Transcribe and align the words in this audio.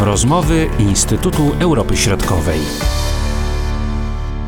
Rozmowy 0.00 0.66
Instytutu 0.78 1.42
Europy 1.60 1.96
Środkowej. 1.96 2.58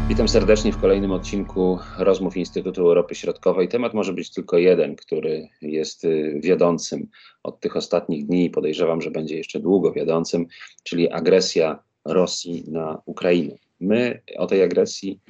Witam 0.08 0.28
serdecznie 0.28 0.72
w 0.72 0.80
kolejnym 0.80 1.12
odcinku 1.12 1.78
rozmów 1.98 2.36
Instytutu 2.36 2.80
Europy 2.80 3.14
Środkowej. 3.14 3.68
Temat 3.68 3.94
może 3.94 4.12
być 4.12 4.30
tylko 4.30 4.58
jeden, 4.58 4.96
który 4.96 5.48
jest 5.62 6.04
y, 6.04 6.40
wiodącym 6.42 7.08
od 7.42 7.60
tych 7.60 7.76
ostatnich 7.76 8.26
dni. 8.26 8.50
Podejrzewam, 8.50 9.02
że 9.02 9.10
będzie 9.10 9.36
jeszcze 9.36 9.60
długo 9.60 9.92
wiodącym, 9.92 10.46
czyli 10.82 11.10
agresja 11.10 11.82
Rosji 12.04 12.64
na 12.68 13.02
Ukrainę. 13.06 13.54
My 13.80 14.22
o 14.36 14.46
tej 14.46 14.62
agresji 14.62 15.20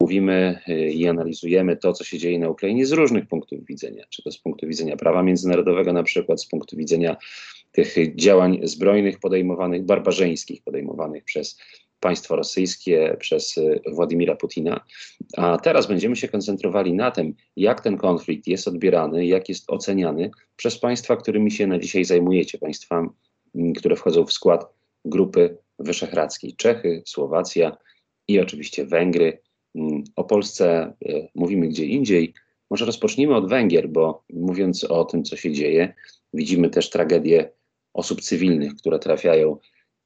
mówimy 0.00 0.58
y, 0.68 0.90
i 0.90 1.08
analizujemy 1.08 1.76
to, 1.76 1.92
co 1.92 2.04
się 2.04 2.18
dzieje 2.18 2.38
na 2.38 2.48
Ukrainie 2.48 2.86
z 2.86 2.92
różnych 2.92 3.26
punktów 3.26 3.64
widzenia. 3.64 4.04
Czy 4.10 4.22
to 4.22 4.30
z 4.30 4.38
punktu 4.38 4.66
widzenia 4.66 4.96
prawa 4.96 5.22
międzynarodowego, 5.22 5.92
na 5.92 6.02
przykład 6.02 6.42
z 6.42 6.46
punktu 6.46 6.76
widzenia 6.76 7.16
tych 7.74 8.16
działań 8.16 8.60
zbrojnych 8.62 9.18
podejmowanych, 9.18 9.84
barbarzyńskich 9.84 10.62
podejmowanych 10.62 11.24
przez 11.24 11.58
państwo 12.00 12.36
rosyjskie, 12.36 13.16
przez 13.20 13.56
y, 13.56 13.80
Władimira 13.92 14.36
Putina. 14.36 14.80
A 15.36 15.58
teraz 15.58 15.86
będziemy 15.86 16.16
się 16.16 16.28
koncentrowali 16.28 16.92
na 16.92 17.10
tym, 17.10 17.34
jak 17.56 17.80
ten 17.80 17.96
konflikt 17.96 18.46
jest 18.46 18.68
odbierany, 18.68 19.26
jak 19.26 19.48
jest 19.48 19.70
oceniany 19.70 20.30
przez 20.56 20.78
państwa, 20.78 21.16
którymi 21.16 21.50
się 21.50 21.66
na 21.66 21.78
dzisiaj 21.78 22.04
zajmujecie, 22.04 22.58
państwa, 22.58 23.08
mm, 23.54 23.72
które 23.72 23.96
wchodzą 23.96 24.26
w 24.26 24.32
skład 24.32 24.66
Grupy 25.04 25.56
Wyszehradzkiej. 25.78 26.54
Czechy, 26.56 27.02
Słowacja 27.06 27.76
i 28.28 28.40
oczywiście 28.40 28.86
Węgry. 28.86 29.38
Mm, 29.74 30.04
o 30.16 30.24
Polsce 30.24 30.92
y, 31.08 31.28
mówimy 31.34 31.68
gdzie 31.68 31.86
indziej. 31.86 32.34
Może 32.70 32.84
rozpocznijmy 32.84 33.36
od 33.36 33.48
Węgier, 33.48 33.88
bo 33.88 34.24
mówiąc 34.32 34.84
o 34.84 35.04
tym, 35.04 35.24
co 35.24 35.36
się 35.36 35.52
dzieje, 35.52 35.94
widzimy 36.34 36.70
też 36.70 36.90
tragedię 36.90 37.50
osób 37.94 38.20
cywilnych, 38.20 38.74
które 38.74 38.98
trafiają 38.98 39.56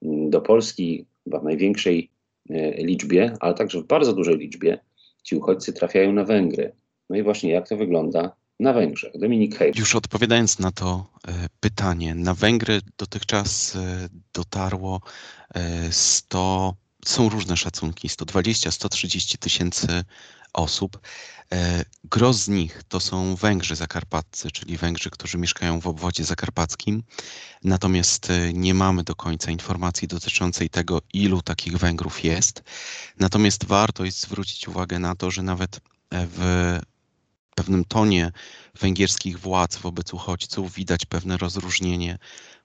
mm, 0.02 0.30
do 0.30 0.40
Polski, 0.40 1.06
w 1.26 1.42
największej 1.42 2.10
e, 2.50 2.84
liczbie, 2.84 3.36
ale 3.40 3.54
także 3.54 3.80
w 3.80 3.86
bardzo 3.86 4.12
dużej 4.12 4.38
liczbie 4.38 4.78
ci 5.22 5.36
uchodźcy 5.36 5.72
trafiają 5.72 6.12
na 6.12 6.24
Węgry. 6.24 6.72
No 7.10 7.16
i 7.16 7.22
właśnie 7.22 7.50
jak 7.50 7.68
to 7.68 7.76
wygląda 7.76 8.36
na 8.60 8.72
Węgrzech? 8.72 9.12
Dominik 9.18 9.56
Hejl. 9.56 9.72
Już 9.78 9.94
odpowiadając 9.94 10.58
na 10.58 10.72
to 10.72 11.06
e, 11.28 11.32
pytanie, 11.60 12.14
na 12.14 12.34
Węgry 12.34 12.80
dotychczas 12.98 13.76
e, 13.76 14.08
dotarło 14.34 15.00
100, 15.90 16.74
są 17.04 17.28
różne 17.28 17.56
szacunki, 17.56 18.08
120-130 18.08 19.38
tysięcy 19.38 20.04
osób. 20.52 21.00
E, 21.52 21.84
gros 22.04 22.36
z 22.36 22.48
nich 22.48 22.82
to 22.88 23.00
są 23.00 23.36
Węgrzy 23.36 23.76
zakarpaccy, 23.76 24.50
czyli 24.50 24.76
Węgrzy, 24.76 25.10
którzy 25.10 25.38
mieszkają 25.38 25.80
w 25.80 25.86
obwodzie 25.86 26.24
zakarpackim. 26.24 27.02
Natomiast 27.64 28.30
e, 28.30 28.52
nie 28.52 28.74
mamy 28.74 29.04
do 29.04 29.14
końca 29.14 29.50
informacji 29.50 30.08
dotyczącej 30.08 30.70
tego, 30.70 31.00
ilu 31.12 31.42
takich 31.42 31.76
Węgrów 31.76 32.24
jest. 32.24 32.62
Natomiast 33.18 33.64
warto 33.64 34.04
jest 34.04 34.20
zwrócić 34.20 34.68
uwagę 34.68 34.98
na 34.98 35.14
to, 35.14 35.30
że 35.30 35.42
nawet 35.42 35.76
e, 35.76 35.80
w 36.10 36.78
pewnym 37.54 37.84
tonie 37.84 38.32
węgierskich 38.80 39.40
władz 39.40 39.76
wobec 39.76 40.14
uchodźców 40.14 40.74
widać 40.74 41.04
pewne 41.04 41.36
rozróżnienie 41.36 42.18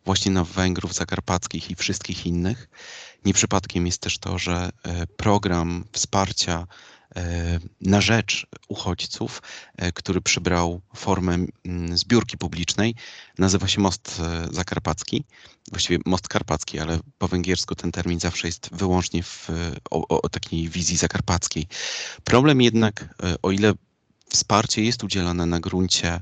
właśnie 0.06 0.32
na 0.32 0.44
Węgrów 0.44 0.94
zakarpackich 0.94 1.72
i 1.72 1.76
wszystkich 1.76 2.26
innych. 2.26 2.70
Nie 3.26 3.34
przypadkiem 3.34 3.86
jest 3.86 4.02
też 4.02 4.18
to, 4.18 4.38
że 4.38 4.70
program 5.18 5.84
wsparcia 5.92 6.68
E, 7.16 7.60
na 7.82 8.02
rzecz 8.02 8.48
uchodźców, 8.68 9.42
e, 9.78 9.92
który 9.92 10.22
przybrał 10.22 10.82
formę 10.96 11.38
mm, 11.66 11.98
zbiórki 11.98 12.38
publicznej. 12.38 12.96
Nazywa 13.38 13.68
się 13.68 13.82
Most 13.82 14.22
e, 14.24 14.54
Zakarpacki, 14.54 15.26
właściwie 15.72 16.00
Most 16.06 16.28
Karpacki, 16.28 16.80
ale 16.80 17.00
po 17.18 17.28
węgiersku 17.28 17.76
ten 17.76 17.92
termin 17.92 18.20
zawsze 18.20 18.48
jest 18.48 18.70
wyłącznie 18.72 19.24
w, 19.24 19.50
o, 19.92 20.22
o 20.22 20.30
takiej 20.30 20.70
wizji 20.70 20.98
zakarpackiej. 20.98 21.68
Problem 22.24 22.62
jednak, 22.62 23.16
o 23.42 23.52
ile 23.52 23.74
wsparcie 24.30 24.84
jest 24.84 25.04
udzielane 25.04 25.46
na 25.46 25.60
gruncie 25.60 26.20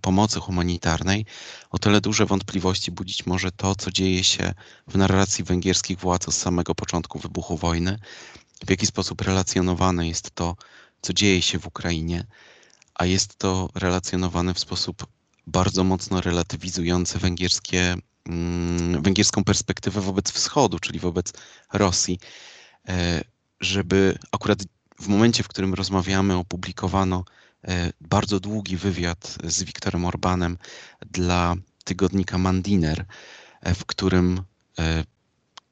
pomocy 0.00 0.40
humanitarnej, 0.40 1.26
o 1.70 1.78
tyle 1.78 2.00
duże 2.00 2.26
wątpliwości 2.26 2.90
budzić 2.90 3.26
może 3.26 3.52
to, 3.52 3.76
co 3.76 3.90
dzieje 3.90 4.24
się 4.24 4.54
w 4.86 4.96
narracji 4.96 5.44
węgierskich 5.44 5.98
władz 5.98 6.28
od 6.28 6.34
samego 6.34 6.74
początku 6.74 7.18
wybuchu 7.18 7.56
wojny, 7.56 7.98
w 8.66 8.70
jaki 8.70 8.86
sposób 8.86 9.20
relacjonowane 9.20 10.08
jest 10.08 10.30
to, 10.30 10.56
co 11.02 11.12
dzieje 11.12 11.42
się 11.42 11.58
w 11.58 11.66
Ukrainie, 11.66 12.26
a 12.94 13.06
jest 13.06 13.38
to 13.38 13.68
relacjonowane 13.74 14.54
w 14.54 14.58
sposób 14.58 15.06
bardzo 15.46 15.84
mocno 15.84 16.20
relatywizujący 16.20 17.18
węgierskie, 17.18 17.96
mm, 18.26 19.02
węgierską 19.02 19.44
perspektywę 19.44 20.00
wobec 20.00 20.30
wschodu, 20.30 20.78
czyli 20.78 20.98
wobec 20.98 21.32
Rosji, 21.72 22.18
e, 22.88 23.24
żeby 23.60 24.18
akurat 24.32 24.58
w 25.00 25.08
momencie, 25.08 25.42
w 25.42 25.48
którym 25.48 25.74
rozmawiamy, 25.74 26.34
opublikowano 26.34 27.24
e, 27.26 27.39
bardzo 28.00 28.40
długi 28.40 28.76
wywiad 28.76 29.38
z 29.44 29.62
Wiktorem 29.62 30.04
Orbanem 30.04 30.58
dla 31.10 31.54
tygodnika 31.84 32.38
Mandiner, 32.38 33.04
e, 33.60 33.74
w 33.74 33.84
którym 33.86 34.42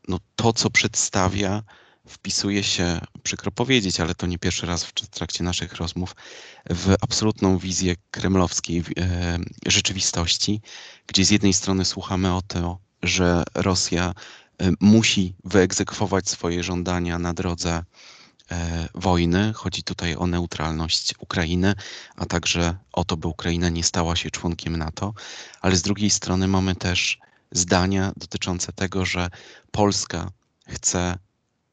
no, 0.08 0.18
to, 0.36 0.52
co 0.52 0.70
przedstawia, 0.70 1.62
wpisuje 2.08 2.62
się, 2.62 3.00
przykro 3.22 3.50
powiedzieć, 3.50 4.00
ale 4.00 4.14
to 4.14 4.26
nie 4.26 4.38
pierwszy 4.38 4.66
raz 4.66 4.84
w 4.84 4.92
trakcie 4.92 5.44
naszych 5.44 5.76
rozmów, 5.76 6.16
w 6.70 6.94
absolutną 7.00 7.58
wizję 7.58 7.94
kremlowskiej 8.10 8.78
e, 8.98 9.38
rzeczywistości, 9.66 10.60
gdzie 11.06 11.24
z 11.24 11.30
jednej 11.30 11.52
strony 11.52 11.84
słuchamy 11.84 12.34
o 12.34 12.42
to, 12.42 12.78
że 13.02 13.44
Rosja 13.54 14.14
e, 14.58 14.70
musi 14.80 15.34
wyegzekwować 15.44 16.28
swoje 16.28 16.62
żądania 16.62 17.18
na 17.18 17.34
drodze 17.34 17.70
e, 17.70 17.84
wojny. 18.94 19.52
Chodzi 19.52 19.82
tutaj 19.82 20.16
o 20.16 20.26
neutralność 20.26 21.14
Ukrainy, 21.18 21.74
a 22.16 22.26
także 22.26 22.76
o 22.92 23.04
to, 23.04 23.16
by 23.16 23.28
Ukraina 23.28 23.68
nie 23.68 23.84
stała 23.84 24.16
się 24.16 24.30
członkiem 24.30 24.76
NATO, 24.76 25.14
ale 25.60 25.76
z 25.76 25.82
drugiej 25.82 26.10
strony 26.10 26.48
mamy 26.48 26.74
też 26.74 27.18
zdania 27.52 28.12
dotyczące 28.16 28.72
tego, 28.72 29.04
że 29.04 29.30
Polska 29.70 30.30
chce 30.68 31.18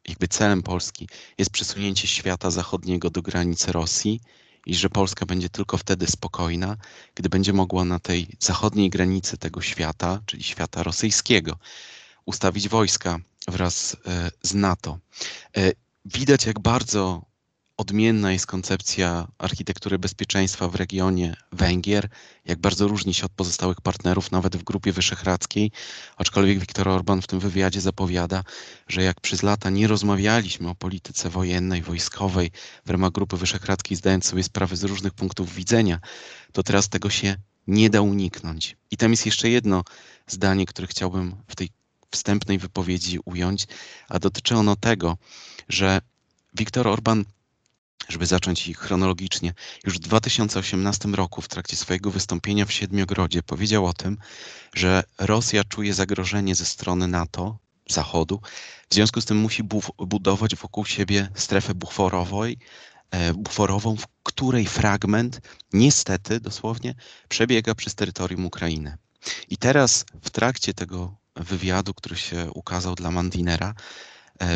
jakby 0.08 0.28
celem 0.28 0.64
Polski 0.64 1.08
jest 1.38 1.52
przesunięcie 1.52 2.08
świata 2.08 2.52
zachodniego 2.52 3.10
do 3.10 3.22
granicy 3.22 3.72
Rosji 3.72 4.22
i 4.66 4.76
że 4.76 4.90
Polska 4.90 5.26
będzie 5.26 5.50
tylko 5.50 5.78
wtedy 5.78 6.08
spokojna, 6.08 6.78
gdy 7.16 7.30
będzie 7.30 7.54
mogła 7.54 7.86
na 7.86 8.00
tej 8.00 8.28
zachodniej 8.40 8.90
granicy 8.90 9.38
tego 9.38 9.62
świata, 9.62 10.22
czyli 10.26 10.44
świata 10.44 10.84
rosyjskiego, 10.84 11.58
ustawić 12.26 12.70
wojska 12.70 13.20
wraz 13.48 13.98
e, 14.08 14.32
z 14.42 14.54
NATO. 14.54 15.00
Widać, 16.06 16.46
jak 16.46 16.60
bardzo 16.60 17.26
odmienna 17.78 18.32
jest 18.32 18.48
koncepcja 18.48 19.28
architektury 19.38 20.00
bezpieczeństwa 20.00 20.68
w 20.68 20.76
regionie 20.76 21.36
Węgier, 21.52 22.10
jak 22.46 22.60
bardzo 22.60 22.88
różni 22.88 23.14
się 23.14 23.26
od 23.26 23.32
pozostałych 23.32 23.82
partnerów, 23.82 24.32
nawet 24.32 24.56
w 24.56 24.64
Grupie 24.64 24.92
Wyszehradzkiej, 24.92 25.72
aczkolwiek 26.18 26.60
Viktor 26.60 26.90
Orban 26.90 27.22
w 27.22 27.28
tym 27.28 27.40
wywiadzie 27.40 27.82
zapowiada, 27.82 28.44
że 28.88 29.04
jak 29.04 29.22
przez 29.22 29.44
lata 29.44 29.70
nie 29.70 29.88
rozmawialiśmy 29.88 30.70
o 30.70 30.76
polityce 30.76 31.30
wojennej, 31.30 31.82
wojskowej 31.82 32.52
w 32.86 32.90
ramach 32.90 33.12
Grupy 33.12 33.38
Wyszehradzkiej, 33.38 33.98
zdając 33.98 34.26
sobie 34.26 34.44
sprawę 34.44 34.76
z 34.76 34.84
różnych 34.84 35.14
punktów 35.14 35.56
widzenia, 35.56 36.00
to 36.52 36.64
teraz 36.64 36.90
tego 36.90 37.10
się 37.10 37.36
nie 37.68 37.90
da 37.90 38.02
uniknąć. 38.02 38.78
I 38.92 38.98
tam 38.98 39.12
jest 39.12 39.26
jeszcze 39.26 39.50
jedno 39.50 39.84
zdanie, 40.28 40.66
które 40.66 40.88
chciałbym 40.88 41.36
w 41.48 41.56
tej 41.56 41.70
wstępnej 42.12 42.58
wypowiedzi 42.58 43.20
ująć, 43.26 43.68
a 44.10 44.20
dotyczy 44.20 44.56
ono 44.56 44.76
tego, 44.76 45.18
że 45.70 46.02
Viktor 46.54 46.88
Orban 46.88 47.26
żeby 48.08 48.26
zacząć 48.26 48.68
ich 48.68 48.78
chronologicznie, 48.78 49.54
już 49.84 49.96
w 49.96 50.00
2018 50.00 51.10
roku 51.10 51.42
w 51.42 51.48
trakcie 51.48 51.76
swojego 51.78 52.12
wystąpienia 52.12 52.66
w 52.66 52.74
Siedmiogrodzie 52.74 53.44
powiedział 53.44 53.86
o 53.86 53.94
tym, 53.94 54.18
że 54.74 55.04
Rosja 55.18 55.64
czuje 55.64 55.94
zagrożenie 55.94 56.56
ze 56.56 56.66
strony 56.66 57.08
NATO, 57.08 57.58
Zachodu, 57.90 58.42
w 58.90 58.94
związku 58.94 59.22
z 59.22 59.26
tym 59.26 59.38
musi 59.38 59.64
budować 59.98 60.56
wokół 60.56 60.86
siebie 60.86 61.30
strefę 61.36 61.74
buforową, 61.76 62.44
e, 63.12 63.34
buforową, 63.34 63.96
w 63.96 64.08
której 64.24 64.66
fragment 64.66 65.42
niestety 65.74 66.40
dosłownie 66.40 66.96
przebiega 67.30 67.76
przez 67.76 67.96
terytorium 67.96 68.46
Ukrainy. 68.46 68.98
I 69.50 69.58
teraz 69.58 70.06
w 70.24 70.30
trakcie 70.30 70.74
tego 70.74 71.16
wywiadu, 71.36 71.94
który 71.94 72.18
się 72.18 72.52
ukazał 72.52 72.96
dla 72.96 73.12
Mandinera, 73.12 73.74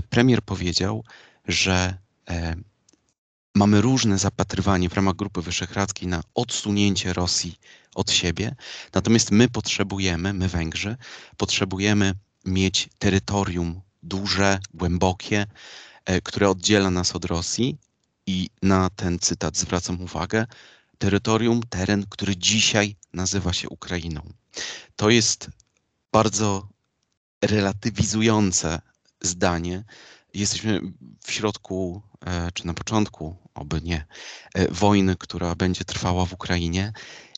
premier 0.09 0.41
powiedział, 0.41 1.03
że 1.47 1.97
e, 2.29 2.55
mamy 3.55 3.81
różne 3.81 4.17
zapatrywanie 4.17 4.89
w 4.89 4.93
ramach 4.93 5.15
Grupy 5.15 5.41
Wyszehradzkiej 5.41 6.07
na 6.07 6.21
odsunięcie 6.35 7.13
Rosji 7.13 7.59
od 7.95 8.11
siebie, 8.11 8.55
natomiast 8.93 9.31
my 9.31 9.49
potrzebujemy, 9.49 10.33
my 10.33 10.47
Węgrzy, 10.47 10.97
potrzebujemy 11.37 12.13
mieć 12.45 12.89
terytorium 12.99 13.81
duże, 14.03 14.59
głębokie, 14.73 15.45
e, 16.05 16.21
które 16.21 16.49
oddziela 16.49 16.89
nas 16.89 17.15
od 17.15 17.25
Rosji. 17.25 17.77
I 18.27 18.49
na 18.61 18.89
ten 18.89 19.19
cytat 19.19 19.57
zwracam 19.57 20.01
uwagę, 20.01 20.45
terytorium, 20.97 21.61
teren, 21.69 22.05
który 22.09 22.37
dzisiaj 22.37 22.95
nazywa 23.13 23.53
się 23.53 23.69
Ukrainą. 23.69 24.21
To 24.95 25.09
jest 25.09 25.49
bardzo 26.11 26.67
relatywizujące 27.41 28.81
zdanie. 29.21 29.83
Jesteśmy 30.33 30.81
w 31.23 31.31
środku, 31.31 32.01
czy 32.53 32.67
na 32.67 32.73
początku, 32.73 33.35
oby 33.55 33.81
nie, 33.81 34.05
wojny, 34.69 35.15
która 35.15 35.55
będzie 35.55 35.85
trwała 35.85 36.25
w 36.25 36.33
Ukrainie 36.33 36.93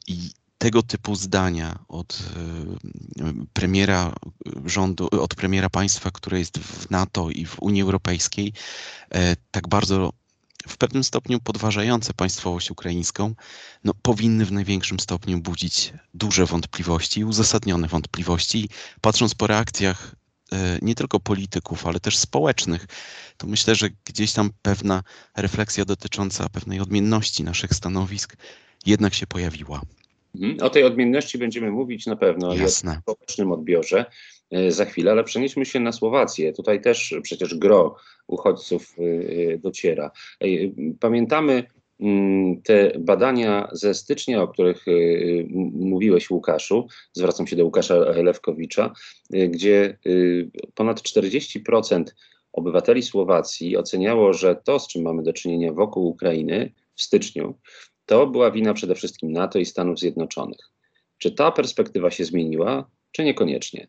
i 0.07 0.31
tego 0.57 0.83
typu 0.83 1.15
zdania 1.15 1.79
od 1.87 2.23
premiera 3.53 4.13
rządu, 4.65 5.07
od 5.11 5.35
premiera 5.35 5.69
państwa, 5.69 6.11
które 6.11 6.39
jest 6.39 6.59
w 6.59 6.89
NATO 6.89 7.29
i 7.29 7.45
w 7.45 7.61
Unii 7.61 7.81
Europejskiej, 7.81 8.53
tak 9.51 9.67
bardzo 9.67 10.13
w 10.67 10.77
pewnym 10.77 11.03
stopniu 11.03 11.39
podważające 11.39 12.13
państwowość 12.13 12.71
ukraińską, 12.71 13.35
no, 13.83 13.93
powinny 14.01 14.45
w 14.45 14.51
największym 14.51 14.99
stopniu 14.99 15.41
budzić 15.41 15.93
duże 16.13 16.45
wątpliwości, 16.45 17.25
uzasadnione 17.25 17.87
wątpliwości. 17.87 18.69
Patrząc 19.01 19.35
po 19.35 19.47
reakcjach 19.47 20.15
e, 20.15 20.20
nie 20.81 20.95
tylko 20.95 21.19
polityków, 21.19 21.87
ale 21.87 21.99
też 21.99 22.17
społecznych, 22.17 22.87
to 23.37 23.47
myślę, 23.47 23.75
że 23.75 23.89
gdzieś 24.05 24.33
tam 24.33 24.49
pewna 24.61 25.03
refleksja 25.37 25.85
dotycząca 25.85 26.49
pewnej 26.49 26.79
odmienności 26.79 27.43
naszych 27.43 27.73
stanowisk 27.73 28.37
jednak 28.85 29.13
się 29.13 29.27
pojawiła. 29.27 29.81
Mhm. 30.35 30.61
O 30.61 30.69
tej 30.69 30.83
odmienności 30.83 31.37
będziemy 31.37 31.71
mówić 31.71 32.05
na 32.05 32.15
pewno 32.15 32.53
Jasne. 32.53 32.93
i 32.93 32.97
o 32.97 33.13
społecznym 33.13 33.51
odbiorze. 33.51 34.05
E, 34.51 34.71
za 34.71 34.85
chwilę, 34.85 35.11
ale 35.11 35.23
przenieśmy 35.23 35.65
się 35.65 35.79
na 35.79 35.91
Słowację. 35.91 36.53
Tutaj 36.53 36.81
też 36.81 37.15
przecież 37.23 37.55
gro 37.55 37.95
uchodźców 38.27 38.95
e, 38.99 39.03
e, 39.53 39.57
dociera. 39.57 40.11
Pamiętamy 40.99 41.63
te 42.63 42.91
badania 42.99 43.69
ze 43.71 43.93
stycznia, 43.93 44.41
o 44.41 44.47
których 44.47 44.85
mówiłeś, 45.73 46.29
Łukaszu, 46.29 46.87
zwracam 47.13 47.47
się 47.47 47.55
do 47.55 47.65
Łukasza 47.65 47.95
Lewkowicza, 47.95 48.93
gdzie 49.29 49.97
ponad 50.75 51.01
40% 51.01 52.03
obywateli 52.53 53.01
Słowacji 53.01 53.77
oceniało, 53.77 54.33
że 54.33 54.55
to, 54.55 54.79
z 54.79 54.87
czym 54.87 55.01
mamy 55.01 55.23
do 55.23 55.33
czynienia 55.33 55.73
wokół 55.73 56.07
Ukrainy 56.07 56.71
w 56.95 57.01
styczniu, 57.01 57.59
to 58.05 58.27
była 58.27 58.51
wina 58.51 58.73
przede 58.73 58.95
wszystkim 58.95 59.31
NATO 59.31 59.59
i 59.59 59.65
Stanów 59.65 59.99
Zjednoczonych. 59.99 60.71
Czy 61.17 61.31
ta 61.31 61.51
perspektywa 61.51 62.11
się 62.11 62.25
zmieniła, 62.25 62.89
czy 63.11 63.23
niekoniecznie? 63.23 63.87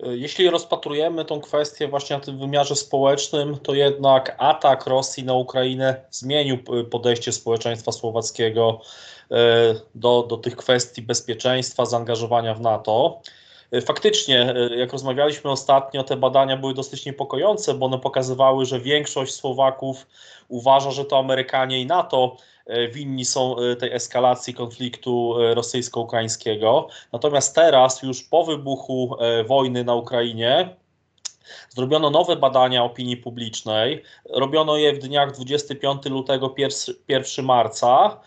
Jeśli 0.00 0.50
rozpatrujemy 0.50 1.24
tą 1.24 1.40
kwestię 1.40 1.88
właśnie 1.88 2.16
na 2.16 2.22
tym 2.22 2.38
wymiarze 2.38 2.76
społecznym, 2.76 3.58
to 3.58 3.74
jednak 3.74 4.36
atak 4.38 4.86
Rosji 4.86 5.24
na 5.24 5.34
Ukrainę 5.34 6.04
zmienił 6.10 6.58
podejście 6.90 7.32
społeczeństwa 7.32 7.92
słowackiego 7.92 8.80
e, 9.30 9.34
do, 9.94 10.22
do 10.22 10.36
tych 10.36 10.56
kwestii 10.56 11.02
bezpieczeństwa, 11.02 11.86
zaangażowania 11.86 12.54
w 12.54 12.60
NATO. 12.60 13.20
E, 13.70 13.80
faktycznie, 13.80 14.54
e, 14.56 14.76
jak 14.76 14.92
rozmawialiśmy 14.92 15.50
ostatnio, 15.50 16.04
te 16.04 16.16
badania 16.16 16.56
były 16.56 16.74
dosyć 16.74 17.06
niepokojące, 17.06 17.74
bo 17.74 17.86
one 17.86 17.98
pokazywały, 17.98 18.66
że 18.66 18.80
większość 18.80 19.34
Słowaków 19.34 20.06
uważa, 20.48 20.90
że 20.90 21.04
to 21.04 21.18
Amerykanie 21.18 21.80
i 21.80 21.86
NATO 21.86 22.36
E, 22.36 22.53
winni 22.92 23.24
są 23.24 23.56
e, 23.58 23.76
tej 23.76 23.92
eskalacji 23.92 24.54
konfliktu 24.54 25.40
e, 25.40 25.54
rosyjsko-ukraińskiego. 25.54 26.88
Natomiast 27.12 27.54
teraz, 27.54 28.02
już 28.02 28.22
po 28.22 28.44
wybuchu 28.44 29.16
wojny 29.46 29.84
na 29.84 29.94
Ukrainie, 29.94 30.76
Zrobiono 31.68 32.10
nowe 32.10 32.36
badania 32.36 32.84
opinii 32.84 33.16
publicznej. 33.16 34.02
Robiono 34.30 34.76
je 34.76 34.92
w 34.92 34.98
dniach 34.98 35.32
25 35.32 36.04
lutego, 36.04 36.54
1 37.08 37.44
marca 37.44 38.20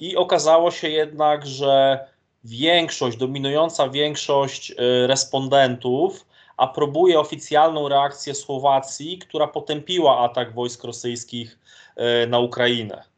i 0.00 0.16
okazało 0.16 0.70
się 0.70 0.88
jednak, 0.88 1.46
że 1.46 2.04
większość, 2.44 3.16
dominująca 3.16 3.88
większość 3.88 4.74
respondentów 5.06 6.26
aprobuje 6.56 7.20
oficjalną 7.20 7.88
reakcję 7.88 8.34
Słowacji, 8.34 9.18
która 9.18 9.46
potępiła 9.46 10.18
atak 10.18 10.54
wojsk 10.54 10.84
rosyjskich 10.84 11.58
na 12.28 12.38
Ukrainę 12.38 13.11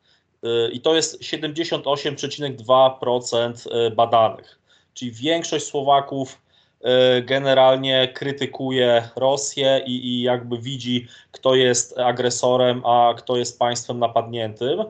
i 0.72 0.80
to 0.80 0.94
jest 0.94 1.22
78,2% 1.22 3.68
e, 3.70 3.90
badanych. 3.90 4.58
Czyli 4.94 5.12
większość 5.12 5.66
Słowaków 5.66 6.40
e, 6.82 7.22
generalnie 7.22 8.08
krytykuje 8.08 9.08
Rosję 9.16 9.82
i, 9.86 10.06
i 10.06 10.22
jakby 10.22 10.58
widzi, 10.58 11.06
kto 11.32 11.54
jest 11.54 11.98
agresorem, 11.98 12.86
a 12.86 13.14
kto 13.16 13.36
jest 13.36 13.58
państwem 13.58 13.98
napadniętym. 13.98 14.84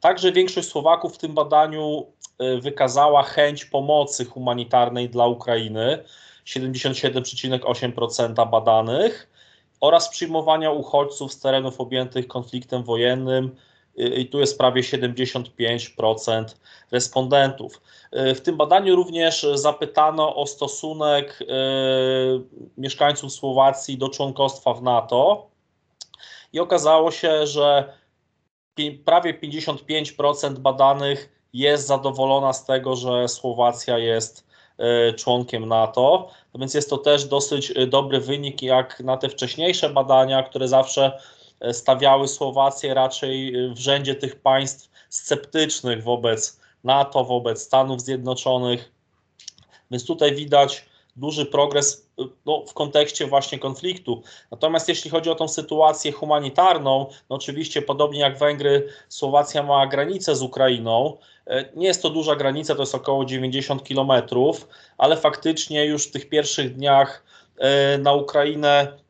Także 0.00 0.32
większość 0.32 0.68
Słowaków 0.68 1.14
w 1.14 1.18
tym 1.18 1.34
badaniu 1.34 2.06
e, 2.38 2.60
wykazała 2.60 3.22
chęć 3.22 3.64
pomocy 3.64 4.24
humanitarnej 4.24 5.08
dla 5.08 5.26
Ukrainy, 5.26 6.04
77,8% 6.46 8.50
badanych, 8.50 9.28
oraz 9.80 10.08
przyjmowania 10.08 10.70
uchodźców 10.70 11.32
z 11.32 11.40
terenów 11.40 11.80
objętych 11.80 12.28
konfliktem 12.28 12.82
wojennym, 12.82 13.56
i 13.96 14.26
tu 14.26 14.40
jest 14.40 14.58
prawie 14.58 14.82
75% 14.82 16.44
respondentów. 16.90 17.82
W 18.12 18.40
tym 18.40 18.56
badaniu 18.56 18.96
również 18.96 19.46
zapytano 19.54 20.36
o 20.36 20.46
stosunek 20.46 21.38
e, 21.42 21.44
mieszkańców 22.76 23.32
Słowacji 23.32 23.98
do 23.98 24.08
członkostwa 24.08 24.74
w 24.74 24.82
NATO 24.82 25.46
i 26.52 26.60
okazało 26.60 27.10
się, 27.10 27.46
że 27.46 27.92
prawie 29.04 29.34
55% 29.34 30.58
badanych 30.58 31.42
jest 31.52 31.86
zadowolona 31.86 32.52
z 32.52 32.64
tego, 32.64 32.96
że 32.96 33.28
Słowacja 33.28 33.98
jest 33.98 34.46
e, 34.78 35.12
członkiem 35.12 35.68
NATO. 35.68 36.30
Więc 36.54 36.74
jest 36.74 36.90
to 36.90 36.98
też 36.98 37.24
dosyć 37.24 37.72
dobry 37.88 38.20
wynik, 38.20 38.62
jak 38.62 39.00
na 39.00 39.16
te 39.16 39.28
wcześniejsze 39.28 39.90
badania, 39.90 40.42
które 40.42 40.68
zawsze 40.68 41.18
stawiały 41.72 42.28
Słowację 42.28 42.94
raczej 42.94 43.52
w 43.74 43.78
rzędzie 43.78 44.14
tych 44.14 44.40
państw 44.40 44.90
sceptycznych 45.08 46.02
wobec 46.02 46.60
NATO, 46.84 47.24
wobec 47.24 47.62
Stanów 47.62 48.00
Zjednoczonych. 48.00 48.92
Więc 49.90 50.06
tutaj 50.06 50.34
widać 50.34 50.84
duży 51.16 51.46
progres 51.46 52.08
no, 52.46 52.64
w 52.68 52.74
kontekście 52.74 53.26
właśnie 53.26 53.58
konfliktu. 53.58 54.22
Natomiast 54.50 54.88
jeśli 54.88 55.10
chodzi 55.10 55.30
o 55.30 55.34
tą 55.34 55.48
sytuację 55.48 56.12
humanitarną, 56.12 57.06
no 57.30 57.36
oczywiście 57.36 57.82
podobnie 57.82 58.20
jak 58.20 58.38
Węgry, 58.38 58.88
Słowacja 59.08 59.62
ma 59.62 59.86
granicę 59.86 60.36
z 60.36 60.42
Ukrainą. 60.42 61.16
Nie 61.76 61.86
jest 61.86 62.02
to 62.02 62.10
duża 62.10 62.36
granica, 62.36 62.74
to 62.74 62.82
jest 62.82 62.94
około 62.94 63.24
90 63.24 63.84
kilometrów, 63.84 64.68
ale 64.98 65.16
faktycznie 65.16 65.84
już 65.84 66.06
w 66.06 66.10
tych 66.10 66.28
pierwszych 66.28 66.74
dniach 66.74 67.24
e, 67.58 67.98
na 67.98 68.12
Ukrainę 68.12 68.88
E, 68.88 69.01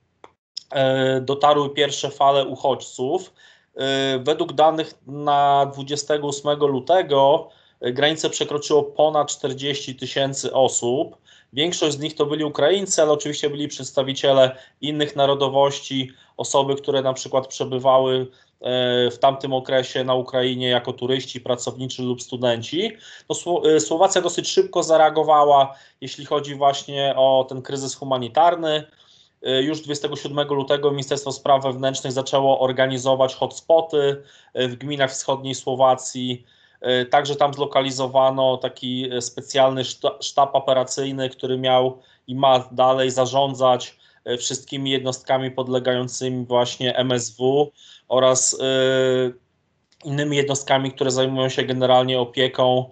dotarły 1.20 1.70
pierwsze 1.70 2.10
fale 2.10 2.46
uchodźców. 2.46 3.32
E, 3.76 4.18
według 4.18 4.52
danych 4.52 4.94
na 5.06 5.66
28 5.74 6.58
lutego 6.58 7.48
e, 7.80 7.92
granicę 7.92 8.30
przekroczyło 8.30 8.82
ponad 8.82 9.28
40 9.28 9.94
tysięcy 9.94 10.52
osób. 10.52 11.16
Większość 11.52 11.96
z 11.96 12.00
nich 12.00 12.14
to 12.14 12.26
byli 12.26 12.44
Ukraińcy, 12.44 13.02
ale 13.02 13.12
oczywiście 13.12 13.50
byli 13.50 13.68
przedstawiciele 13.68 14.56
innych 14.80 15.16
narodowości, 15.16 16.10
osoby, 16.36 16.74
które 16.74 17.02
na 17.02 17.12
przykład 17.12 17.46
przebywały 17.46 18.26
w 19.12 19.18
tamtym 19.20 19.52
okresie 19.52 20.04
na 20.04 20.14
Ukrainie 20.14 20.68
jako 20.68 20.92
turyści, 20.92 21.40
pracowniczy 21.40 22.02
lub 22.02 22.22
studenci. 22.22 22.92
No, 23.28 23.36
Słowacja 23.80 24.20
dosyć 24.20 24.48
szybko 24.48 24.82
zareagowała, 24.82 25.74
jeśli 26.00 26.24
chodzi 26.24 26.54
właśnie 26.54 27.14
o 27.16 27.46
ten 27.48 27.62
kryzys 27.62 27.94
humanitarny. 27.94 28.86
Y, 29.46 29.62
już 29.62 29.80
27 29.80 30.48
lutego 30.48 30.90
Ministerstwo 30.90 31.32
Spraw 31.32 31.62
Wewnętrznych 31.62 32.12
zaczęło 32.12 32.60
organizować 32.60 33.34
hotspoty 33.34 34.22
y, 34.60 34.68
w 34.68 34.76
gminach 34.76 35.10
wschodniej 35.10 35.54
Słowacji. 35.54 36.44
Y, 37.02 37.06
także 37.06 37.36
tam 37.36 37.54
zlokalizowano 37.54 38.56
taki 38.56 39.10
specjalny 39.20 39.82
sztab 40.20 40.54
operacyjny, 40.54 41.30
który 41.30 41.58
miał 41.58 41.98
i 42.26 42.34
ma 42.34 42.68
dalej 42.72 43.10
zarządzać 43.10 44.02
wszystkimi 44.38 44.90
jednostkami 44.90 45.50
podlegającymi 45.50 46.46
właśnie 46.46 46.96
MSW 46.96 47.72
oraz 48.08 48.58
innymi 50.04 50.36
jednostkami, 50.36 50.92
które 50.92 51.10
zajmują 51.10 51.48
się 51.48 51.62
generalnie 51.62 52.20
opieką 52.20 52.90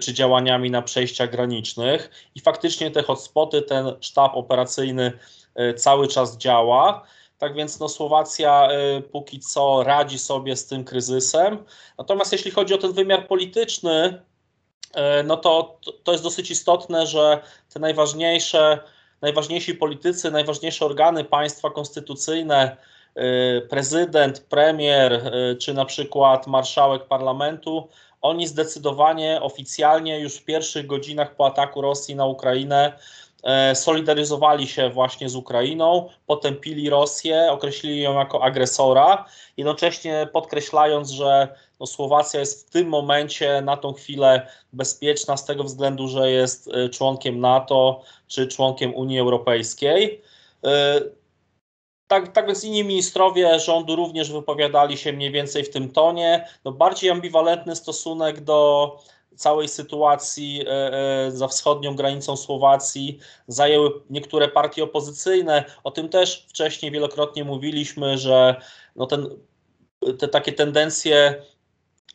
czy 0.00 0.14
działaniami 0.14 0.70
na 0.70 0.82
przejściach 0.82 1.30
granicznych. 1.30 2.10
I 2.34 2.40
faktycznie 2.40 2.90
te 2.90 3.02
hotspoty, 3.02 3.62
ten 3.62 3.86
sztab 4.00 4.36
operacyjny 4.36 5.12
E, 5.12 5.43
cały 5.76 6.08
czas 6.08 6.36
działa. 6.36 7.04
Tak 7.38 7.54
więc 7.54 7.80
no, 7.80 7.88
Słowacja 7.88 8.68
e, 8.68 9.00
póki 9.00 9.40
co 9.40 9.82
radzi 9.82 10.18
sobie 10.18 10.56
z 10.56 10.66
tym 10.66 10.84
kryzysem. 10.84 11.64
Natomiast 11.98 12.32
jeśli 12.32 12.50
chodzi 12.50 12.74
o 12.74 12.78
ten 12.78 12.92
wymiar 12.92 13.26
polityczny, 13.26 14.22
e, 14.94 15.22
no 15.22 15.36
to, 15.36 15.80
to 16.04 16.12
jest 16.12 16.24
dosyć 16.24 16.50
istotne, 16.50 17.06
że 17.06 17.42
te 17.72 17.80
najważniejsze, 17.80 18.78
najważniejsi 19.22 19.74
politycy, 19.74 20.30
najważniejsze 20.30 20.84
organy 20.84 21.24
państwa 21.24 21.70
konstytucyjne, 21.70 22.76
prezydent, 23.70 24.40
premier 24.40 25.32
czy 25.60 25.74
na 25.74 25.84
przykład 25.84 26.46
marszałek 26.46 27.04
parlamentu, 27.06 27.88
oni 28.24 28.46
zdecydowanie 28.46 29.42
oficjalnie 29.42 30.20
już 30.20 30.34
w 30.34 30.44
pierwszych 30.44 30.86
godzinach 30.86 31.36
po 31.36 31.46
ataku 31.46 31.80
Rosji 31.80 32.16
na 32.16 32.26
Ukrainę 32.26 32.86
e, 32.86 32.92
solidaryzowali 33.74 34.68
się 34.68 34.90
właśnie 34.90 35.28
z 35.28 35.36
Ukrainą, 35.36 36.08
potępili 36.26 36.90
Rosję, 36.90 37.46
określili 37.50 38.00
ją 38.00 38.18
jako 38.18 38.42
agresora, 38.42 39.24
jednocześnie 39.56 40.28
podkreślając, 40.32 41.10
że 41.10 41.48
no 41.80 41.86
Słowacja 41.86 42.40
jest 42.40 42.68
w 42.68 42.70
tym 42.70 42.88
momencie 42.88 43.62
na 43.62 43.76
tą 43.76 43.92
chwilę 43.92 44.48
bezpieczna 44.72 45.36
z 45.36 45.44
tego 45.44 45.64
względu, 45.64 46.08
że 46.08 46.30
jest 46.30 46.68
e, 46.68 46.88
członkiem 46.88 47.40
NATO 47.40 48.02
czy 48.26 48.46
członkiem 48.46 48.94
Unii 48.94 49.18
Europejskiej. 49.18 50.22
E, 50.64 51.00
tak, 52.06 52.32
tak 52.32 52.46
więc 52.46 52.64
inni 52.64 52.84
ministrowie 52.84 53.60
rządu 53.60 53.96
również 53.96 54.32
wypowiadali 54.32 54.96
się 54.96 55.12
mniej 55.12 55.30
więcej 55.30 55.64
w 55.64 55.70
tym 55.70 55.90
tonie. 55.90 56.48
No 56.64 56.72
bardziej 56.72 57.10
ambiwalentny 57.10 57.76
stosunek 57.76 58.40
do 58.40 58.98
całej 59.36 59.68
sytuacji 59.68 60.64
e, 60.66 61.30
za 61.30 61.48
wschodnią 61.48 61.96
granicą 61.96 62.36
Słowacji 62.36 63.18
zajęły 63.48 63.90
niektóre 64.10 64.48
partie 64.48 64.84
opozycyjne. 64.84 65.64
O 65.84 65.90
tym 65.90 66.08
też 66.08 66.46
wcześniej 66.48 66.92
wielokrotnie 66.92 67.44
mówiliśmy, 67.44 68.18
że 68.18 68.56
no 68.96 69.06
ten, 69.06 69.28
te 70.18 70.28
takie 70.28 70.52
tendencje 70.52 71.42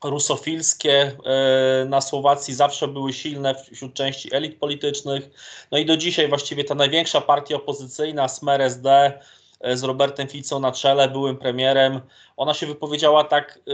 rusofilskie 0.03 1.17
e, 1.25 1.85
na 1.85 2.01
Słowacji 2.01 2.53
zawsze 2.53 2.87
były 2.87 3.13
silne 3.13 3.55
wśród 3.71 3.93
części 3.93 4.35
elit 4.35 4.59
politycznych. 4.59 5.29
No 5.71 5.77
i 5.77 5.85
do 5.85 5.97
dzisiaj 5.97 6.29
właściwie 6.29 6.63
ta 6.63 6.75
największa 6.75 7.21
partia 7.21 7.55
opozycyjna, 7.55 8.27
Smer 8.27 8.61
SD, 8.61 9.19
e, 9.59 9.77
z 9.77 9.83
Robertem 9.83 10.27
Ficą 10.27 10.59
na 10.59 10.71
czele, 10.71 11.09
byłym 11.09 11.37
premierem, 11.37 12.01
ona 12.37 12.53
się 12.53 12.67
wypowiedziała 12.67 13.23
tak 13.23 13.59
e, 13.67 13.71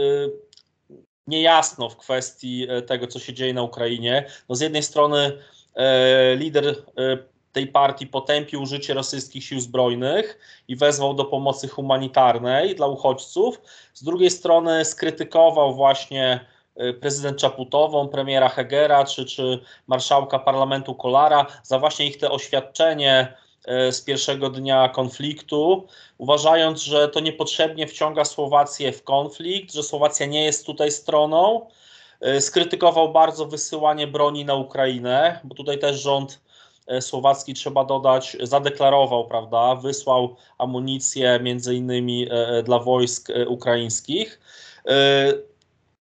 niejasno 1.26 1.88
w 1.88 1.96
kwestii 1.96 2.66
tego, 2.86 3.06
co 3.06 3.18
się 3.18 3.34
dzieje 3.34 3.54
na 3.54 3.62
Ukrainie. 3.62 4.24
No 4.48 4.54
z 4.54 4.60
jednej 4.60 4.82
strony 4.82 5.32
lider 6.36 6.74
tej 7.52 7.66
partii 7.66 8.06
potępił 8.06 8.62
użycie 8.62 8.94
rosyjskich 8.94 9.44
sił 9.44 9.60
zbrojnych 9.60 10.38
i 10.68 10.76
wezwał 10.76 11.14
do 11.14 11.24
pomocy 11.24 11.68
humanitarnej 11.68 12.74
dla 12.74 12.86
uchodźców. 12.86 13.60
Z 13.94 14.04
drugiej 14.04 14.30
strony 14.30 14.84
skrytykował 14.84 15.74
właśnie 15.74 16.40
prezydent 17.00 17.38
Czaputową, 17.38 18.08
premiera 18.08 18.48
Hegera 18.48 19.04
czy, 19.04 19.24
czy 19.24 19.60
marszałka 19.86 20.38
parlamentu 20.38 20.94
Kolara 20.94 21.46
za 21.62 21.78
właśnie 21.78 22.06
ich 22.06 22.18
te 22.18 22.30
oświadczenie 22.30 23.36
z 23.90 24.00
pierwszego 24.00 24.50
dnia 24.50 24.88
konfliktu, 24.88 25.86
uważając, 26.18 26.82
że 26.82 27.08
to 27.08 27.20
niepotrzebnie 27.20 27.86
wciąga 27.86 28.24
Słowację 28.24 28.92
w 28.92 29.02
konflikt, 29.02 29.74
że 29.74 29.82
Słowacja 29.82 30.26
nie 30.26 30.44
jest 30.44 30.66
tutaj 30.66 30.90
stroną. 30.90 31.66
Y, 32.36 32.40
skrytykował 32.40 33.12
bardzo 33.12 33.46
wysyłanie 33.46 34.06
broni 34.06 34.44
na 34.44 34.54
Ukrainę, 34.54 35.40
bo 35.44 35.54
tutaj 35.54 35.78
też 35.78 36.02
rząd 36.02 36.38
E, 36.86 37.02
słowacki, 37.02 37.54
trzeba 37.54 37.84
dodać, 37.84 38.36
zadeklarował, 38.42 39.26
prawda, 39.26 39.74
wysłał 39.74 40.36
amunicję 40.58 41.40
między 41.42 41.74
innymi 41.74 42.28
e, 42.30 42.48
e, 42.48 42.62
dla 42.62 42.78
wojsk 42.78 43.28
ukraińskich. 43.46 44.40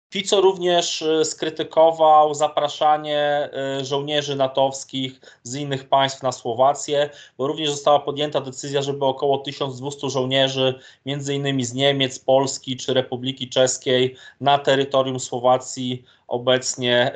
Fico 0.09 0.41
również 0.41 1.03
skrytykował 1.23 2.33
zapraszanie 2.33 3.49
żołnierzy 3.81 4.35
natowskich 4.35 5.21
z 5.43 5.55
innych 5.55 5.89
państw 5.89 6.23
na 6.23 6.31
Słowację, 6.31 7.09
bo 7.37 7.47
również 7.47 7.69
została 7.69 7.99
podjęta 7.99 8.41
decyzja, 8.41 8.81
żeby 8.81 9.05
około 9.05 9.37
1200 9.37 10.09
żołnierzy, 10.09 10.79
między 11.05 11.35
innymi 11.35 11.65
z 11.65 11.73
Niemiec, 11.73 12.19
Polski 12.19 12.77
czy 12.77 12.93
Republiki 12.93 13.49
Czeskiej, 13.49 14.15
na 14.41 14.57
terytorium 14.57 15.19
Słowacji 15.19 16.03
obecnie 16.27 17.15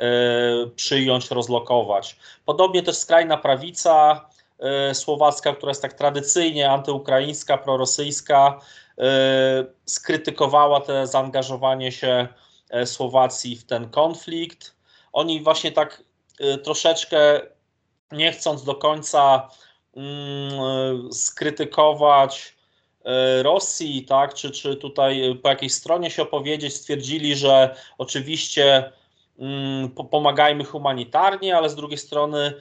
przyjąć, 0.76 1.30
rozlokować. 1.30 2.16
Podobnie 2.44 2.82
też 2.82 2.96
skrajna 2.96 3.36
prawica 3.36 4.26
słowacka, 4.92 5.52
która 5.52 5.70
jest 5.70 5.82
tak 5.82 5.92
tradycyjnie 5.92 6.70
antyukraińska, 6.70 7.58
prorosyjska, 7.58 8.60
skrytykowała 9.86 10.80
te 10.80 11.06
zaangażowanie 11.06 11.92
się 11.92 12.28
Słowacji 12.84 13.56
w 13.56 13.64
ten 13.64 13.90
konflikt. 13.90 14.76
Oni 15.12 15.42
właśnie 15.42 15.72
tak 15.72 16.02
troszeczkę 16.64 17.40
nie 18.12 18.32
chcąc 18.32 18.64
do 18.64 18.74
końca 18.74 19.48
mm, 19.96 21.12
skrytykować 21.12 22.56
E, 23.04 23.42
Rosji, 23.42 24.04
tak, 24.04 24.34
czy, 24.34 24.50
czy 24.50 24.76
tutaj 24.76 25.38
po 25.42 25.48
jakiejś 25.48 25.72
stronie 25.72 26.10
się 26.10 26.22
opowiedzieć, 26.22 26.74
stwierdzili, 26.74 27.36
że 27.36 27.76
oczywiście 27.98 28.92
mm, 29.38 29.90
pomagajmy 29.90 30.64
humanitarnie, 30.64 31.56
ale 31.56 31.68
z 31.68 31.74
drugiej 31.74 31.98
strony 31.98 32.52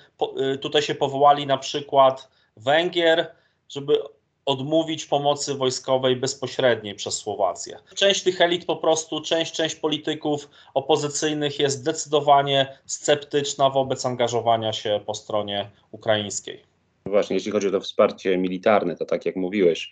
tutaj 0.62 0.82
się 0.82 0.96
powołali 0.96 1.48
na 1.48 1.58
przykład 1.58 2.30
Węgier, 2.58 3.36
żeby 3.70 4.00
odmówić 4.46 5.06
pomocy 5.06 5.56
wojskowej 5.56 6.16
bezpośredniej 6.16 6.96
przez 6.96 7.14
Słowację. 7.14 7.80
Część 7.96 8.24
tych 8.24 8.42
elit 8.42 8.66
po 8.66 8.76
prostu, 8.76 9.22
część, 9.22 9.54
część 9.54 9.76
polityków 9.76 10.50
opozycyjnych 10.74 11.60
jest 11.60 11.80
zdecydowanie 11.80 12.78
sceptyczna 12.86 13.70
wobec 13.70 14.06
angażowania 14.06 14.74
się 14.74 15.00
po 15.06 15.14
stronie 15.14 15.70
ukraińskiej. 15.92 16.64
Właśnie, 17.06 17.36
jeśli 17.36 17.52
chodzi 17.52 17.68
o 17.68 17.72
to 17.72 17.80
wsparcie 17.82 18.38
militarne, 18.38 18.96
to 18.96 19.06
tak 19.06 19.26
jak 19.26 19.36
mówiłeś, 19.36 19.90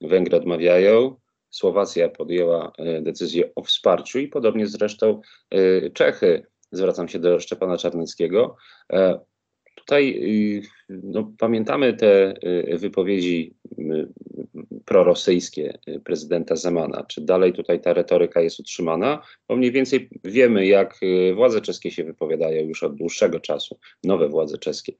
Węgry 0.00 0.36
odmawiają. 0.36 1.16
Słowacja 1.50 2.08
podjęła 2.08 2.72
e, 2.78 3.02
decyzję 3.02 3.54
o 3.54 3.62
wsparciu 3.62 4.18
i 4.18 4.28
podobnie 4.28 4.66
zresztą 4.66 5.20
e, 5.50 5.90
Czechy. 5.90 6.46
Zwracam 6.72 7.08
się 7.08 7.18
do 7.18 7.40
Szczepana 7.40 7.78
Czarneckiego. 7.78 8.56
Tutaj 9.76 10.20
no, 10.88 11.32
pamiętamy 11.38 11.94
te 11.94 12.34
wypowiedzi 12.72 13.54
prorosyjskie 14.84 15.78
prezydenta 16.04 16.56
Zemana. 16.56 17.04
Czy 17.08 17.20
dalej 17.20 17.52
tutaj 17.52 17.80
ta 17.80 17.92
retoryka 17.92 18.40
jest 18.40 18.60
utrzymana? 18.60 19.22
Bo 19.48 19.56
mniej 19.56 19.72
więcej 19.72 20.10
wiemy, 20.24 20.66
jak 20.66 21.00
władze 21.34 21.60
czeskie 21.60 21.90
się 21.90 22.04
wypowiadają 22.04 22.66
już 22.66 22.82
od 22.82 22.94
dłuższego 22.96 23.40
czasu, 23.40 23.78
nowe 24.04 24.28
władze 24.28 24.58
czeskie 24.58 24.92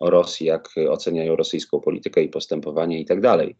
o 0.00 0.10
Rosji, 0.10 0.46
jak 0.46 0.68
oceniają 0.88 1.36
rosyjską 1.36 1.80
politykę 1.80 2.22
i 2.22 2.28
postępowanie 2.28 3.00
i 3.00 3.04
tak 3.04 3.20
dalej. 3.20 3.56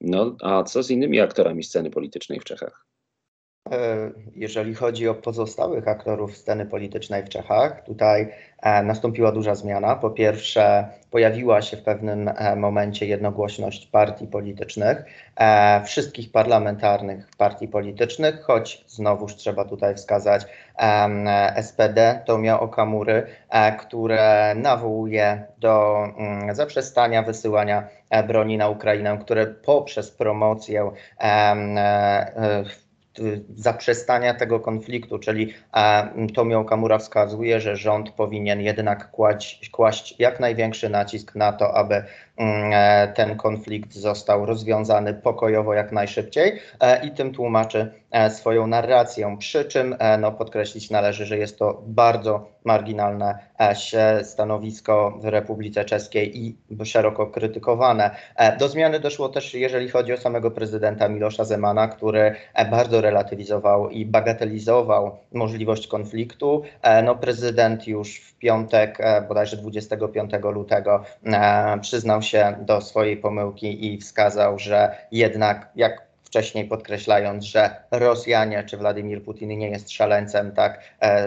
No, 0.00 0.36
a 0.42 0.62
co 0.62 0.82
z 0.82 0.90
innymi 0.90 1.20
aktorami 1.20 1.64
sceny 1.64 1.90
politycznej 1.90 2.40
w 2.40 2.44
Czechach? 2.44 2.86
E, 3.72 4.10
jeżeli 4.34 4.74
chodzi 4.74 5.08
o 5.08 5.14
pozostałych 5.14 5.88
aktorów 5.88 6.36
sceny 6.36 6.66
politycznej 6.66 7.24
w 7.24 7.28
Czechach, 7.28 7.84
tutaj 7.84 8.28
e, 8.62 8.82
nastąpiła 8.82 9.32
duża 9.32 9.54
zmiana. 9.54 9.96
Po 9.96 10.10
pierwsze, 10.10 10.88
pojawiła 11.10 11.62
się 11.62 11.76
w 11.76 11.82
pewnym 11.82 12.28
e, 12.28 12.56
momencie 12.56 13.06
jednogłośność 13.06 13.86
partii 13.86 14.26
politycznych, 14.26 15.04
wszystkich 15.84 16.32
parlamentarnych 16.32 17.28
partii 17.38 17.68
politycznych, 17.68 18.42
choć 18.42 18.84
znowuż 18.86 19.36
trzeba 19.36 19.64
tutaj 19.64 19.94
wskazać 19.94 20.46
SPD, 21.62 22.22
Tomia 22.26 22.60
Okamury, 22.60 23.26
które 23.78 24.54
nawołuje 24.56 25.42
do 25.58 26.04
mm, 26.18 26.54
zaprzestania 26.54 27.22
wysyłania 27.22 27.88
broni 28.28 28.58
na 28.58 28.68
Ukrainę, 28.68 29.18
które 29.20 29.46
poprzez 29.46 30.10
promocję 30.10 30.90
zaprzestania 33.56 34.34
tego 34.34 34.60
konfliktu, 34.60 35.18
czyli 35.18 35.54
Tomio 36.34 36.64
Kamura 36.64 36.98
wskazuje, 36.98 37.60
że 37.60 37.76
rząd 37.76 38.10
powinien 38.10 38.60
jednak 38.60 39.10
kłaść, 39.10 39.70
kłaść 39.70 40.14
jak 40.18 40.40
największy 40.40 40.88
nacisk 40.88 41.34
na 41.34 41.52
to, 41.52 41.74
aby 41.76 41.94
e, 41.94 42.04
ten 43.14 43.36
konflikt 43.36 43.94
został 43.94 44.46
rozwiązany 44.46 45.14
pokojowo 45.14 45.74
jak 45.74 45.92
najszybciej 45.92 46.52
e, 46.80 47.06
i 47.06 47.10
tym 47.10 47.34
tłumaczy 47.34 47.92
e, 48.10 48.30
swoją 48.30 48.66
narrację. 48.66 49.36
Przy 49.38 49.64
czym 49.64 49.96
no, 50.18 50.32
podkreślić 50.32 50.90
należy, 50.90 51.26
że 51.26 51.38
jest 51.38 51.58
to 51.58 51.82
bardzo 51.86 52.48
marginalne 52.64 53.38
stanowisko 54.22 55.18
w 55.20 55.24
Republice 55.24 55.84
Czeskiej 55.84 56.38
i 56.38 56.56
szeroko 56.84 57.26
krytykowane. 57.26 58.10
Do 58.58 58.68
zmiany 58.68 59.00
doszło 59.00 59.28
też, 59.28 59.54
jeżeli 59.54 59.88
chodzi 59.88 60.12
o 60.12 60.16
samego 60.16 60.50
prezydenta 60.50 61.08
Milosza 61.08 61.44
Zemana, 61.44 61.88
który 61.88 62.34
bardzo 62.70 63.00
relatywizował 63.00 63.90
i 63.90 64.06
bagatelizował 64.06 65.18
możliwość 65.32 65.86
konfliktu. 65.86 66.62
No, 67.04 67.14
prezydent 67.14 67.86
już 67.86 68.20
w 68.20 68.38
piątek, 68.38 68.98
bodajże 69.28 69.56
25 69.56 70.30
lutego, 70.52 71.04
przyznał 71.80 72.22
się 72.22 72.27
do 72.60 72.80
swojej 72.80 73.16
pomyłki 73.16 73.94
i 73.94 73.98
wskazał, 73.98 74.58
że 74.58 74.96
jednak 75.12 75.70
jak 75.76 76.07
wcześniej 76.28 76.64
podkreślając, 76.64 77.44
że 77.44 77.70
Rosjanie 77.90 78.64
czy 78.64 78.76
Władimir 78.76 79.22
Putin 79.22 79.58
nie 79.58 79.70
jest 79.70 79.90
szaleńcem, 79.90 80.52
tak 80.52 80.80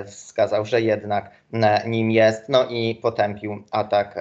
wskazał, 0.06 0.66
że 0.66 0.82
jednak 0.82 1.32
nim 1.86 2.12
jest, 2.12 2.50
no 2.50 2.66
i 2.70 2.96
potępił 2.96 3.64
atak 3.72 4.20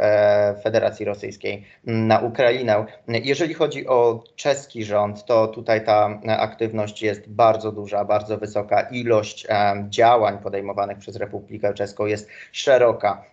Federacji 0.63 1.05
Rosyjskiej 1.07 1.65
na 1.85 2.19
Ukrainę. 2.19 2.85
Jeżeli 3.09 3.55
chodzi 3.55 3.87
o 3.87 4.25
czeski 4.37 4.85
rząd, 4.85 5.25
to 5.25 5.49
tutaj 5.49 5.85
ta 5.85 6.21
aktywność 6.27 7.03
jest 7.03 7.29
bardzo 7.29 7.73
duża, 7.73 8.05
bardzo 8.05 8.39
wysoka. 8.39 8.81
Ilość 8.81 9.47
działań 9.89 10.39
podejmowanych 10.39 10.99
przez 10.99 11.17
Republikę 11.17 11.75
Czeską 11.75 12.07
jest 12.07 12.29
szeroka. 12.53 13.25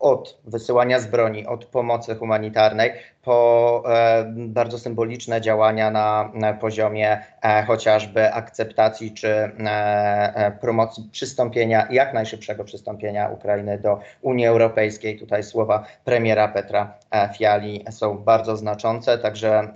Od 0.00 0.38
wysyłania 0.44 1.00
z 1.00 1.06
broni, 1.06 1.46
od 1.46 1.64
pomocy 1.64 2.14
humanitarnej 2.14 2.92
po 3.26 3.82
e, 3.88 4.24
bardzo 4.36 4.78
symboliczne 4.78 5.40
działania 5.40 5.90
na, 5.90 6.52
poziomie 6.60 7.20
e, 7.42 7.64
chociażby 7.64 8.32
akceptacji 8.32 9.14
czy 9.14 9.28
e, 9.28 10.52
promocji 10.60 11.08
przystąpienia, 11.12 11.88
jak 11.90 12.14
najszybszego 12.14 12.64
przystąpienia 12.64 13.28
Ukrainy 13.28 13.78
do 13.78 14.00
Unii 14.22 14.46
Europejskiej. 14.46 15.18
Tutaj 15.18 15.42
słowa 15.42 15.84
premiera 16.04 16.48
Petra 16.48 16.98
Fiali 17.38 17.84
są 17.90 18.18
bardzo 18.18 18.56
znaczące, 18.56 19.18
także 19.18 19.68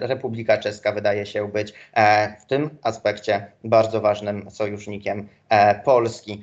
Republika 0.00 0.58
Czeska 0.58 0.92
wydaje 0.92 1.26
się 1.26 1.48
być 1.48 1.74
w 2.40 2.46
tym 2.46 2.70
aspekcie 2.82 3.46
bardzo 3.64 4.00
ważnym 4.00 4.50
sojusznikiem 4.50 5.28
Polski. 5.84 6.42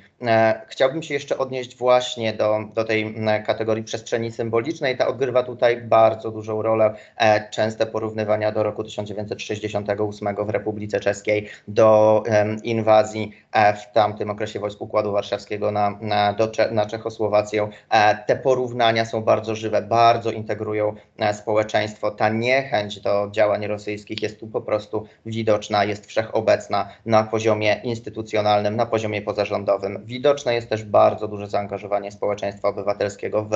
Chciałbym 0.68 1.02
się 1.02 1.14
jeszcze 1.14 1.38
odnieść 1.38 1.76
właśnie 1.76 2.32
do, 2.32 2.58
do 2.74 2.84
tej 2.84 3.14
kategorii 3.46 3.84
przestrzeni 3.84 4.32
symbolicznej. 4.32 4.96
Ta 4.96 5.08
odgrywa 5.08 5.42
tutaj 5.42 5.82
bardzo 5.82 6.30
dużą 6.30 6.62
rolę 6.62 6.94
e, 7.16 7.50
częste 7.50 7.86
porównywania 7.86 8.52
do 8.52 8.62
roku 8.62 8.84
1968 8.84 10.36
w 10.46 10.50
Republice 10.50 11.00
Czeskiej, 11.00 11.48
do 11.68 12.22
inwazji 12.62 13.32
e, 13.52 13.74
w 13.74 13.92
tamtym 13.92 14.30
okresie 14.30 14.60
wojsk 14.60 14.82
Układu 14.82 15.12
Warszawskiego 15.12 15.70
na, 15.70 15.98
na, 16.00 16.32
do, 16.32 16.50
na 16.70 16.86
Czechosłowację. 16.86 17.68
E, 17.90 18.16
te 18.26 18.36
porównania 18.36 19.04
są 19.04 19.22
bardzo 19.22 19.54
żywe, 19.54 19.82
bardzo 19.82 20.30
integrują 20.30 20.94
społeczeństwo. 21.32 22.10
Ta 22.10 22.28
niechęć 22.28 23.00
do 23.00 23.28
działań 23.30 23.66
rosyjskich 23.66 24.22
jest 24.22 24.40
tu 24.40 24.46
po 24.46 24.60
prostu 24.60 25.06
widoczna, 25.26 25.84
jest 25.84 26.06
wszechobecna 26.06 26.88
na 27.06 27.24
poziomie 27.24 27.80
instytucjonalnym, 27.84 28.76
na 28.76 28.86
poziomie 28.86 28.95
pozarządowym. 29.22 30.02
Widoczne 30.04 30.54
jest 30.54 30.68
też 30.68 30.84
bardzo 30.84 31.28
duże 31.28 31.46
zaangażowanie 31.46 32.12
społeczeństwa 32.12 32.68
obywatelskiego 32.68 33.44
w, 33.44 33.50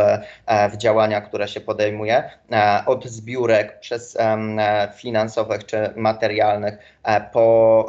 w 0.73 0.77
działania, 0.77 1.21
które 1.21 1.49
się 1.49 1.61
podejmuje. 1.61 2.31
E, 2.53 2.83
od 2.87 3.07
zbiórek 3.07 3.81
przez 3.81 4.17
e, 4.21 4.93
finansowych 4.97 5.67
czy 5.67 5.91
materialnych 5.97 6.79
e, 7.03 7.21
po 7.21 7.87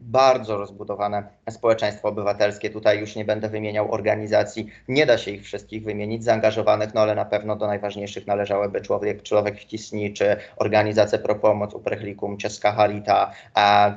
bardzo 0.00 0.56
rozbudowane 0.56 1.22
społeczeństwo 1.50 2.08
obywatelskie. 2.08 2.70
Tutaj 2.70 2.98
już 3.00 3.16
nie 3.16 3.24
będę 3.24 3.48
wymieniał 3.48 3.92
organizacji, 3.92 4.66
nie 4.88 5.06
da 5.06 5.18
się 5.18 5.30
ich 5.30 5.44
wszystkich 5.44 5.84
wymienić, 5.84 6.24
zaangażowanych, 6.24 6.94
no 6.94 7.00
ale 7.00 7.14
na 7.14 7.24
pewno 7.24 7.56
do 7.56 7.66
najważniejszych 7.66 8.26
należałyby 8.26 8.80
Człowiek, 8.80 9.22
Człowiek 9.22 9.60
Wcisni, 9.60 10.12
czy 10.12 10.36
organizacja 10.56 11.18
Pro 11.18 11.34
Pomoc, 11.34 11.74
Uprechlikum, 11.74 12.36
Czeska 12.36 12.72
Harita, 12.72 13.32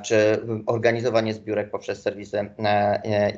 czy 0.02 0.46
organizowanie 0.66 1.34
zbiórek 1.34 1.70
poprzez 1.70 2.02
serwisy 2.02 2.50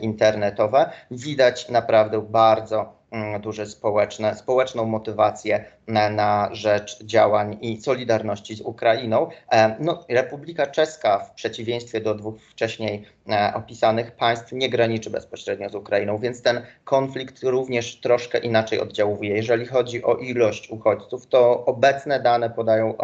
internetowe. 0.00 0.90
Widać 1.10 1.68
naprawdę 1.68 2.22
bardzo 2.22 2.98
Mm, 3.10 3.40
duże 3.40 3.66
społeczne, 3.66 4.34
społeczną 4.34 4.84
motywację 4.84 5.64
na, 5.86 6.48
rzecz 6.52 7.04
działań 7.04 7.58
i 7.60 7.82
solidarności 7.82 8.54
z 8.54 8.60
Ukrainą. 8.60 9.28
E, 9.52 9.76
no, 9.80 10.04
Republika 10.08 10.66
Czeska, 10.66 11.18
w 11.18 11.34
przeciwieństwie 11.34 12.00
do 12.00 12.14
dwóch 12.14 12.40
wcześniej 12.50 13.04
e, 13.28 13.52
opisanych 13.98 14.16
państw, 14.16 14.52
nie 14.52 14.70
graniczy 14.70 15.10
bezpośrednio 15.10 15.68
z 15.68 15.74
Ukrainą, 15.74 16.18
więc 16.18 16.42
ten 16.42 16.60
konflikt 16.84 17.42
również 17.42 18.00
troszkę 18.00 18.38
inaczej 18.38 18.80
oddziałuje. 18.80 19.36
Jeżeli 19.36 19.66
chodzi 19.66 20.04
o 20.04 20.16
ilość 20.16 20.70
uchodźców, 20.70 21.26
to 21.26 21.64
obecne 21.66 22.20
dane 22.20 22.50
podają, 22.50 22.94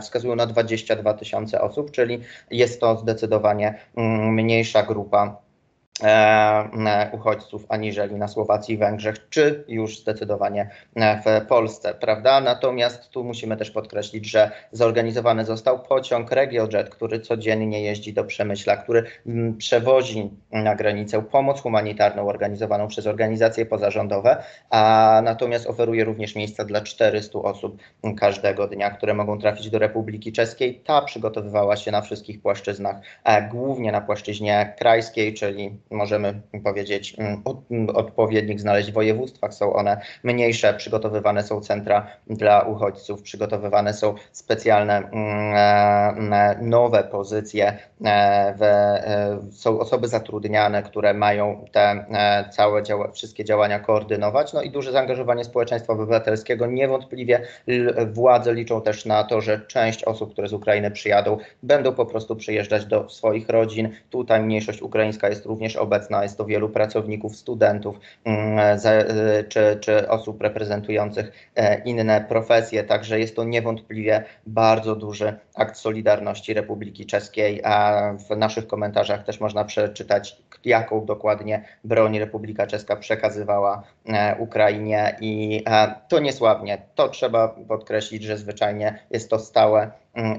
wskazują 0.00 0.36
na 0.36 0.46
22 0.46 1.14
tysiące 1.14 1.60
osób, 1.60 1.90
czyli 1.90 2.20
jest 2.50 2.80
to 2.80 2.96
zdecydowanie 2.96 3.74
um, 3.96 4.34
mniejsza 4.34 4.82
grupa 4.82 5.47
uchodźców 7.12 7.64
aniżeli 7.68 8.14
na 8.14 8.28
Słowacji 8.28 8.78
Węgrzech, 8.78 9.28
czy 9.30 9.64
już 9.68 9.98
zdecydowanie 9.98 10.70
e, 10.94 11.22
w 11.22 11.46
Polsce, 11.46 11.94
prawda? 11.94 12.40
Natomiast 12.40 13.10
tu 13.10 13.24
musimy 13.24 13.56
też 13.56 13.70
podkreślić, 13.70 14.30
że 14.30 14.50
zorganizowany 14.72 15.44
został 15.44 15.82
pociąg 15.82 16.32
RegioJet, 16.32 16.90
który 16.90 17.20
codziennie 17.20 17.82
jeździ 17.82 18.12
do 18.12 18.24
Przemyśla, 18.24 18.76
który 18.76 19.04
przewozi 19.58 20.30
na 20.52 20.74
granicę 20.74 21.22
pomoc 21.22 21.60
humanitarną 21.60 22.28
organizowaną 22.28 22.88
przez 22.88 23.06
organizacje 23.06 23.66
pozarządowe, 23.66 24.42
a 24.70 25.20
natomiast 25.24 25.66
oferuje 25.66 26.04
również 26.04 26.34
miejsca 26.34 26.64
dla 26.64 26.80
400 26.80 27.38
osób 27.38 27.78
każdego 28.16 28.68
dnia, 28.68 28.90
które 28.90 29.14
mogą 29.14 29.38
trafić 29.38 29.70
do 29.70 29.78
Republiki 29.78 30.32
Czeskiej. 30.32 30.80
Ta 30.80 31.02
przygotowywała 31.02 31.76
się 31.76 31.90
na 31.90 32.00
wszystkich 32.00 32.42
płaszczyznach, 32.42 32.96
głównie 33.50 33.92
na 33.92 34.00
płaszczyźnie 34.00 34.74
krajskiej, 34.78 35.34
czyli 35.34 35.78
możemy 35.90 36.40
powiedzieć, 36.64 37.16
mm, 37.18 37.42
mm, 37.70 37.96
odpowiednik 37.96 38.60
znaleźć 38.60 38.90
w 38.90 38.94
województwach. 38.94 39.54
Są 39.54 39.72
one 39.72 40.00
mniejsze, 40.22 40.74
przygotowywane 40.74 41.42
są 41.42 41.60
centra 41.60 42.06
dla 42.26 42.60
uchodźców, 42.60 43.22
przygotowywane 43.22 43.94
są 43.94 44.14
specjalne 44.32 44.96
mm, 44.96 46.32
e, 46.32 46.58
nowe 46.62 47.04
pozycje, 47.04 47.78
e, 48.04 48.08
e, 48.08 49.38
są 49.50 49.80
osoby 49.80 50.08
zatrudniane, 50.08 50.82
które 50.82 51.14
mają 51.14 51.64
te 51.72 52.04
całe 52.50 52.82
działa, 52.82 53.10
wszystkie 53.10 53.44
działania 53.44 53.78
koordynować. 53.78 54.52
No 54.52 54.62
i 54.62 54.70
duże 54.70 54.92
zaangażowanie 54.92 55.44
społeczeństwa 55.44 55.92
obywatelskiego. 55.92 56.66
Niewątpliwie 56.66 57.42
władze 58.12 58.54
liczą 58.54 58.82
też 58.82 59.06
na 59.06 59.24
to, 59.24 59.40
że 59.40 59.60
część 59.60 60.04
osób, 60.04 60.32
które 60.32 60.48
z 60.48 60.52
Ukrainy 60.52 60.90
przyjadą, 60.90 61.38
będą 61.62 61.92
po 61.92 62.06
prostu 62.06 62.36
przyjeżdżać 62.36 62.86
do 62.86 63.08
swoich 63.08 63.48
rodzin. 63.48 63.88
Tutaj 64.10 64.42
mniejszość 64.42 64.82
ukraińska 64.82 65.28
jest 65.28 65.46
również 65.46 65.76
obecna. 65.78 66.22
Jest 66.22 66.38
to 66.38 66.44
wielu 66.44 66.68
pracowników, 66.68 67.36
studentów 67.36 68.00
mm, 68.24 68.58
e, 68.84 69.44
czy, 69.44 69.78
czy 69.80 70.08
osób 70.08 70.42
reprezentujących 70.42 71.50
e, 71.56 71.82
inne 71.84 72.24
profesje. 72.28 72.84
Także 72.84 73.20
jest 73.20 73.36
to 73.36 73.44
niewątpliwie 73.44 74.24
bardzo 74.46 74.96
duży 74.96 75.34
akt 75.54 75.76
solidarności 75.76 76.54
Republiki 76.54 77.06
Czeskiej. 77.06 77.60
A 77.64 78.02
w 78.28 78.36
naszych 78.36 78.66
komentarzach 78.66 79.24
też 79.24 79.40
można 79.40 79.64
przeczytać, 79.64 80.36
jaką 80.64 81.04
dokładnie 81.04 81.64
broń 81.84 82.18
Republika 82.18 82.66
Czeska 82.66 82.96
przekazywała 82.96 83.82
e, 84.08 84.36
Ukrainie. 84.38 85.16
I 85.20 85.64
to 86.08 86.18
niesławnie. 86.18 86.82
To 86.94 87.08
trzeba 87.08 87.48
podkreślić, 87.48 88.22
że 88.22 88.36
zwyczajnie 88.36 88.98
jest 89.10 89.30
to 89.30 89.38
stałe 89.38 89.90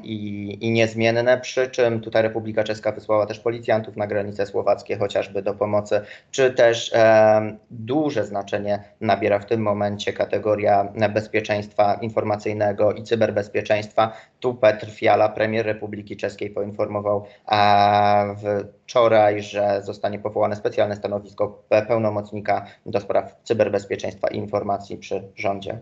i, 0.03 0.57
i 0.61 0.71
niezmienne, 0.71 1.37
przy 1.37 1.67
czym 1.67 2.01
tutaj 2.01 2.23
Republika 2.23 2.63
Czeska 2.63 2.91
wysłała 2.91 3.25
też 3.25 3.39
policjantów 3.39 3.97
na 3.97 4.07
granice 4.07 4.45
słowackie 4.45 4.97
chociażby 4.97 5.41
do 5.41 5.53
pomocy, 5.53 6.01
czy 6.31 6.51
też 6.51 6.93
e, 6.93 7.57
duże 7.71 8.25
znaczenie 8.25 8.83
nabiera 9.01 9.39
w 9.39 9.45
tym 9.45 9.61
momencie 9.61 10.13
kategoria 10.13 10.93
bezpieczeństwa 11.13 11.93
informacyjnego 12.01 12.93
i 12.93 13.03
cyberbezpieczeństwa. 13.03 14.13
Tu 14.39 14.53
Petr 14.53 14.89
Fiala, 14.89 15.29
premier 15.29 15.65
Republiki 15.65 16.17
Czeskiej, 16.17 16.49
poinformował 16.49 17.25
e, 17.51 18.35
wczoraj, 18.83 19.41
że 19.41 19.81
zostanie 19.83 20.19
powołane 20.19 20.55
specjalne 20.55 20.95
stanowisko 20.95 21.63
pełnomocnika 21.87 22.65
do 22.85 22.99
spraw 22.99 23.35
cyberbezpieczeństwa 23.43 24.27
i 24.27 24.37
informacji 24.37 24.97
przy 24.97 25.23
rządzie. 25.35 25.79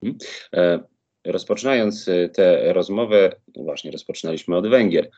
Hmm. 0.00 0.18
E 0.54 0.99
Rozpoczynając 1.24 2.08
y, 2.08 2.30
tę 2.34 2.72
rozmowę, 2.72 3.32
właśnie 3.56 3.90
rozpoczynaliśmy 3.90 4.56
od 4.56 4.68
Węgier 4.68 5.10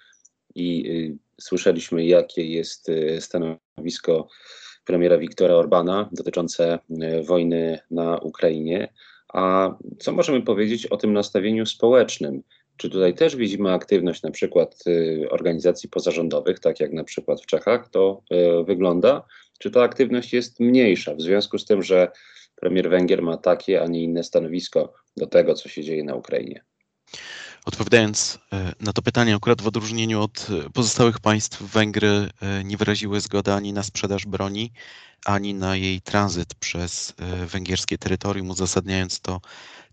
i 0.54 0.90
y, 0.90 1.18
słyszeliśmy, 1.40 2.06
jakie 2.06 2.44
jest 2.44 2.88
y, 2.88 3.18
stanowisko 3.20 4.28
premiera 4.84 5.18
Viktora 5.18 5.54
Orbana 5.54 6.08
dotyczące 6.12 6.78
wojny 7.26 7.78
na 7.90 8.18
Ukrainie. 8.18 8.92
A 9.32 9.74
co 9.98 10.12
możemy 10.12 10.42
powiedzieć 10.42 10.86
o 10.86 10.96
tym 10.96 11.12
nastawieniu 11.12 11.66
społecznym? 11.66 12.42
Czy 12.76 12.90
tutaj 12.90 13.14
też 13.14 13.36
widzimy 13.36 13.72
aktywność 13.72 14.22
na 14.22 14.30
przykład 14.30 14.84
organizacji 15.30 15.88
pozarządowych, 15.88 16.60
tak 16.60 16.80
jak 16.80 16.92
na 16.92 17.04
przykład 17.04 17.42
w 17.42 17.46
Czechach 17.46 17.88
to 17.88 18.22
wygląda? 18.66 19.24
Czy 19.58 19.70
ta 19.70 19.82
aktywność 19.82 20.32
jest 20.32 20.60
mniejsza 20.60 21.14
w 21.14 21.20
związku 21.20 21.58
z 21.58 21.64
tym, 21.64 21.82
że 21.82 22.08
premier 22.62 22.90
Węgier 22.90 23.22
ma 23.22 23.36
takie, 23.36 23.82
a 23.82 23.86
nie 23.86 24.02
inne 24.02 24.22
stanowisko 24.24 24.92
do 25.16 25.26
tego, 25.26 25.54
co 25.54 25.68
się 25.68 25.82
dzieje 25.82 26.04
na 26.04 26.14
Ukrainie. 26.14 26.64
Odpowiadając 27.64 28.38
e, 28.52 28.72
na 28.80 28.92
to 28.92 29.02
pytanie, 29.02 29.34
akurat 29.34 29.62
w 29.62 29.66
odróżnieniu 29.66 30.22
od 30.22 30.46
e, 30.50 30.70
pozostałych 30.70 31.20
państw, 31.20 31.62
Węgry 31.62 32.08
e, 32.08 32.64
nie 32.64 32.76
wyraziły 32.76 33.20
zgody 33.20 33.52
ani 33.52 33.72
na 33.72 33.82
sprzedaż 33.82 34.26
broni, 34.26 34.72
ani 35.24 35.54
na 35.54 35.76
jej 35.76 36.00
tranzyt 36.00 36.54
przez 36.54 37.14
węgierskie 37.46 37.98
terytorium, 37.98 38.50
uzasadniając 38.50 39.20
to 39.20 39.40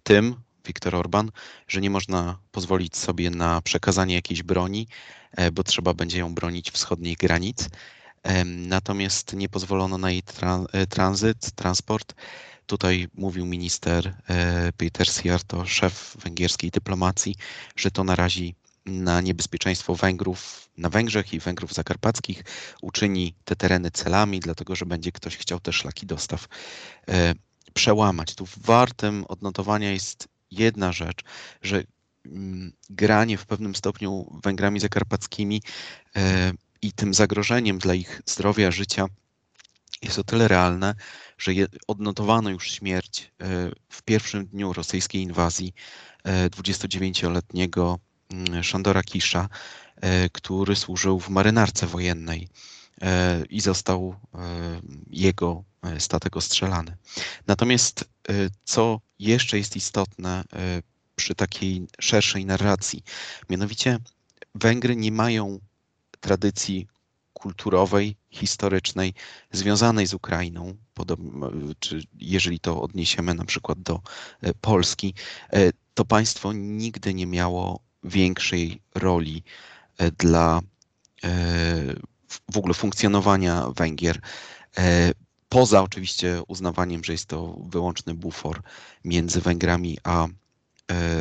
tym, 0.03 0.35
Viktor 0.65 0.95
Orban, 0.95 1.31
że 1.67 1.81
nie 1.81 1.89
można 1.89 2.39
pozwolić 2.51 2.97
sobie 2.97 3.29
na 3.29 3.61
przekazanie 3.61 4.15
jakiejś 4.15 4.43
broni, 4.43 4.87
bo 5.51 5.63
trzeba 5.63 5.93
będzie 5.93 6.19
ją 6.19 6.33
bronić 6.35 6.71
wschodnich 6.71 7.17
granic. 7.17 7.69
Natomiast 8.45 9.33
nie 9.33 9.49
pozwolono 9.49 9.97
na 9.97 10.11
jej 10.11 10.23
tranzyt, 10.89 11.51
transport. 11.55 12.13
Tutaj 12.69 13.07
mówił 13.13 13.45
minister 13.45 14.15
Peter 14.77 15.07
Siarto, 15.07 15.65
szef 15.65 16.17
węgierskiej 16.23 16.71
dyplomacji, 16.71 17.35
że 17.75 17.91
to 17.91 18.03
narazi 18.03 18.55
na 18.85 19.21
niebezpieczeństwo 19.21 19.95
Węgrów 19.95 20.69
na 20.77 20.89
Węgrzech 20.89 21.33
i 21.33 21.39
Węgrów 21.39 21.73
zakarpackich, 21.73 22.43
uczyni 22.81 23.35
te 23.45 23.55
tereny 23.55 23.91
celami, 23.91 24.39
dlatego 24.39 24.75
że 24.75 24.85
będzie 24.85 25.11
ktoś 25.11 25.37
chciał 25.37 25.59
te 25.59 25.73
szlaki 25.73 26.05
dostaw 26.05 26.47
e, 27.07 27.33
przełamać. 27.73 28.35
Tu 28.35 28.47
wartym 28.57 29.25
odnotowania 29.27 29.91
jest 29.91 30.27
jedna 30.51 30.91
rzecz, 30.91 31.23
że 31.61 31.83
mm, 32.25 32.73
granie 32.89 33.37
w 33.37 33.45
pewnym 33.45 33.75
stopniu 33.75 34.39
Węgrami 34.43 34.79
zakarpackimi 34.79 35.61
e, 36.15 36.51
i 36.81 36.91
tym 36.91 37.13
zagrożeniem 37.13 37.79
dla 37.79 37.93
ich 37.93 38.21
zdrowia, 38.25 38.71
życia 38.71 39.05
jest 40.01 40.19
o 40.19 40.23
tyle 40.23 40.47
realne, 40.47 40.95
że 41.39 41.51
odnotowano 41.87 42.49
już 42.49 42.71
śmierć 42.71 43.31
e, 43.41 43.45
w 43.89 44.01
pierwszym 44.01 44.45
dniu 44.45 44.73
rosyjskiej 44.73 45.21
inwazji 45.21 45.73
29-letniego 46.25 47.99
Mm, 48.33 48.63
Szandora 48.63 49.03
Kisza, 49.03 49.49
e, 49.95 50.29
który 50.29 50.75
służył 50.75 51.19
w 51.19 51.29
marynarce 51.29 51.87
wojennej 51.87 52.47
e, 53.01 53.43
i 53.49 53.61
został 53.61 54.15
e, 54.33 54.37
jego 55.09 55.63
statek 55.99 56.37
ostrzelany. 56.37 56.97
Natomiast 57.47 58.09
co 58.63 58.99
jeszcze 59.19 59.57
jest 59.57 59.75
istotne 59.75 60.43
przy 61.15 61.35
takiej 61.35 61.87
szerszej 61.99 62.45
narracji, 62.45 63.03
mianowicie 63.49 63.99
Węgry 64.55 64.95
nie 64.95 65.11
mają 65.11 65.59
tradycji 66.19 66.87
kulturowej, 67.39 68.15
historycznej 68.29 69.13
związanej 69.51 70.07
z 70.07 70.13
Ukrainą, 70.13 70.75
czy 71.79 72.03
jeżeli 72.19 72.59
to 72.59 72.81
odniesiemy 72.81 73.33
na 73.33 73.45
przykład 73.45 73.79
do 73.79 73.99
Polski, 74.61 75.13
to 75.93 76.05
państwo 76.05 76.53
nigdy 76.53 77.13
nie 77.13 77.27
miało 77.27 77.79
większej 78.03 78.81
roli 78.95 79.43
e, 79.97 80.11
dla 80.11 80.61
e, 81.23 81.29
w 82.51 82.57
ogóle 82.57 82.73
funkcjonowania 82.73 83.69
Węgier. 83.75 84.19
E, 84.77 85.11
poza 85.49 85.83
oczywiście 85.83 86.41
uznawaniem, 86.47 87.03
że 87.03 87.11
jest 87.11 87.25
to 87.25 87.57
wyłączny 87.69 88.13
bufor 88.13 88.61
między 89.03 89.41
Węgrami 89.41 89.97
a 90.03 90.27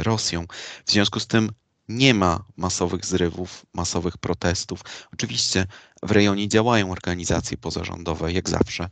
Rosją. 0.02 0.46
W 0.86 0.92
związku 0.92 1.20
z 1.20 1.26
tym 1.26 1.50
nie 1.88 2.14
ma 2.14 2.44
masowych 2.56 3.06
zrywów, 3.06 3.66
masowych 3.74 4.18
protestów. 4.18 4.80
Oczywiście 5.12 5.66
w 6.02 6.10
rejonie 6.10 6.48
działają 6.48 6.92
organizacje 6.92 7.56
pozarządowe, 7.56 8.32
jak 8.32 8.48
zawsze, 8.48 8.88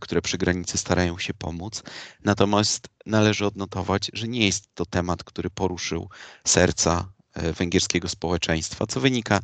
które 0.00 0.22
przy 0.22 0.38
granicy 0.38 0.78
starają 0.78 1.18
się 1.18 1.34
pomóc. 1.34 1.82
Natomiast 2.24 2.88
należy 3.06 3.46
odnotować, 3.46 4.10
że 4.12 4.28
nie 4.28 4.46
jest 4.46 4.74
to 4.74 4.86
temat, 4.86 5.24
który 5.24 5.50
poruszył 5.50 6.08
serca 6.46 7.12
E, 7.34 7.52
węgierskiego 7.52 8.08
społeczeństwa, 8.08 8.86
co 8.86 9.00
wynika 9.00 9.36
e, 9.36 9.40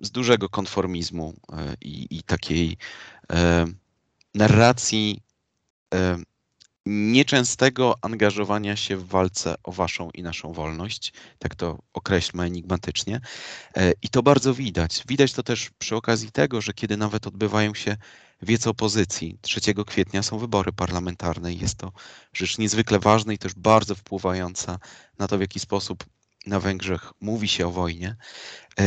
z 0.00 0.10
dużego 0.10 0.48
konformizmu 0.48 1.34
e, 1.52 1.74
i, 1.80 2.18
i 2.18 2.22
takiej 2.22 2.76
narracji 4.34 5.22
nieczęstego 6.86 7.94
angażowania 8.02 8.76
się 8.76 8.96
w 8.96 9.08
walce 9.08 9.54
o 9.62 9.72
waszą 9.72 10.10
i 10.10 10.22
naszą 10.22 10.52
wolność, 10.52 11.12
tak 11.38 11.54
to 11.54 11.78
określmy 11.92 12.42
enigmatycznie. 12.42 13.20
I 14.02 14.08
to 14.08 14.22
bardzo 14.22 14.54
widać. 14.54 15.04
Widać 15.08 15.32
to 15.32 15.42
też 15.42 15.70
przy 15.78 15.96
okazji 15.96 16.32
tego, 16.32 16.60
że 16.60 16.72
kiedy 16.72 16.96
nawet 16.96 17.26
odbywają 17.26 17.74
się 17.74 17.96
wiec 18.42 18.66
opozycji, 18.66 19.38
3 19.40 19.60
kwietnia 19.86 20.22
są 20.22 20.38
wybory 20.38 20.72
parlamentarne 20.72 21.52
i 21.52 21.58
jest 21.58 21.74
to 21.74 21.92
rzecz 22.32 22.58
niezwykle 22.58 22.98
ważna 22.98 23.32
i 23.32 23.38
też 23.38 23.54
bardzo 23.54 23.94
wpływająca 23.94 24.78
na 25.18 25.28
to, 25.28 25.38
w 25.38 25.40
jaki 25.40 25.60
sposób 25.60 26.04
na 26.46 26.60
Węgrzech 26.60 27.12
mówi 27.20 27.48
się 27.48 27.66
o 27.66 27.70
wojnie, 27.70 28.16
e, 28.78 28.84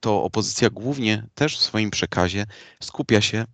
to 0.00 0.24
opozycja 0.24 0.70
głównie 0.70 1.26
też 1.34 1.58
w 1.58 1.62
swoim 1.62 1.90
przekazie 1.90 2.46
skupia 2.80 3.20
się 3.20 3.44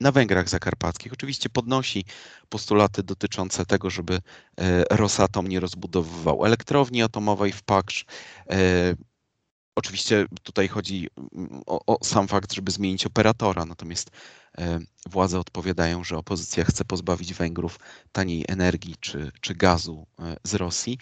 na 0.00 0.12
Węgrach 0.12 0.48
zakarpackich. 0.48 1.12
Oczywiście 1.12 1.48
podnosi 1.48 2.04
postulaty 2.48 3.02
dotyczące 3.02 3.66
tego, 3.66 3.90
żeby 3.90 4.20
e, 4.60 4.84
Rosatom 4.90 5.48
nie 5.48 5.60
rozbudowywał 5.60 6.44
elektrowni 6.44 7.02
atomowej 7.02 7.52
w 7.52 7.62
Paksz, 7.62 8.04
e, 8.50 8.94
Oczywiście 9.78 10.26
tutaj 10.42 10.68
chodzi 10.68 11.08
mm, 11.34 11.62
o, 11.66 11.80
o, 11.86 12.04
sam 12.04 12.28
fakt, 12.28 12.52
żeby 12.52 12.70
zmienić 12.70 13.06
operatora, 13.06 13.64
natomiast 13.64 14.10
e, 14.58 14.78
władze 15.10 15.40
odpowiadają, 15.40 16.04
że 16.04 16.16
opozycja 16.16 16.64
chce 16.64 16.84
pozbawić 16.84 17.34
Węgrów 17.34 17.78
taniej 18.12 18.44
energii 18.48 18.94
czy, 19.00 19.32
czy 19.40 19.54
gazu 19.54 20.06
z 20.44 20.54
Rosji. 20.54 20.98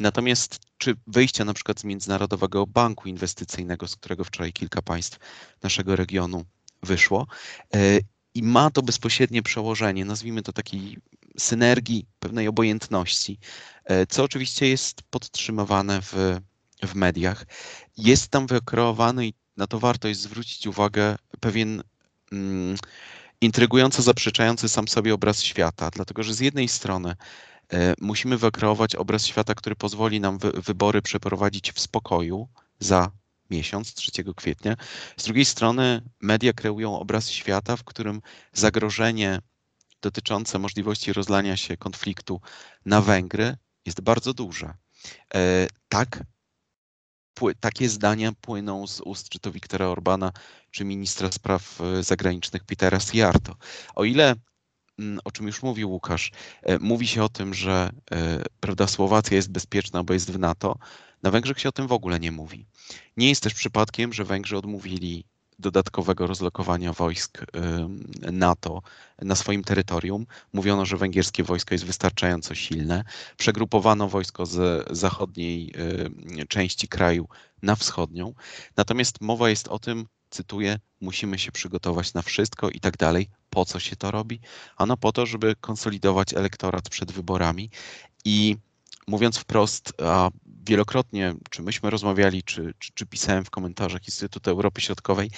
Natomiast 0.00 0.58
czy 0.78 0.94
wyjście 1.06 1.44
na 1.44 1.54
przykład 1.54 1.80
z 1.80 1.84
Międzynarodowego 1.84 2.66
Banku 2.66 3.08
Inwestycyjnego, 3.08 3.88
z 3.88 3.96
którego 3.96 4.24
wczoraj 4.24 4.52
kilka 4.52 4.82
państw 4.82 5.18
naszego 5.62 5.96
regionu 5.96 6.44
wyszło, 6.82 7.26
i 8.34 8.42
ma 8.42 8.70
to 8.70 8.82
bezpośrednie 8.82 9.42
przełożenie, 9.42 10.04
nazwijmy 10.04 10.42
to 10.42 10.52
takiej 10.52 10.98
synergii, 11.38 12.06
pewnej 12.18 12.48
obojętności, 12.48 13.38
co 14.08 14.24
oczywiście 14.24 14.68
jest 14.68 15.02
podtrzymywane 15.02 16.02
w 16.02 16.40
w 16.82 16.94
mediach, 16.94 17.46
jest 17.96 18.28
tam 18.28 18.46
wykreowany 18.46 19.26
i 19.26 19.34
na 19.56 19.66
to 19.66 19.78
warto 19.78 20.08
jest 20.08 20.20
zwrócić 20.20 20.66
uwagę 20.66 21.16
pewien 21.40 21.82
mm, 22.32 22.76
intrygująco 23.40 24.02
zaprzeczający 24.02 24.68
sam 24.68 24.88
sobie 24.88 25.14
obraz 25.14 25.42
świata, 25.42 25.90
dlatego 25.90 26.22
że 26.22 26.34
z 26.34 26.40
jednej 26.40 26.68
strony 26.68 27.16
e, 27.72 27.94
musimy 28.00 28.38
wykreować 28.38 28.96
obraz 28.96 29.26
świata, 29.26 29.54
który 29.54 29.76
pozwoli 29.76 30.20
nam 30.20 30.38
wy, 30.38 30.52
wybory 30.52 31.02
przeprowadzić 31.02 31.72
w 31.72 31.80
spokoju 31.80 32.48
za 32.78 33.10
miesiąc, 33.50 33.94
3 33.94 34.10
kwietnia. 34.36 34.76
Z 35.16 35.24
drugiej 35.24 35.44
strony 35.44 36.02
media 36.20 36.52
kreują 36.52 36.98
obraz 36.98 37.30
świata, 37.30 37.76
w 37.76 37.84
którym 37.84 38.22
zagrożenie 38.52 39.38
dotyczące 40.02 40.58
możliwości 40.58 41.12
rozlania 41.12 41.56
się 41.56 41.76
konfliktu 41.76 42.40
na 42.84 43.00
Węgry 43.00 43.56
jest 43.86 44.00
bardzo 44.00 44.34
duże. 44.34 44.74
E, 45.34 45.66
tak, 45.88 46.24
takie 47.60 47.88
zdania 47.88 48.32
płyną 48.40 48.86
z 48.86 49.00
ust 49.00 49.28
czy 49.28 49.38
to 49.38 49.52
Wiktora 49.52 49.86
Orbana, 49.86 50.32
czy 50.70 50.84
ministra 50.84 51.32
spraw 51.32 51.80
e, 51.80 52.02
zagranicznych 52.02 52.64
Petera 52.64 53.00
Siarto. 53.00 53.56
O 53.94 54.04
ile 54.04 54.34
mm, 54.98 55.20
o 55.24 55.32
czym 55.32 55.46
już 55.46 55.62
mówił 55.62 55.90
Łukasz, 55.90 56.30
e, 56.62 56.78
mówi 56.78 57.06
się 57.06 57.22
o 57.24 57.28
tym, 57.28 57.54
że 57.54 57.90
prawda, 58.60 58.86
Słowacja 58.86 59.36
jest 59.36 59.50
bezpieczna, 59.50 60.04
bo 60.04 60.14
jest 60.14 60.32
w 60.32 60.38
NATO. 60.38 60.78
Na 61.22 61.30
Węgrzech 61.30 61.60
się 61.60 61.68
o 61.68 61.72
tym 61.72 61.86
w 61.86 61.92
ogóle 61.92 62.20
nie 62.20 62.32
mówi. 62.32 62.66
Nie 63.16 63.28
jest 63.28 63.42
też 63.42 63.54
przypadkiem, 63.54 64.12
że 64.12 64.24
Węgrzy 64.24 64.56
odmówili 64.56 65.24
dodatkowego 65.58 66.26
rozlokowania 66.26 66.92
wojsk 66.92 67.44
NATO 68.32 68.82
na 69.22 69.36
swoim 69.36 69.64
terytorium. 69.64 70.26
Mówiono, 70.52 70.86
że 70.86 70.96
węgierskie 70.96 71.44
wojsko 71.44 71.74
jest 71.74 71.84
wystarczająco 71.84 72.54
silne. 72.54 73.04
Przegrupowano 73.36 74.08
wojsko 74.08 74.46
z 74.46 74.88
zachodniej 74.90 75.74
części 76.48 76.88
kraju 76.88 77.28
na 77.62 77.76
wschodnią. 77.76 78.34
Natomiast 78.76 79.20
mowa 79.20 79.50
jest 79.50 79.68
o 79.68 79.78
tym, 79.78 80.06
cytuję, 80.30 80.78
musimy 81.00 81.38
się 81.38 81.52
przygotować 81.52 82.14
na 82.14 82.22
wszystko 82.22 82.70
i 82.70 82.80
tak 82.80 82.96
dalej. 82.96 83.28
Po 83.50 83.64
co 83.64 83.80
się 83.80 83.96
to 83.96 84.10
robi? 84.10 84.40
Ano 84.76 84.96
po 84.96 85.12
to, 85.12 85.26
żeby 85.26 85.56
konsolidować 85.60 86.34
elektorat 86.34 86.88
przed 86.88 87.12
wyborami 87.12 87.70
i 88.24 88.56
mówiąc 89.06 89.38
wprost, 89.38 89.92
a 90.02 90.30
wielokrotnie, 90.70 91.34
czy 91.50 91.62
myśmy 91.62 91.90
rozmawiali, 91.90 92.42
czy, 92.42 92.74
czy, 92.78 92.92
czy 92.94 93.06
pisałem 93.06 93.44
w 93.44 93.50
komentarzach 93.50 94.08
Instytutu 94.08 94.50
Europy 94.50 94.80
Środkowej 94.80 95.30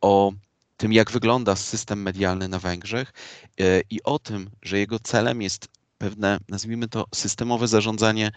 o 0.00 0.32
tym, 0.76 0.92
jak 0.92 1.10
wygląda 1.10 1.56
system 1.56 2.02
medialny 2.02 2.48
na 2.48 2.58
Węgrzech 2.58 3.12
e, 3.60 3.80
i 3.90 4.02
o 4.02 4.18
tym, 4.18 4.50
że 4.62 4.78
jego 4.78 4.98
celem 4.98 5.42
jest 5.42 5.68
pewne, 5.98 6.38
nazwijmy 6.48 6.88
to, 6.88 7.06
systemowe 7.14 7.68
zarządzanie 7.68 8.30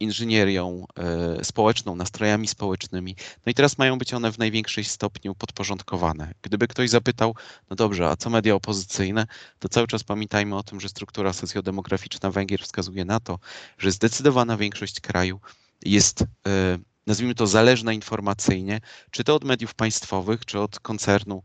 inżynierią 0.00 0.86
e, 0.98 1.44
społeczną, 1.44 1.96
nastrojami 1.96 2.48
społecznymi. 2.48 3.16
No 3.46 3.50
i 3.50 3.54
teraz 3.54 3.78
mają 3.78 3.98
być 3.98 4.14
one 4.14 4.32
w 4.32 4.38
największym 4.38 4.84
stopniu 4.84 5.34
podporządkowane. 5.34 6.34
Gdyby 6.42 6.68
ktoś 6.68 6.90
zapytał, 6.90 7.34
no 7.70 7.76
dobrze, 7.76 8.08
a 8.08 8.16
co 8.16 8.30
media 8.30 8.54
opozycyjne, 8.54 9.26
to 9.58 9.68
cały 9.68 9.86
czas 9.86 10.04
pamiętajmy 10.04 10.56
o 10.56 10.62
tym, 10.62 10.80
że 10.80 10.88
struktura 10.88 11.32
socjodemograficzna 11.32 12.30
Węgier 12.30 12.60
wskazuje 12.60 13.04
na 13.04 13.20
to, 13.20 13.38
że 13.78 13.92
zdecydowana 13.92 14.56
większość 14.56 15.00
kraju 15.00 15.40
jest 15.84 16.22
e, 16.22 16.78
nazwijmy 17.06 17.34
to, 17.34 17.46
zależna 17.46 17.92
informacyjnie, 17.92 18.80
czy 19.10 19.24
to 19.24 19.34
od 19.34 19.44
mediów 19.44 19.74
państwowych, 19.74 20.44
czy 20.44 20.60
od 20.60 20.80
koncernu 20.80 21.42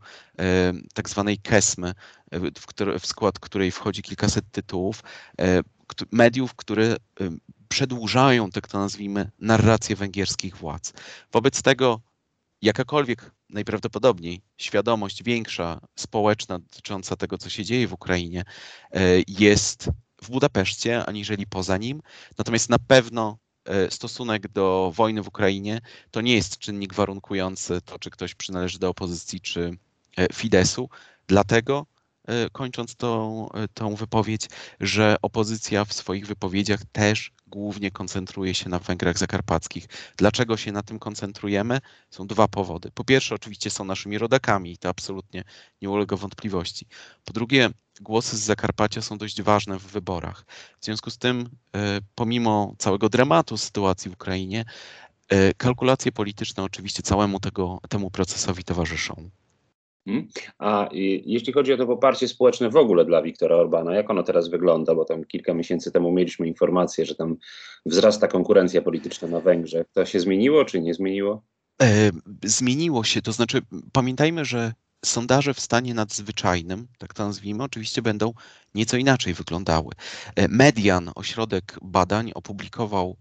tak 0.94 1.10
zwanej 1.10 1.38
KESMY, 1.38 1.92
w, 2.32 3.00
w 3.00 3.06
skład 3.06 3.38
której 3.38 3.70
wchodzi 3.70 4.02
kilkaset 4.02 4.44
tytułów, 4.50 5.02
mediów, 6.12 6.54
które 6.54 6.96
przedłużają, 7.68 8.50
tak 8.50 8.68
to 8.68 8.78
nazwijmy, 8.78 9.30
narrację 9.38 9.96
węgierskich 9.96 10.56
władz. 10.56 10.92
Wobec 11.32 11.62
tego 11.62 12.00
jakakolwiek 12.62 13.30
najprawdopodobniej 13.50 14.42
świadomość 14.58 15.22
większa 15.22 15.80
społeczna 15.96 16.58
dotycząca 16.58 17.16
tego, 17.16 17.38
co 17.38 17.50
się 17.50 17.64
dzieje 17.64 17.88
w 17.88 17.92
Ukrainie, 17.92 18.44
e, 18.92 19.00
jest 19.28 19.90
w 20.22 20.30
Budapeszcie, 20.30 21.06
aniżeli 21.06 21.46
poza 21.46 21.76
nim. 21.76 22.02
Natomiast 22.38 22.70
na 22.70 22.78
pewno 22.78 23.38
e, 23.64 23.90
stosunek 23.90 24.48
do 24.48 24.92
wojny 24.94 25.22
w 25.22 25.28
Ukrainie 25.28 25.80
to 26.10 26.20
nie 26.20 26.34
jest 26.34 26.58
czynnik 26.58 26.94
warunkujący 26.94 27.80
to, 27.80 27.98
czy 27.98 28.10
ktoś 28.10 28.34
przynależy 28.34 28.78
do 28.78 28.88
opozycji, 28.88 29.40
czy 29.40 29.78
e, 30.16 30.26
Fidesu. 30.32 30.88
Dlatego, 31.26 31.86
kończąc 32.52 32.96
tą, 32.96 33.48
tą 33.74 33.94
wypowiedź, 33.94 34.48
że 34.80 35.16
opozycja 35.22 35.84
w 35.84 35.92
swoich 35.92 36.26
wypowiedziach 36.26 36.80
też 36.92 37.32
głównie 37.46 37.90
koncentruje 37.90 38.54
się 38.54 38.68
na 38.68 38.78
Węgrach 38.78 39.18
zakarpackich. 39.18 39.88
Dlaczego 40.16 40.56
się 40.56 40.72
na 40.72 40.82
tym 40.82 40.98
koncentrujemy? 40.98 41.80
Są 42.10 42.26
dwa 42.26 42.48
powody. 42.48 42.90
Po 42.94 43.04
pierwsze, 43.04 43.34
oczywiście 43.34 43.70
są 43.70 43.84
naszymi 43.84 44.18
rodakami 44.18 44.72
i 44.72 44.78
to 44.78 44.88
absolutnie 44.88 45.44
nie 45.82 45.90
ulega 45.90 46.16
wątpliwości. 46.16 46.86
Po 47.24 47.32
drugie, 47.32 47.70
głosy 48.00 48.36
z 48.36 48.40
Zakarpacia 48.40 49.02
są 49.02 49.18
dość 49.18 49.42
ważne 49.42 49.78
w 49.78 49.86
wyborach. 49.86 50.44
W 50.80 50.84
związku 50.84 51.10
z 51.10 51.18
tym, 51.18 51.48
e, 51.76 51.98
pomimo 52.14 52.74
całego 52.78 53.08
dramatu 53.08 53.56
sytuacji 53.56 54.10
w 54.10 54.14
Ukrainie, 54.14 54.64
e, 55.28 55.54
kalkulacje 55.54 56.12
polityczne 56.12 56.62
oczywiście 56.62 57.02
całemu 57.02 57.40
tego, 57.40 57.80
temu 57.88 58.10
procesowi 58.10 58.64
towarzyszą. 58.64 59.30
Hmm? 60.06 60.28
A 60.58 60.88
jeśli 61.26 61.52
chodzi 61.52 61.72
o 61.72 61.76
to 61.76 61.86
poparcie 61.86 62.28
społeczne 62.28 62.70
w 62.70 62.76
ogóle 62.76 63.04
dla 63.04 63.22
Wiktora 63.22 63.56
Orbana, 63.56 63.94
jak 63.94 64.10
ono 64.10 64.22
teraz 64.22 64.48
wygląda? 64.48 64.94
Bo 64.94 65.04
tam 65.04 65.24
kilka 65.24 65.54
miesięcy 65.54 65.92
temu 65.92 66.12
mieliśmy 66.12 66.46
informację, 66.46 67.06
że 67.06 67.14
tam 67.14 67.36
wzrasta 67.86 68.28
konkurencja 68.28 68.82
polityczna 68.82 69.28
na 69.28 69.40
Węgrzech. 69.40 69.86
To 69.92 70.04
się 70.04 70.20
zmieniło, 70.20 70.64
czy 70.64 70.80
nie 70.80 70.94
zmieniło? 70.94 71.42
E, 71.82 72.10
zmieniło 72.44 73.04
się, 73.04 73.22
to 73.22 73.32
znaczy 73.32 73.60
pamiętajmy, 73.92 74.44
że 74.44 74.72
sondaże 75.04 75.54
w 75.54 75.60
stanie 75.60 75.94
nadzwyczajnym, 75.94 76.86
tak 76.98 77.14
to 77.14 77.26
nazwijmy, 77.26 77.62
oczywiście 77.62 78.02
będą 78.02 78.32
nieco 78.74 78.96
inaczej 78.96 79.34
wyglądały. 79.34 79.92
E, 80.36 80.48
Median, 80.48 81.10
ośrodek 81.14 81.78
badań, 81.82 82.32
opublikował 82.34 83.16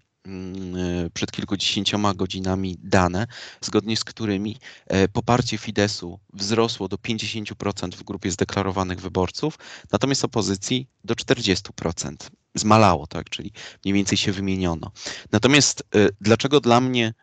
przed 1.13 1.31
kilkudziesięcioma 1.31 2.13
godzinami 2.13 2.77
dane, 2.83 3.27
zgodnie 3.61 3.97
z 3.97 4.03
którymi 4.03 4.57
e, 4.87 5.07
poparcie 5.07 5.57
Fidesu 5.57 6.19
wzrosło 6.33 6.87
do 6.87 6.97
50% 6.97 7.95
w 7.95 8.03
grupie 8.03 8.31
zdeklarowanych 8.31 9.01
wyborców, 9.01 9.57
natomiast 9.91 10.25
opozycji 10.25 10.87
do 11.03 11.13
40%. 11.13 12.15
Zmalało, 12.55 13.07
tak, 13.07 13.29
czyli 13.29 13.51
mniej 13.85 13.93
więcej 13.93 14.17
się 14.17 14.31
wymieniono. 14.31 14.91
Natomiast 15.31 15.83
e, 15.95 16.09
dlaczego 16.21 16.61
dla 16.61 16.81
mnie 16.81 17.13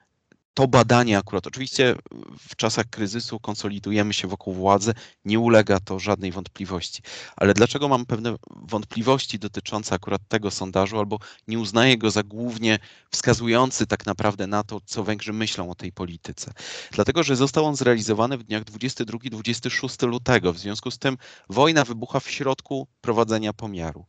to 0.54 0.68
badanie 0.68 1.18
akurat, 1.18 1.46
oczywiście 1.46 1.94
w 2.48 2.56
czasach 2.56 2.86
kryzysu 2.90 3.40
konsolidujemy 3.40 4.12
się 4.12 4.28
wokół 4.28 4.54
władzy, 4.54 4.94
nie 5.24 5.38
ulega 5.38 5.80
to 5.80 5.98
żadnej 5.98 6.32
wątpliwości. 6.32 7.02
Ale 7.36 7.54
dlaczego 7.54 7.88
mam 7.88 8.06
pewne 8.06 8.36
wątpliwości 8.50 9.38
dotyczące 9.38 9.94
akurat 9.94 10.28
tego 10.28 10.50
sondażu, 10.50 10.98
albo 10.98 11.18
nie 11.48 11.58
uznaję 11.58 11.98
go 11.98 12.10
za 12.10 12.22
głównie 12.22 12.78
wskazujący 13.10 13.86
tak 13.86 14.06
naprawdę 14.06 14.46
na 14.46 14.64
to, 14.64 14.80
co 14.86 15.04
Węgrzy 15.04 15.32
myślą 15.32 15.70
o 15.70 15.74
tej 15.74 15.92
polityce? 15.92 16.52
Dlatego, 16.92 17.22
że 17.22 17.36
został 17.36 17.64
on 17.64 17.76
zrealizowany 17.76 18.38
w 18.38 18.42
dniach 18.42 18.64
22-26 18.64 20.06
lutego. 20.06 20.52
W 20.52 20.58
związku 20.58 20.90
z 20.90 20.98
tym 20.98 21.18
wojna 21.48 21.84
wybucha 21.84 22.20
w 22.20 22.30
środku 22.30 22.88
prowadzenia 23.00 23.52
pomiaru. 23.52 24.06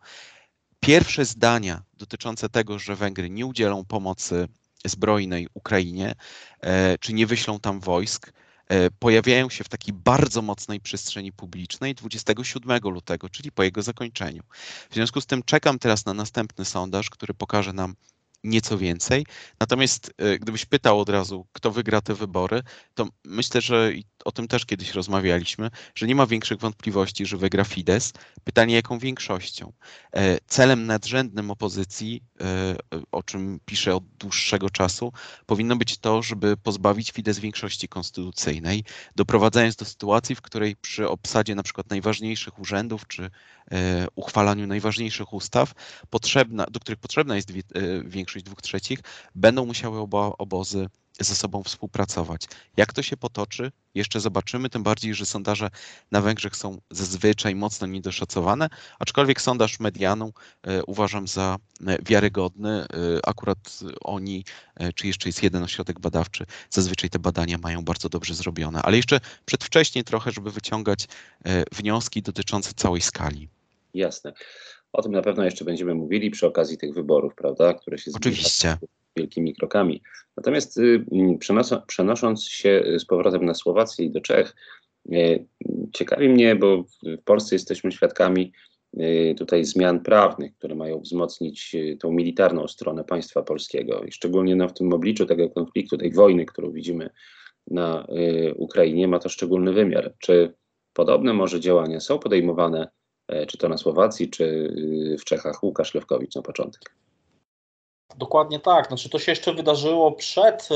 Pierwsze 0.80 1.26
zdania 1.26 1.84
dotyczące 1.94 2.50
tego, 2.50 2.80
że 2.80 2.96
Węgry 2.96 3.30
nie 3.30 3.46
udzielą 3.46 3.86
pomocy 3.86 4.48
zbrojnej 4.86 5.48
Ukrainie, 5.54 6.16
e, 6.62 6.98
czy 6.98 7.14
nie 7.14 7.28
wyślą 7.28 7.60
tam 7.60 7.80
wojsk, 7.80 8.34
e, 8.68 8.92
pojawiają 8.92 9.50
się 9.50 9.64
w 9.64 9.70
takiej 9.70 9.94
bardzo 9.94 10.42
mocnej 10.42 10.80
przestrzeni 10.80 11.32
publicznej 11.32 11.96
27 11.96 12.90
lutego, 12.90 13.30
czyli 13.30 13.52
po 13.52 13.64
jego 13.64 13.82
zakończeniu. 13.82 14.44
W 14.90 14.94
związku 14.94 15.22
z 15.22 15.26
tym 15.26 15.44
czekam 15.44 15.80
teraz 15.80 16.06
na 16.06 16.14
następny 16.14 16.66
sondaż, 16.66 17.10
który 17.10 17.34
pokaże 17.34 17.74
nam 17.74 17.96
nieco 18.44 18.78
więcej. 18.78 19.26
Natomiast 19.60 20.14
e, 20.18 20.40
gdybyś 20.40 20.66
pytał 20.66 21.00
od 21.00 21.10
razu, 21.10 21.48
kto 21.54 21.72
wygra 21.72 22.02
te 22.02 22.14
wybory, 22.14 22.62
to 22.94 23.08
myślę, 23.26 23.62
że 23.62 23.92
o 24.26 24.32
tym 24.32 24.48
też 24.48 24.66
kiedyś 24.66 24.94
rozmawialiśmy, 24.94 25.70
że 25.96 26.08
nie 26.08 26.16
ma 26.16 26.28
większych 26.28 26.60
wątpliwości, 26.60 27.26
że 27.26 27.38
wygra 27.38 27.64
Fidesz. 27.64 28.10
Pytanie, 28.44 28.76
jaką 28.76 29.00
większością? 29.00 29.74
E, 30.16 30.38
celem 30.48 30.86
nadrzędnym 30.86 31.52
opozycji, 31.52 32.24
e, 32.42 32.76
o 33.12 33.24
czym 33.24 33.60
piszę 33.66 33.96
od 33.96 34.04
dłuższego 34.20 34.70
czasu, 34.70 35.14
powinno 35.46 35.76
być 35.76 35.98
to, 35.98 36.22
żeby 36.22 36.58
pozbawić 36.58 37.12
Fidesz 37.12 37.40
większości 37.40 37.88
konstytucyjnej, 37.88 38.84
doprowadzając 39.16 39.76
do 39.76 39.86
sytuacji, 39.86 40.36
w 40.36 40.42
której 40.42 40.76
przy 40.76 41.10
obsadzie 41.10 41.56
na 41.56 41.64
przykład 41.64 41.90
najważniejszych 41.90 42.60
urzędów 42.60 43.08
czy 43.08 43.30
uchwalaniu 44.16 44.68
najważniejszych 44.68 45.34
ustaw, 45.34 45.74
potrzebna, 46.10 46.66
do 46.72 46.80
których 46.80 47.00
potrzebna 47.00 47.36
jest 47.36 47.52
większość 48.06 48.46
dwóch 48.46 48.62
trzecich, 48.62 49.00
będą 49.36 49.66
musiały 49.66 50.00
oba 50.00 50.32
obozy 50.38 50.88
ze 51.20 51.36
sobą 51.36 51.64
współpracować. 51.64 52.48
Jak 52.78 52.94
to 52.94 53.02
się 53.02 53.18
potoczy, 53.18 53.72
jeszcze 53.96 54.20
zobaczymy, 54.20 54.70
tym 54.70 54.84
bardziej, 54.84 55.14
że 55.14 55.26
sondaże 55.26 55.70
na 56.12 56.22
Węgrzech 56.22 56.56
są 56.56 56.82
zazwyczaj 56.92 57.56
mocno 57.56 57.88
niedoszacowane, 57.88 58.70
aczkolwiek 59.00 59.42
sondaż 59.42 59.80
medianu 59.80 60.34
e, 60.64 60.84
uważam 60.84 61.28
za 61.28 61.58
e, 61.88 61.98
wiarygodny. 62.04 62.70
E, 62.70 62.86
akurat 63.24 63.80
oni, 64.02 64.46
e, 64.76 64.94
czy 64.94 65.08
jeszcze 65.08 65.30
jest 65.30 65.44
jeden 65.44 65.64
ośrodek 65.64 66.00
badawczy, 66.00 66.46
zazwyczaj 66.70 67.10
te 67.10 67.20
badania 67.20 67.58
mają 67.58 67.84
bardzo 67.86 68.10
dobrze 68.10 68.34
zrobione, 68.34 68.82
ale 68.82 68.98
jeszcze 68.98 69.20
przedwcześnie 69.46 70.04
trochę, 70.04 70.32
żeby 70.32 70.52
wyciągać 70.52 71.08
e, 71.46 71.64
wnioski 71.72 72.22
dotyczące 72.22 72.74
całej 72.76 73.02
skali. 73.02 73.50
Jasne. 73.94 74.34
O 74.94 75.02
tym 75.02 75.12
na 75.12 75.22
pewno 75.22 75.46
jeszcze 75.46 75.66
będziemy 75.66 75.96
mówili 75.96 76.32
przy 76.32 76.48
okazji 76.48 76.78
tych 76.78 76.94
wyborów, 76.94 77.36
prawda, 77.36 77.74
które 77.74 77.98
się 77.98 78.12
Oczywiście. 78.16 78.78
wielkimi 79.16 79.56
krokami. 79.56 80.02
Natomiast 80.38 80.78
y, 80.78 81.06
przenosząc 81.88 82.44
się 82.44 82.84
z 82.98 83.06
powrotem 83.06 83.46
na 83.46 83.54
Słowację 83.54 84.06
i 84.06 84.12
do 84.12 84.22
Czech, 84.22 84.56
y, 85.12 85.46
ciekawi 85.94 86.30
mnie, 86.30 86.56
bo 86.56 86.84
w 87.04 87.24
Polsce 87.26 87.56
jesteśmy 87.56 87.92
świadkami 87.92 88.52
y, 89.00 89.36
tutaj 89.38 89.66
zmian 89.66 90.00
prawnych, 90.00 90.54
które 90.58 90.76
mają 90.76 91.00
wzmocnić 91.00 91.76
tą 92.00 92.12
militarną 92.12 92.68
stronę 92.68 93.04
państwa 93.04 93.42
polskiego 93.42 94.04
i 94.04 94.12
szczególnie 94.12 94.56
no, 94.56 94.68
w 94.68 94.74
tym 94.74 94.94
obliczu 94.94 95.26
tego 95.26 95.50
konfliktu, 95.50 95.98
tej 95.98 96.12
wojny, 96.12 96.46
którą 96.46 96.72
widzimy 96.72 97.10
na 97.68 98.08
Ukrainie, 98.56 99.08
ma 99.08 99.20
to 99.20 99.30
szczególny 99.30 99.74
wymiar. 99.74 100.14
Czy 100.20 100.54
podobne 100.94 101.34
może 101.34 101.60
działania 101.60 102.00
są 102.00 102.20
podejmowane 102.20 102.88
czy 103.48 103.58
to 103.58 103.70
na 103.70 103.78
Słowacji, 103.78 104.30
czy 104.30 104.44
y, 105.14 105.18
w 105.20 105.26
Czechach. 105.26 105.64
Łukasz 105.64 105.94
Lewkowicz 105.94 106.36
na 106.36 106.42
początek. 106.42 106.96
Dokładnie 108.18 108.60
tak. 108.60 108.88
Znaczy, 108.88 109.10
to 109.10 109.20
się 109.20 109.32
jeszcze 109.32 109.54
wydarzyło 109.54 110.12
przed 110.12 110.70
y, 110.72 110.76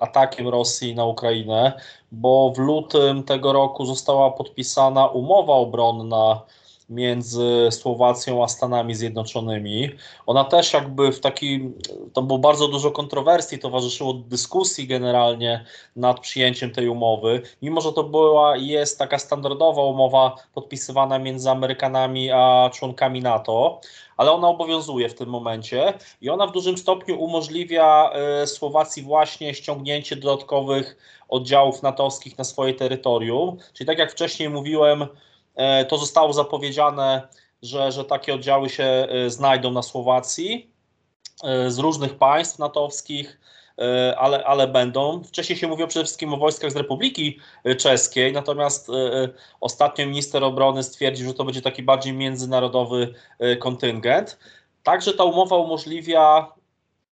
atakiem 0.00 0.48
Rosji 0.48 0.94
na 0.94 1.04
Ukrainę, 1.04 1.80
bo 2.12 2.52
w 2.56 2.58
lutym 2.58 3.22
tego 3.22 3.52
roku 3.52 3.86
została 3.86 4.30
podpisana 4.30 5.06
umowa 5.06 5.52
obronna 5.52 6.42
między 6.88 7.68
Słowacją 7.70 8.44
a 8.44 8.48
Stanami 8.48 8.94
Zjednoczonymi. 8.94 9.90
Ona 10.26 10.44
też 10.44 10.72
jakby 10.72 11.12
w 11.12 11.20
takim, 11.20 11.78
tam 12.12 12.26
było 12.26 12.38
bardzo 12.38 12.68
dużo 12.68 12.90
kontrowersji, 12.90 13.58
towarzyszyło 13.58 14.12
dyskusji 14.12 14.86
generalnie 14.86 15.64
nad 15.96 16.20
przyjęciem 16.20 16.70
tej 16.70 16.88
umowy, 16.88 17.42
mimo 17.62 17.80
że 17.80 17.92
to 17.92 18.04
była 18.04 18.56
jest 18.56 18.98
taka 18.98 19.18
standardowa 19.18 19.82
umowa 19.82 20.36
podpisywana 20.54 21.18
między 21.18 21.50
Amerykanami 21.50 22.30
a 22.30 22.70
członkami 22.74 23.22
NATO, 23.22 23.80
ale 24.16 24.32
ona 24.32 24.48
obowiązuje 24.48 25.08
w 25.08 25.14
tym 25.14 25.28
momencie 25.28 25.94
i 26.20 26.30
ona 26.30 26.46
w 26.46 26.52
dużym 26.52 26.78
stopniu 26.78 27.20
umożliwia 27.20 28.10
e, 28.12 28.46
Słowacji 28.46 29.02
właśnie 29.02 29.54
ściągnięcie 29.54 30.16
dodatkowych 30.16 30.96
oddziałów 31.28 31.82
natowskich 31.82 32.38
na 32.38 32.44
swoje 32.44 32.74
terytorium. 32.74 33.56
Czyli 33.72 33.86
tak 33.86 33.98
jak 33.98 34.12
wcześniej 34.12 34.50
mówiłem, 34.50 35.06
to 35.88 35.98
zostało 35.98 36.32
zapowiedziane, 36.32 37.28
że, 37.62 37.92
że 37.92 38.04
takie 38.04 38.34
oddziały 38.34 38.68
się 38.68 38.84
e, 38.84 39.30
znajdą 39.30 39.70
na 39.72 39.82
Słowacji 39.82 40.70
e, 41.44 41.70
z 41.70 41.78
różnych 41.78 42.14
państw 42.14 42.58
natowskich, 42.58 43.40
ale, 44.16 44.44
ale 44.44 44.68
będą. 44.68 45.22
Wcześniej 45.24 45.58
się 45.58 45.68
mówiło 45.68 45.88
przede 45.88 46.04
wszystkim 46.04 46.34
o 46.34 46.36
wojskach 46.36 46.70
z 46.72 46.76
Republiki 46.76 47.38
Czeskiej, 47.78 48.32
natomiast 48.32 48.88
ostatnio 49.60 50.06
minister 50.06 50.44
obrony 50.44 50.82
stwierdził, 50.82 51.26
że 51.26 51.34
to 51.34 51.44
będzie 51.44 51.62
taki 51.62 51.82
bardziej 51.82 52.12
międzynarodowy 52.12 53.14
kontyngent. 53.58 54.38
Także 54.82 55.14
ta 55.14 55.24
umowa 55.24 55.56
umożliwia 55.56 56.52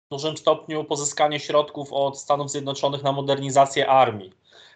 w 0.07 0.09
dużym 0.11 0.37
stopniu 0.37 0.85
pozyskanie 0.85 1.41
środków 1.41 1.93
od 1.93 2.19
Stanów 2.19 2.51
Zjednoczonych 2.51 3.03
na 3.03 3.13
modernizację 3.13 3.89
armii. 3.89 4.33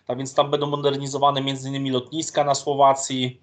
Tak 0.06 0.18
więc 0.18 0.34
tam 0.34 0.50
będą 0.50 0.66
modernizowane 0.66 1.40
m.in. 1.40 1.92
lotniska 1.92 2.44
na 2.44 2.54
Słowacji, 2.54 3.40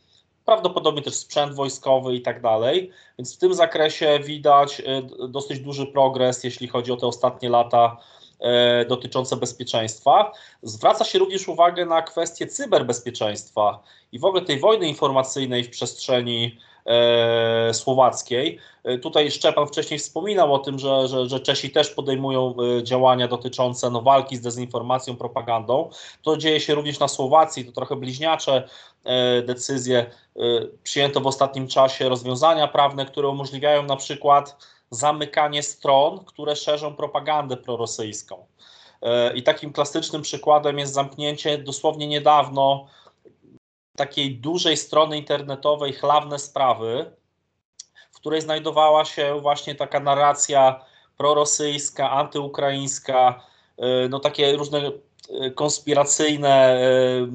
prawdopodobnie 0.48 1.02
też 1.02 1.16
sprzęt 1.16 1.54
wojskowy 1.54 2.16
i 2.16 2.22
tak 2.22 2.42
dalej. 2.42 2.92
Więc 3.18 3.36
w 3.36 3.38
tym 3.38 3.54
zakresie 3.54 4.20
widać 4.24 4.82
dosyć 5.30 5.60
duży 5.60 5.86
progres, 5.86 6.44
jeśli 6.44 6.68
chodzi 6.68 6.92
o 6.92 6.98
te 6.98 7.08
ostatnie 7.08 7.50
lata 7.50 7.98
dotyczące 8.90 9.38
bezpieczeństwa. 9.38 10.32
Zwraca 10.62 11.06
się 11.06 11.20
również 11.20 11.48
uwagę 11.48 11.86
na 11.86 12.02
kwestie 12.02 12.48
cyberbezpieczeństwa 12.48 13.84
i 14.12 14.20
w 14.20 14.26
ogóle 14.26 14.42
tej 14.42 14.60
wojny 14.60 14.88
informacyjnej 14.88 15.64
w 15.64 15.70
przestrzeni 15.70 16.58
E, 16.77 16.77
słowackiej. 17.74 18.60
E, 18.84 18.98
tutaj 18.98 19.32
Szczepan 19.32 19.68
wcześniej 19.68 20.00
wspominał 20.00 20.54
o 20.54 20.60
tym, 20.60 20.80
że, 20.80 21.08
że, 21.08 21.30
że 21.30 21.40
Czesi 21.40 21.70
też 21.70 21.90
podejmują 21.90 22.56
e, 22.80 22.84
działania 22.84 23.28
dotyczące 23.28 23.90
no, 23.90 24.02
walki 24.02 24.38
z 24.38 24.42
dezinformacją, 24.42 25.16
propagandą. 25.16 25.90
To 26.24 26.38
dzieje 26.38 26.60
się 26.60 26.76
również 26.76 27.00
na 27.00 27.08
Słowacji, 27.08 27.66
to 27.66 27.72
trochę 27.72 27.96
bliźniacze 27.96 28.70
decyzje. 29.46 30.06
Przyjęto 30.84 31.22
w 31.22 31.28
ostatnim 31.28 31.68
czasie 31.68 32.10
rozwiązania 32.10 32.68
prawne, 32.68 33.06
które 33.06 33.28
umożliwiają 33.28 33.84
na 33.84 33.96
przykład 33.96 34.58
zamykanie 34.92 35.64
stron, 35.64 36.26
które 36.26 36.56
szerzą 36.56 36.96
propagandę 36.96 37.58
prorosyjską. 37.58 38.46
I 39.36 39.44
takim 39.44 39.74
klasycznym 39.74 40.22
przykładem 40.22 40.80
jest 40.80 40.94
zamknięcie 40.94 41.58
dosłownie 41.58 42.08
niedawno 42.08 42.88
takiej 43.98 44.36
dużej 44.36 44.78
strony 44.78 45.18
internetowej 45.18 45.94
Chlawne 45.94 46.40
Sprawy, 46.40 47.12
w 48.12 48.16
której 48.20 48.42
znajdowała 48.42 49.06
się 49.06 49.40
właśnie 49.42 49.76
taka 49.76 50.00
narracja 50.00 50.86
prorosyjska, 51.18 52.12
antyukraińska, 52.12 53.44
y, 54.06 54.10
no 54.10 54.20
takie 54.20 54.58
różne 54.58 54.92
y, 55.46 55.52
konspiracyjne 55.52 56.82
y, 56.82 57.28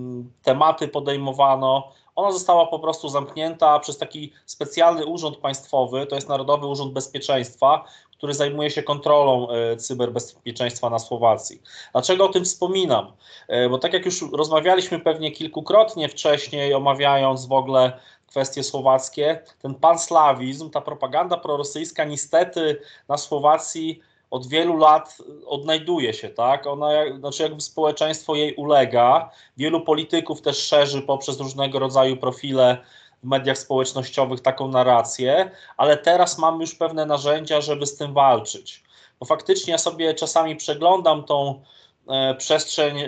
tematy 0.42 0.88
podejmowano. 0.88 1.92
Ona 2.16 2.32
została 2.32 2.66
po 2.66 2.78
prostu 2.78 3.08
zamknięta 3.08 3.78
przez 3.78 3.98
taki 3.98 4.32
specjalny 4.46 5.06
urząd 5.06 5.36
państwowy, 5.36 6.06
to 6.06 6.14
jest 6.14 6.28
Narodowy 6.28 6.66
Urząd 6.66 6.92
Bezpieczeństwa, 6.92 7.84
który 8.22 8.34
zajmuje 8.34 8.70
się 8.70 8.82
kontrolą 8.82 9.50
e, 9.50 9.76
cyberbezpieczeństwa 9.76 10.90
na 10.90 10.98
Słowacji. 10.98 11.62
Dlaczego 11.92 12.24
o 12.24 12.28
tym 12.28 12.44
wspominam? 12.44 13.12
E, 13.48 13.68
bo 13.68 13.78
tak 13.78 13.92
jak 13.92 14.04
już 14.04 14.24
rozmawialiśmy 14.32 15.00
pewnie 15.00 15.32
kilkukrotnie 15.32 16.08
wcześniej, 16.08 16.74
omawiając 16.74 17.46
w 17.46 17.52
ogóle 17.52 17.92
kwestie 18.26 18.62
słowackie, 18.62 19.42
ten 19.62 19.74
panslawizm, 19.74 20.70
ta 20.70 20.80
propaganda 20.80 21.36
prorosyjska 21.36 22.04
niestety 22.04 22.80
na 23.08 23.16
Słowacji 23.16 24.00
od 24.30 24.46
wielu 24.46 24.76
lat 24.76 25.18
odnajduje 25.46 26.14
się, 26.14 26.28
tak? 26.28 26.66
Ona, 26.66 26.88
znaczy 27.18 27.42
jakby 27.42 27.60
społeczeństwo 27.60 28.34
jej 28.34 28.54
ulega. 28.54 29.30
Wielu 29.56 29.80
polityków 29.80 30.42
też 30.42 30.58
szerzy 30.58 31.02
poprzez 31.02 31.40
różnego 31.40 31.78
rodzaju 31.78 32.16
profile 32.16 32.78
w 33.22 33.26
mediach 33.26 33.58
społecznościowych 33.58 34.40
taką 34.40 34.68
narrację, 34.68 35.50
ale 35.76 35.96
teraz 35.96 36.38
mamy 36.38 36.60
już 36.60 36.74
pewne 36.74 37.06
narzędzia, 37.06 37.60
żeby 37.60 37.86
z 37.86 37.96
tym 37.96 38.14
walczyć. 38.14 38.82
Bo 39.20 39.26
faktycznie 39.26 39.72
ja 39.72 39.78
sobie 39.78 40.14
czasami 40.14 40.56
przeglądam 40.56 41.24
tą 41.24 41.62
e, 42.08 42.34
przestrzeń 42.34 42.98
e, 43.00 43.06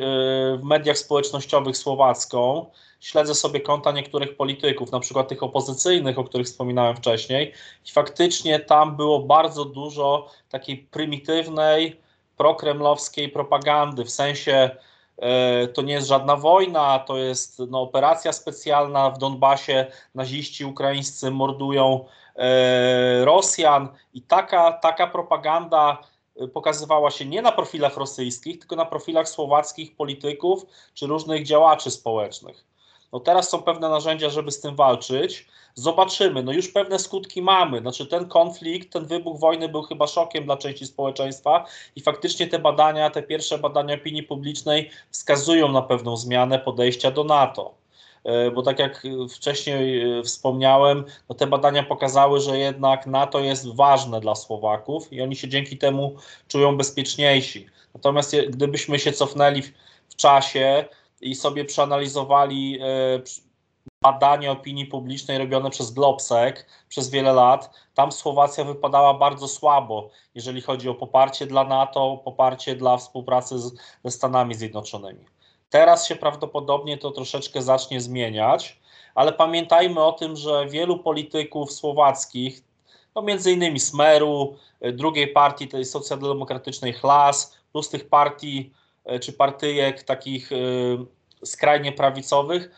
w 0.56 0.64
mediach 0.64 0.98
społecznościowych 0.98 1.76
słowacką, 1.76 2.66
śledzę 3.00 3.34
sobie 3.34 3.60
konta 3.60 3.92
niektórych 3.92 4.36
polityków, 4.36 4.92
na 4.92 5.00
przykład 5.00 5.28
tych 5.28 5.42
opozycyjnych, 5.42 6.18
o 6.18 6.24
których 6.24 6.46
wspominałem 6.46 6.96
wcześniej, 6.96 7.52
i 7.86 7.90
faktycznie 7.90 8.60
tam 8.60 8.96
było 8.96 9.20
bardzo 9.20 9.64
dużo 9.64 10.30
takiej 10.50 10.78
prymitywnej, 10.78 12.00
prokremlowskiej 12.36 13.28
propagandy, 13.28 14.04
w 14.04 14.10
sensie 14.10 14.70
to 15.74 15.82
nie 15.82 15.92
jest 15.92 16.08
żadna 16.08 16.36
wojna, 16.36 16.98
to 16.98 17.16
jest 17.16 17.58
no, 17.58 17.80
operacja 17.80 18.32
specjalna 18.32 19.10
w 19.10 19.18
Donbasie. 19.18 19.86
Naziści 20.14 20.64
ukraińscy 20.64 21.30
mordują 21.30 22.04
e, 22.36 23.24
Rosjan 23.24 23.88
i 24.14 24.22
taka, 24.22 24.72
taka 24.72 25.06
propaganda 25.06 25.98
e, 26.36 26.48
pokazywała 26.48 27.10
się 27.10 27.26
nie 27.26 27.42
na 27.42 27.52
profilach 27.52 27.96
rosyjskich, 27.96 28.58
tylko 28.58 28.76
na 28.76 28.84
profilach 28.84 29.28
słowackich 29.28 29.96
polityków 29.96 30.66
czy 30.94 31.06
różnych 31.06 31.46
działaczy 31.46 31.90
społecznych. 31.90 32.73
No 33.14 33.20
teraz 33.20 33.50
są 33.50 33.62
pewne 33.62 33.88
narzędzia, 33.88 34.30
żeby 34.30 34.50
z 34.50 34.60
tym 34.60 34.76
walczyć. 34.76 35.46
Zobaczymy, 35.74 36.42
no 36.42 36.52
już 36.52 36.68
pewne 36.68 36.98
skutki 36.98 37.42
mamy. 37.42 37.80
Znaczy 37.80 38.06
ten 38.06 38.28
konflikt, 38.28 38.92
ten 38.92 39.06
wybuch 39.06 39.40
wojny 39.40 39.68
był 39.68 39.82
chyba 39.82 40.06
szokiem 40.06 40.44
dla 40.44 40.56
części 40.56 40.86
społeczeństwa 40.86 41.64
i 41.96 42.00
faktycznie 42.00 42.46
te 42.46 42.58
badania, 42.58 43.10
te 43.10 43.22
pierwsze 43.22 43.58
badania 43.58 43.94
opinii 43.94 44.22
publicznej 44.22 44.90
wskazują 45.10 45.72
na 45.72 45.82
pewną 45.82 46.16
zmianę 46.16 46.58
podejścia 46.58 47.10
do 47.10 47.24
NATO. 47.24 47.74
E, 48.24 48.50
bo 48.50 48.62
tak 48.62 48.78
jak 48.78 49.02
wcześniej 49.34 50.02
e, 50.18 50.22
wspomniałem, 50.22 51.04
no 51.28 51.34
te 51.34 51.46
badania 51.46 51.82
pokazały, 51.82 52.40
że 52.40 52.58
jednak 52.58 53.06
NATO 53.06 53.40
jest 53.40 53.74
ważne 53.74 54.20
dla 54.20 54.34
Słowaków 54.34 55.12
i 55.12 55.22
oni 55.22 55.36
się 55.36 55.48
dzięki 55.48 55.78
temu 55.78 56.16
czują 56.48 56.76
bezpieczniejsi. 56.76 57.66
Natomiast 57.94 58.36
gdybyśmy 58.48 58.98
się 58.98 59.12
cofnęli 59.12 59.62
w, 59.62 59.72
w 60.08 60.16
czasie, 60.16 60.84
i 61.24 61.34
sobie 61.34 61.64
przeanalizowali 61.64 62.78
e, 62.80 62.86
badanie 64.02 64.52
opinii 64.52 64.86
publicznej 64.86 65.38
robione 65.38 65.70
przez 65.70 65.90
Globsec 65.90 66.66
przez 66.88 67.10
wiele 67.10 67.32
lat, 67.32 67.70
tam 67.94 68.12
Słowacja 68.12 68.64
wypadała 68.64 69.14
bardzo 69.14 69.48
słabo, 69.48 70.10
jeżeli 70.34 70.60
chodzi 70.60 70.88
o 70.88 70.94
poparcie 70.94 71.46
dla 71.46 71.64
NATO, 71.64 72.20
poparcie 72.24 72.76
dla 72.76 72.96
współpracy 72.96 73.58
z, 73.58 73.74
ze 74.04 74.10
Stanami 74.10 74.54
Zjednoczonymi. 74.54 75.24
Teraz 75.70 76.08
się 76.08 76.16
prawdopodobnie 76.16 76.98
to 76.98 77.10
troszeczkę 77.10 77.62
zacznie 77.62 78.00
zmieniać, 78.00 78.80
ale 79.14 79.32
pamiętajmy 79.32 80.04
o 80.04 80.12
tym, 80.12 80.36
że 80.36 80.66
wielu 80.66 80.98
polityków 80.98 81.72
słowackich, 81.72 82.62
no 83.14 83.22
między 83.22 83.52
innymi 83.52 83.80
Smeru, 83.80 84.56
e, 84.80 84.92
drugiej 84.92 85.28
partii, 85.28 85.68
tej 85.68 85.84
socjaldemokratycznej 85.84 86.92
Hlas, 86.92 87.58
plus 87.72 87.88
tych 87.88 88.08
partii 88.08 88.72
E, 89.04 89.18
czy 89.18 89.32
partyjek 89.32 90.02
takich 90.02 90.50
skrajnie 91.44 91.92
prawicowych, 91.92 92.70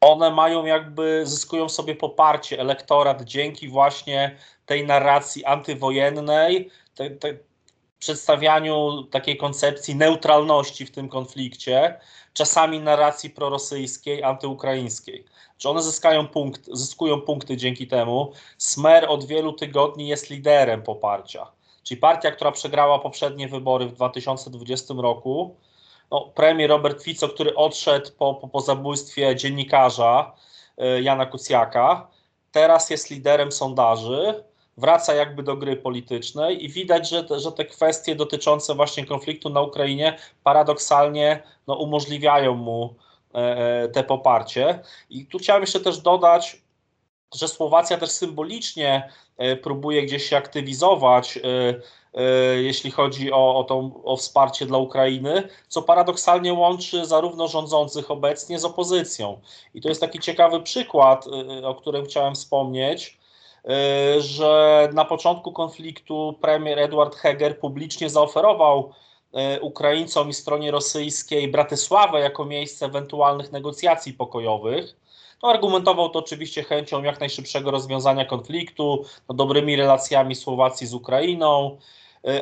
one 0.00 0.30
mają 0.30 0.64
jakby, 0.64 1.26
zyskują 1.26 1.68
sobie 1.68 1.94
poparcie, 1.94 2.60
elektorat 2.60 3.22
dzięki 3.22 3.68
właśnie 3.68 4.36
tej 4.66 4.86
narracji 4.86 5.44
antywojennej, 5.44 6.70
te, 6.94 7.10
te, 7.10 7.34
przedstawianiu 7.98 9.02
takiej 9.02 9.36
koncepcji 9.36 9.96
neutralności 9.96 10.86
w 10.86 10.90
tym 10.90 11.08
konflikcie, 11.08 12.00
czasami 12.32 12.80
narracji 12.80 13.30
prorosyjskiej, 13.30 14.22
antyukraińskiej. 14.22 15.24
Czy 15.58 15.68
one 15.68 15.82
zyskają 15.82 16.28
punkt, 16.28 16.66
zyskują 16.72 17.20
punkty 17.20 17.56
dzięki 17.56 17.86
temu. 17.86 18.32
Smer 18.58 19.04
od 19.08 19.24
wielu 19.24 19.52
tygodni 19.52 20.08
jest 20.08 20.30
liderem 20.30 20.82
poparcia 20.82 21.46
czyli 21.82 22.00
partia, 22.00 22.30
która 22.30 22.52
przegrała 22.52 22.98
poprzednie 22.98 23.48
wybory 23.48 23.86
w 23.86 23.92
2020 23.92 24.94
roku. 24.98 25.56
No, 26.12 26.32
premier 26.34 26.70
Robert 26.70 27.02
Fico, 27.02 27.28
który 27.28 27.54
odszedł 27.54 28.10
po, 28.18 28.34
po, 28.34 28.48
po 28.48 28.60
zabójstwie 28.60 29.36
dziennikarza 29.36 30.32
y, 30.98 31.02
Jana 31.02 31.26
Kucjaka, 31.26 32.08
teraz 32.50 32.90
jest 32.90 33.10
liderem 33.10 33.52
sondaży, 33.52 34.44
wraca 34.76 35.14
jakby 35.14 35.42
do 35.42 35.56
gry 35.56 35.76
politycznej 35.76 36.64
i 36.64 36.68
widać, 36.68 37.08
że 37.08 37.24
te, 37.24 37.40
że 37.40 37.52
te 37.52 37.64
kwestie 37.64 38.14
dotyczące 38.14 38.74
właśnie 38.74 39.06
konfliktu 39.06 39.50
na 39.50 39.60
Ukrainie 39.60 40.18
paradoksalnie 40.44 41.42
no, 41.66 41.74
umożliwiają 41.74 42.54
mu 42.54 42.94
e, 43.34 43.38
e 43.38 43.88
te 43.88 44.04
poparcie. 44.04 44.80
I 45.10 45.26
tu 45.26 45.38
chciałem 45.38 45.62
jeszcze 45.62 45.80
też 45.80 45.98
dodać, 45.98 46.62
że 47.34 47.48
Słowacja 47.48 47.98
też 47.98 48.10
symbolicznie 48.10 49.10
e, 49.36 49.56
próbuje 49.56 50.02
gdzieś 50.02 50.28
się 50.28 50.36
aktywizować, 50.36 51.38
jeśli 52.62 52.90
chodzi 52.90 53.32
o, 53.32 53.56
o, 53.56 53.64
tą, 53.64 54.02
o 54.04 54.16
wsparcie 54.16 54.66
dla 54.66 54.78
Ukrainy, 54.78 55.48
co 55.68 55.82
paradoksalnie 55.82 56.54
łączy 56.54 57.06
zarówno 57.06 57.48
rządzących 57.48 58.10
obecnie 58.10 58.58
z 58.58 58.64
opozycją. 58.64 59.40
I 59.74 59.80
to 59.80 59.88
jest 59.88 60.00
taki 60.00 60.18
ciekawy 60.18 60.60
przykład, 60.60 61.26
o 61.64 61.74
którym 61.74 62.04
chciałem 62.04 62.34
wspomnieć, 62.34 63.18
że 64.18 64.88
na 64.92 65.04
początku 65.04 65.52
konfliktu 65.52 66.38
premier 66.40 66.78
Edward 66.78 67.16
Heger 67.16 67.58
publicznie 67.58 68.10
zaoferował 68.10 68.92
Ukraińcom 69.60 70.28
i 70.28 70.34
stronie 70.34 70.70
rosyjskiej 70.70 71.48
Bratysławę 71.48 72.20
jako 72.20 72.44
miejsce 72.44 72.86
ewentualnych 72.86 73.52
negocjacji 73.52 74.12
pokojowych. 74.12 74.96
No, 75.42 75.48
argumentował 75.48 76.08
to 76.08 76.18
oczywiście 76.18 76.62
chęcią 76.62 77.02
jak 77.02 77.20
najszybszego 77.20 77.70
rozwiązania 77.70 78.24
konfliktu, 78.24 79.04
no, 79.28 79.34
dobrymi 79.34 79.76
relacjami 79.76 80.34
Słowacji 80.34 80.86
z 80.86 80.94
Ukrainą, 80.94 81.78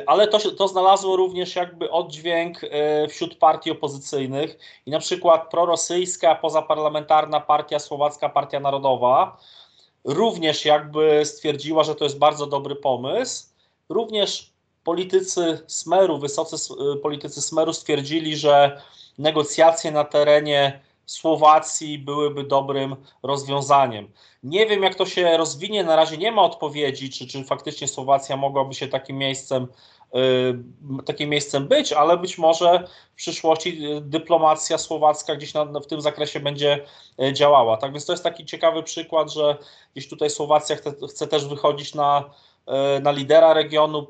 ale 0.05 0.27
to, 0.27 0.51
to 0.51 0.67
znalazło 0.67 1.15
również 1.15 1.55
jakby 1.55 1.91
oddźwięk 1.91 2.63
y, 2.63 2.69
wśród 3.09 3.35
partii 3.35 3.71
opozycyjnych 3.71 4.59
i 4.85 4.91
na 4.91 4.99
przykład 4.99 5.49
prorosyjska, 5.51 6.35
pozaparlamentarna 6.35 7.39
partia 7.39 7.79
Słowacka 7.79 8.29
Partia 8.29 8.59
Narodowa 8.59 9.37
również 10.03 10.65
jakby 10.65 11.25
stwierdziła, 11.25 11.83
że 11.83 11.95
to 11.95 12.03
jest 12.03 12.17
bardzo 12.17 12.47
dobry 12.47 12.75
pomysł. 12.75 13.45
Również 13.89 14.51
politycy 14.83 15.63
Smeru, 15.67 16.17
wysocy 16.17 16.73
y, 16.73 16.97
politycy 16.97 17.41
Smeru 17.41 17.73
stwierdzili, 17.73 18.37
że 18.37 18.81
negocjacje 19.17 19.91
na 19.91 20.03
terenie 20.03 20.79
Słowacji 21.05 21.99
byłyby 21.99 22.43
dobrym 22.43 22.95
rozwiązaniem. 23.23 24.11
Nie 24.43 24.65
wiem, 24.65 24.83
jak 24.83 24.95
to 24.95 25.05
się 25.05 25.37
rozwinie, 25.37 25.83
na 25.83 25.95
razie 25.95 26.17
nie 26.17 26.31
ma 26.31 26.41
odpowiedzi, 26.41 27.09
czy, 27.09 27.27
czy 27.27 27.43
faktycznie 27.43 27.87
Słowacja 27.87 28.37
mogłaby 28.37 28.73
się 28.73 28.87
takim 28.87 29.17
miejscem, 29.17 29.67
y, 30.15 31.03
takim 31.05 31.29
miejscem 31.29 31.67
być, 31.67 31.93
ale 31.93 32.17
być 32.17 32.37
może 32.37 32.87
w 33.13 33.15
przyszłości 33.15 33.81
dyplomacja 34.01 34.77
słowacka 34.77 35.35
gdzieś 35.35 35.53
na, 35.53 35.65
w 35.65 35.87
tym 35.87 36.01
zakresie 36.01 36.39
będzie 36.39 36.85
y, 37.21 37.33
działała. 37.33 37.77
Tak 37.77 37.91
więc 37.91 38.05
to 38.05 38.13
jest 38.13 38.23
taki 38.23 38.45
ciekawy 38.45 38.83
przykład, 38.83 39.33
że 39.33 39.57
gdzieś 39.93 40.09
tutaj 40.09 40.29
Słowacja 40.29 40.75
chce, 40.75 40.93
chce 41.09 41.27
też 41.27 41.45
wychodzić 41.45 41.95
na, 41.95 42.29
y, 42.97 43.01
na 43.01 43.11
lidera 43.11 43.53
regionu, 43.53 44.07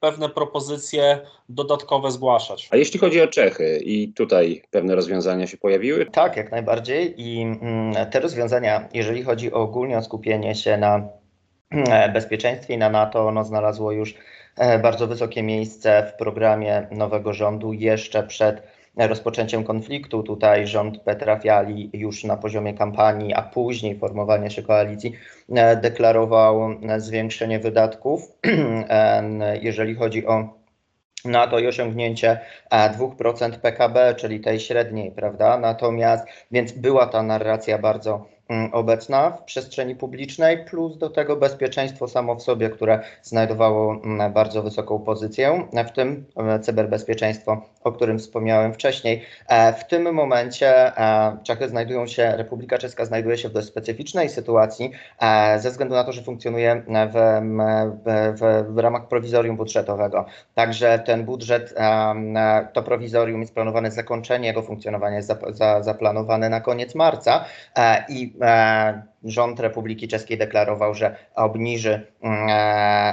pewne 0.00 0.28
propozycje 0.28 1.20
dodatkowe 1.48 2.10
zgłaszać. 2.10 2.68
A 2.70 2.76
jeśli 2.76 3.00
chodzi 3.00 3.20
o 3.20 3.26
Czechy 3.26 3.78
i 3.84 4.12
tutaj 4.12 4.62
pewne 4.70 4.94
rozwiązania 4.94 5.46
się 5.46 5.56
pojawiły? 5.56 6.06
Tak, 6.06 6.36
jak 6.36 6.50
najbardziej 6.50 7.14
i 7.22 7.42
mm, 7.42 8.10
te 8.10 8.20
rozwiązania, 8.20 8.88
jeżeli 8.94 9.22
chodzi 9.22 9.52
o 9.52 9.56
ogólnie 9.56 9.98
o 9.98 10.02
skupienie 10.02 10.54
się 10.54 10.76
na 10.76 11.08
mm, 11.70 12.12
bezpieczeństwie 12.12 12.74
i 12.74 12.78
na 12.78 12.90
NATO, 12.90 13.28
ono 13.28 13.44
znalazło 13.44 13.92
już 13.92 14.14
e, 14.56 14.78
bardzo 14.78 15.06
wysokie 15.06 15.42
miejsce 15.42 16.12
w 16.14 16.18
programie 16.18 16.86
nowego 16.90 17.32
rządu 17.32 17.72
jeszcze 17.72 18.22
przed 18.22 18.77
rozpoczęciem 19.06 19.64
konfliktu. 19.64 20.22
Tutaj 20.22 20.66
rząd 20.66 21.00
Petra 21.00 21.38
Fiali 21.38 21.90
już 21.92 22.24
na 22.24 22.36
poziomie 22.36 22.74
kampanii, 22.74 23.34
a 23.34 23.42
później 23.42 23.98
formowania 23.98 24.50
się 24.50 24.62
koalicji 24.62 25.12
e, 25.48 25.76
deklarował 25.76 26.70
zwiększenie 26.98 27.58
wydatków, 27.58 28.22
e, 28.88 29.58
jeżeli 29.62 29.94
chodzi 29.94 30.26
o 30.26 30.58
NATO 31.24 31.58
i 31.58 31.66
osiągnięcie 31.66 32.40
2% 32.72 33.58
PKB, 33.58 34.14
czyli 34.14 34.40
tej 34.40 34.60
średniej, 34.60 35.10
prawda? 35.10 35.58
Natomiast, 35.58 36.26
więc 36.50 36.72
była 36.72 37.06
ta 37.06 37.22
narracja 37.22 37.78
bardzo 37.78 38.37
obecna 38.72 39.30
w 39.30 39.42
przestrzeni 39.42 39.96
publicznej, 39.96 40.64
plus 40.64 40.98
do 40.98 41.10
tego 41.10 41.36
bezpieczeństwo 41.36 42.08
samo 42.08 42.34
w 42.34 42.42
sobie, 42.42 42.70
które 42.70 43.00
znajdowało 43.22 43.94
mm, 44.04 44.32
bardzo 44.32 44.62
wysoką 44.62 44.98
pozycję, 44.98 45.68
w 45.88 45.90
tym 45.90 46.24
e, 46.36 46.60
cyberbezpieczeństwo, 46.60 47.62
o 47.84 47.92
którym 47.92 48.18
wspomniałem 48.18 48.74
wcześniej. 48.74 49.22
E, 49.48 49.72
w 49.72 49.86
tym 49.86 50.14
momencie 50.14 50.96
e, 50.96 51.36
Czechy 51.42 51.68
znajdują 51.68 52.06
się, 52.06 52.32
Republika 52.36 52.78
Czeska 52.78 53.04
znajduje 53.04 53.38
się 53.38 53.48
w 53.48 53.52
dość 53.52 53.68
specyficznej 53.68 54.28
sytuacji 54.28 54.90
ze 55.58 55.70
względu 55.70 55.94
na 55.94 56.04
to, 56.04 56.12
że 56.12 56.22
funkcjonuje 56.22 56.82
w, 56.86 57.40
w, 58.40 58.64
w 58.74 58.78
ramach 58.78 59.08
prowizorium 59.08 59.56
budżetowego. 59.56 60.24
Także 60.54 60.98
ten 60.98 61.24
budżet, 61.24 61.74
to 62.72 62.82
prowizorium 62.82 63.40
jest 63.40 63.54
planowane, 63.54 63.90
zakończenie 63.90 64.48
jego 64.48 64.62
funkcjonowania 64.62 65.16
jest 65.16 65.32
zaplanowane 65.80 66.48
na 66.48 66.60
koniec 66.60 66.94
marca 66.94 67.44
i 68.08 68.32
e, 68.37 68.37
rząd 69.24 69.60
Republiki 69.60 70.08
Czeskiej 70.08 70.38
deklarował, 70.38 70.94
że 70.94 71.16
obniży 71.34 72.06
mm, 72.22 72.48
e, 72.48 72.52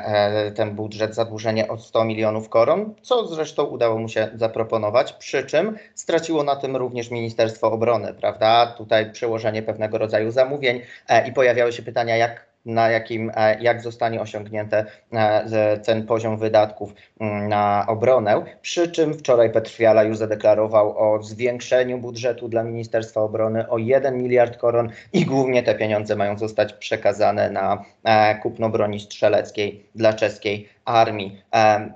e, 0.06 0.52
ten 0.52 0.76
budżet 0.76 1.16
zadłużenie 1.16 1.68
o 1.68 1.78
100 1.78 2.06
milionów 2.06 2.50
koron, 2.50 2.94
co 3.02 3.28
zresztą 3.28 3.64
udało 3.64 4.00
mu 4.00 4.10
się 4.10 4.30
zaproponować, 4.36 5.14
przy 5.14 5.44
czym 5.44 5.78
straciło 5.96 6.44
na 6.44 6.56
tym 6.56 6.76
również 6.76 7.12
Ministerstwo 7.12 7.72
Obrony, 7.72 8.14
prawda? 8.14 8.68
Tutaj 8.78 9.12
przełożenie 9.12 9.64
pewnego 9.64 9.98
rodzaju 9.98 10.32
zamówień 10.32 10.82
i 11.28 11.32
pojawiały 11.32 11.74
się 11.74 11.84
pytania, 11.84 12.18
jak 12.18 12.55
na 12.66 12.90
jakim, 12.90 13.32
e, 13.36 13.62
jak 13.62 13.82
zostanie 13.82 14.22
osiągnięty 14.22 14.86
e, 15.14 15.78
ten 15.78 16.06
poziom 16.06 16.38
wydatków 16.38 16.94
mm, 17.20 17.50
na 17.50 17.86
obronę. 17.88 18.46
Przy 18.62 18.92
czym 18.92 19.14
wczoraj 19.14 19.52
Petr 19.52 19.72
Fiala 19.72 20.04
już 20.04 20.18
zadeklarował 20.18 20.98
o 20.98 21.24
zwiększeniu 21.24 21.98
budżetu 21.98 22.48
dla 22.48 22.64
Ministerstwa 22.64 23.22
Obrony 23.22 23.70
o 23.70 23.78
1 23.78 24.18
miliard 24.18 24.58
koron 24.58 24.90
i 25.14 25.26
głównie 25.26 25.64
te 25.64 25.76
pieniądze 25.76 26.16
mają 26.16 26.38
zostać 26.38 26.74
przekazane 26.74 27.50
na 27.50 27.86
e, 28.04 28.36
kupno 28.36 28.70
broni 28.70 29.00
strzeleckiej 29.00 29.86
dla 29.96 30.14
czeskiej 30.14 30.75
armii. 30.86 31.42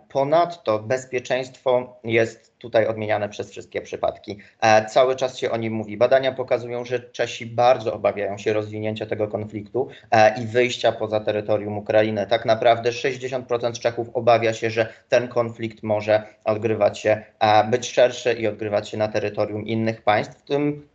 Ponadto 0.10 0.80
bezpieczeństwo 0.80 2.00
jest 2.04 2.50
tutaj 2.60 2.88
odmieniane 2.88 3.30
przez 3.30 3.52
wszystkie 3.52 3.82
przypadki. 3.82 4.38
E, 4.62 4.86
cały 4.86 5.16
czas 5.16 5.38
się 5.38 5.52
o 5.52 5.58
nim 5.58 5.74
mówi. 5.74 5.98
Badania 5.98 6.32
pokazują, 6.32 6.86
że 6.86 7.00
Czesi 7.00 7.46
bardzo 7.46 7.94
obawiają 7.94 8.38
się 8.38 8.54
rozwinięcia 8.54 9.06
tego 9.06 9.28
konfliktu 9.28 9.88
e, 10.12 10.42
i 10.42 10.48
wyjścia 10.48 10.92
poza 10.92 11.20
terytorium 11.20 11.78
Ukrainy. 11.78 12.28
Tak 12.28 12.46
naprawdę 12.46 12.90
60% 12.90 13.80
Czechów 13.80 14.10
obawia 14.14 14.54
się, 14.54 14.70
że 14.70 14.94
ten 15.10 15.28
konflikt 15.28 15.84
może 15.84 16.24
odgrywać 16.44 17.00
się, 17.00 17.24
e, 17.40 17.64
być 17.64 17.92
szerszy 17.92 18.34
i 18.34 18.48
odgrywać 18.48 18.90
się 18.90 18.98
na 18.98 19.08
terytorium 19.08 19.66
innych 19.66 20.02
państw, 20.02 20.40
w 20.40 20.42
tym 20.42 20.90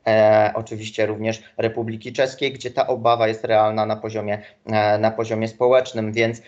oczywiście 0.54 1.06
również 1.06 1.42
Republiki 1.56 2.12
Czeskiej, 2.12 2.52
gdzie 2.52 2.70
ta 2.70 2.86
obawa 2.86 3.28
jest 3.28 3.44
realna 3.44 3.86
na 3.86 3.96
poziomie, 3.96 4.42
na 4.98 5.10
poziomie 5.10 5.48
społecznym, 5.48 6.12
więc 6.12 6.42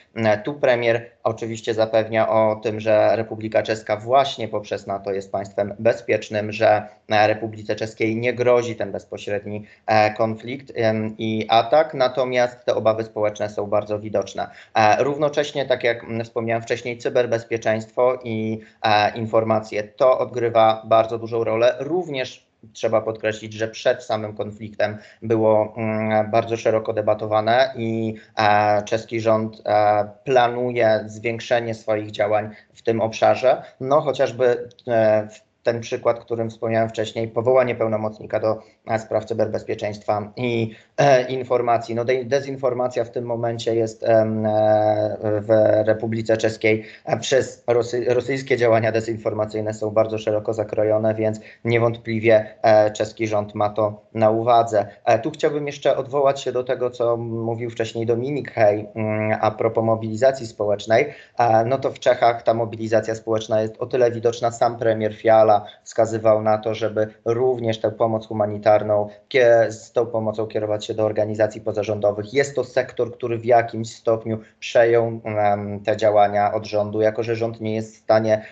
tu 0.44 0.54
premier 0.54 1.10
oczywiście 1.26 1.74
zapewnia 1.74 2.28
o 2.28 2.60
tym, 2.62 2.80
że 2.80 3.16
Republika 3.16 3.62
Czeska 3.62 3.96
właśnie 3.96 4.48
poprzez 4.48 4.86
NATO 4.86 5.12
jest 5.12 5.32
państwem 5.32 5.74
bezpiecznym, 5.78 6.52
że 6.52 6.88
Republice 7.08 7.76
Czeskiej 7.76 8.16
nie 8.16 8.34
grozi 8.34 8.76
ten 8.76 8.92
bezpośredni 8.92 9.64
e, 9.86 10.14
konflikt 10.14 10.72
i 11.18 11.46
atak, 11.48 11.94
natomiast 11.94 12.64
te 12.64 12.74
obawy 12.74 13.04
społeczne 13.04 13.50
są 13.50 13.66
bardzo 13.66 13.98
widoczne. 13.98 14.50
E, 14.74 15.04
równocześnie, 15.04 15.66
tak 15.66 15.84
jak 15.84 16.06
wspomniałem 16.24 16.62
wcześniej, 16.62 16.98
cyberbezpieczeństwo 16.98 18.18
i 18.24 18.60
e, 18.82 19.18
informacje 19.18 19.82
to 19.82 20.18
odgrywa 20.18 20.82
bardzo 20.84 21.18
dużą 21.18 21.44
rolę, 21.44 21.76
również 21.78 22.45
trzeba 22.72 23.00
podkreślić, 23.00 23.52
że 23.52 23.68
przed 23.68 24.04
samym 24.04 24.36
konfliktem 24.36 24.98
było 25.22 25.74
mm, 25.76 26.30
bardzo 26.30 26.56
szeroko 26.56 26.92
debatowane 26.92 27.72
i 27.76 28.14
czeski 28.84 29.20
rząd 29.20 29.62
planuje 30.24 31.04
zwiększenie 31.06 31.74
swoich 31.74 32.10
działań 32.10 32.50
w 32.74 32.82
tym 32.82 33.00
obszarze. 33.00 33.62
No 33.80 34.00
chociażby 34.00 34.68
w 35.30 35.46
ten 35.66 35.80
przykład, 35.80 36.20
którym 36.20 36.50
wspomniałem 36.50 36.88
wcześniej, 36.88 37.28
powołanie 37.28 37.74
pełnomocnika 37.74 38.40
do 38.40 38.52
e, 38.52 38.62
spraw 38.98 39.24
cyberbezpieczeństwa 39.24 40.32
i 40.36 40.74
e, 40.96 41.28
informacji. 41.28 41.94
No 41.94 42.04
de, 42.04 42.24
dezinformacja 42.24 43.04
w 43.04 43.10
tym 43.10 43.24
momencie 43.24 43.74
jest 43.74 44.04
e, 44.04 44.26
w 45.22 45.48
Republice 45.86 46.36
Czeskiej 46.36 46.84
przez 47.20 47.64
Rosy, 47.66 48.04
rosyjskie 48.08 48.56
działania 48.56 48.92
dezinformacyjne 48.92 49.74
są 49.74 49.90
bardzo 49.90 50.18
szeroko 50.18 50.54
zakrojone, 50.54 51.14
więc 51.14 51.40
niewątpliwie 51.64 52.46
e, 52.62 52.90
czeski 52.90 53.26
rząd 53.26 53.54
ma 53.54 53.70
to 53.70 54.02
na 54.14 54.30
uwadze. 54.30 54.86
Tu 55.22 55.30
chciałbym 55.30 55.66
jeszcze 55.66 55.96
odwołać 55.96 56.40
się 56.40 56.52
do 56.52 56.64
tego, 56.64 56.90
co 56.90 57.16
mówił 57.16 57.70
wcześniej 57.70 58.06
Dominik 58.06 58.50
Hej 58.50 58.86
mm, 58.94 59.38
a 59.40 59.50
propos 59.50 59.84
mobilizacji 59.84 60.46
społecznej. 60.46 61.14
no 61.66 61.78
to 61.78 61.90
w 61.90 61.98
Czechach 61.98 62.42
ta 62.42 62.54
mobilizacja 62.54 63.14
społeczna 63.14 63.62
jest 63.62 63.76
o 63.78 63.86
tyle 63.86 64.10
widoczna. 64.10 64.50
Sam 64.50 64.78
premier 64.78 65.14
Fiala 65.14 65.64
wskazywał 65.84 66.42
na 66.42 66.58
to, 66.58 66.74
żeby 66.74 67.08
również 67.24 67.80
tę 67.80 67.90
pomoc 67.90 68.26
humanitarną, 68.26 68.75
z 69.68 69.92
tą 69.92 70.06
pomocą 70.06 70.46
kierować 70.46 70.86
się 70.86 70.94
do 70.94 71.04
organizacji 71.04 71.60
pozarządowych. 71.60 72.34
Jest 72.34 72.54
to 72.54 72.64
sektor, 72.64 73.12
który 73.12 73.38
w 73.38 73.44
jakimś 73.44 73.94
stopniu 73.94 74.38
przejął 74.60 75.20
te 75.84 75.96
działania 75.96 76.54
od 76.54 76.66
rządu, 76.66 77.00
jako 77.00 77.22
że 77.22 77.36
rząd 77.36 77.60
nie 77.60 77.74
jest 77.74 77.94
w 77.94 77.98
stanie 77.98 78.44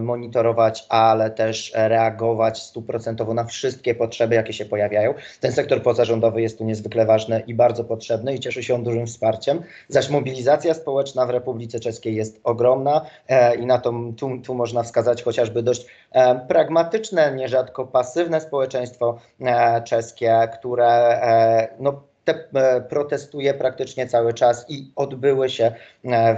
monitorować, 0.00 0.86
ale 0.88 1.30
też 1.30 1.72
reagować 1.74 2.62
stuprocentowo 2.62 3.34
na 3.34 3.44
wszystkie 3.44 3.94
potrzeby, 3.94 4.34
jakie 4.34 4.52
się 4.52 4.64
pojawiają. 4.64 5.14
Ten 5.40 5.52
sektor 5.52 5.82
pozarządowy 5.82 6.42
jest 6.42 6.58
tu 6.58 6.64
niezwykle 6.64 7.06
ważny 7.06 7.42
i 7.46 7.54
bardzo 7.54 7.84
potrzebny 7.84 8.34
i 8.34 8.40
cieszy 8.40 8.62
się 8.62 8.74
on 8.74 8.82
dużym 8.82 9.06
wsparciem. 9.06 9.62
Zaś 9.88 10.10
mobilizacja 10.10 10.74
społeczna 10.74 11.26
w 11.26 11.30
Republice 11.30 11.80
Czeskiej 11.80 12.14
jest 12.14 12.40
ogromna 12.44 13.06
e, 13.28 13.54
i 13.54 13.66
na 13.66 13.78
to 13.78 13.94
tu, 14.16 14.38
tu 14.44 14.54
można 14.54 14.82
wskazać 14.82 15.22
chociażby 15.22 15.62
dość 15.62 15.86
pragmatyczne, 16.48 17.34
nierzadko 17.34 17.86
pasywne 17.86 18.40
społeczeństwo 18.40 19.18
czeskie, 19.84 20.48
które 20.52 20.88
e, 20.88 21.68
no, 21.78 22.02
te 22.24 22.44
protestuje 22.88 23.54
praktycznie 23.54 24.06
cały 24.06 24.34
czas 24.34 24.66
i 24.68 24.92
odbyły 24.96 25.50
się 25.50 25.72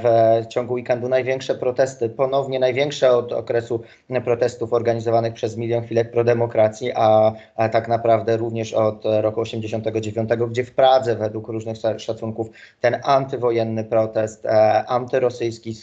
w 0.03 0.47
ciągu 0.49 0.75
weekendu 0.75 1.09
największe 1.09 1.55
protesty, 1.55 2.09
ponownie 2.09 2.59
największe 2.59 3.13
od 3.13 3.33
okresu 3.33 3.83
protestów 4.25 4.73
organizowanych 4.73 5.35
przez 5.35 5.57
Milion 5.57 5.85
Chwilek 5.85 6.11
Pro 6.11 6.25
Demokracji, 6.25 6.93
a, 6.95 7.33
a 7.57 7.69
tak 7.69 7.89
naprawdę 7.89 8.37
również 8.37 8.73
od 8.73 9.03
roku 9.05 9.41
89, 9.41 10.31
gdzie 10.51 10.65
w 10.65 10.75
Pradze 10.75 11.17
według 11.17 11.49
różnych 11.49 11.77
szacunków 11.99 12.51
ten 12.81 13.01
antywojenny 13.05 13.85
protest 13.85 14.47
e, 14.47 14.85
antyrosyjski 14.87 15.75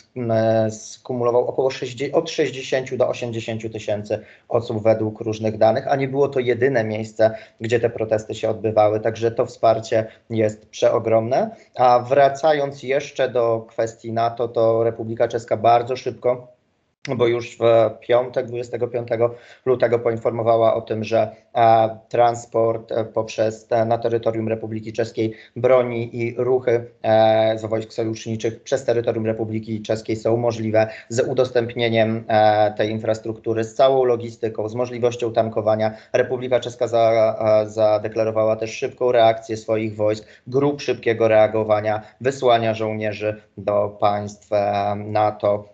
skumulował 0.69 1.47
około 1.47 1.71
60, 1.71 2.15
od 2.15 2.29
60 2.29 2.95
do 2.95 3.07
80 3.07 3.73
tysięcy 3.73 4.19
osób 4.49 4.83
według 4.83 5.21
różnych 5.21 5.57
danych, 5.57 5.87
a 5.87 5.95
nie 5.95 6.07
było 6.07 6.27
to 6.27 6.39
jedyne 6.39 6.83
miejsce, 6.83 7.31
gdzie 7.61 7.79
te 7.79 7.89
protesty 7.89 8.35
się 8.35 8.49
odbywały, 8.49 8.99
także 8.99 9.31
to 9.31 9.45
wsparcie 9.45 9.88
jest 10.29 10.69
przeogromne. 10.69 11.55
A 11.75 11.99
wracając 11.99 12.83
jeszcze 12.83 13.29
do 13.29 13.65
kwestii 13.69 14.13
NATO, 14.13 14.47
to 14.47 14.83
Republika 14.83 15.27
Czeska 15.27 15.57
bardzo 15.57 15.95
szybko 15.95 16.58
bo 17.07 17.27
już 17.27 17.57
w 17.57 17.63
piątek, 17.99 18.47
25 18.47 19.07
lutego 19.65 19.99
poinformowała 19.99 20.73
o 20.73 20.81
tym, 20.81 21.03
że 21.03 21.35
e, 21.55 21.97
transport 22.09 22.91
e, 22.91 23.05
poprzez 23.05 23.67
e, 23.69 23.85
na 23.85 23.97
terytorium 23.97 24.47
Republiki 24.47 24.93
Czeskiej 24.93 25.33
broni 25.55 26.17
i 26.17 26.35
ruchy 26.37 26.85
z 27.55 27.65
wojsk 27.65 27.93
sojuszniczych 27.93 28.63
przez 28.63 28.85
terytorium 28.85 29.25
Republiki 29.25 29.81
Czeskiej 29.81 30.15
są 30.15 30.37
możliwe 30.37 30.87
z 31.09 31.19
udostępnieniem 31.27 32.23
tej 32.77 32.91
infrastruktury, 32.91 33.63
z 33.63 33.75
całą 33.75 34.03
logistyką, 34.03 34.69
z 34.69 34.75
możliwością 34.75 35.33
tankowania. 35.33 35.97
Republika 36.13 36.59
Czeska 36.59 36.87
za, 36.87 37.65
zadeklarowała 37.67 38.55
też 38.55 38.71
szybką 38.71 39.11
reakcję 39.11 39.57
swoich 39.57 39.95
wojsk, 39.95 40.25
grup 40.47 40.81
szybkiego 40.81 41.27
reagowania, 41.27 42.01
wysłania 42.21 42.73
żołnierzy 42.73 43.41
do 43.57 43.97
państw 43.99 44.49
NATO 44.95 45.69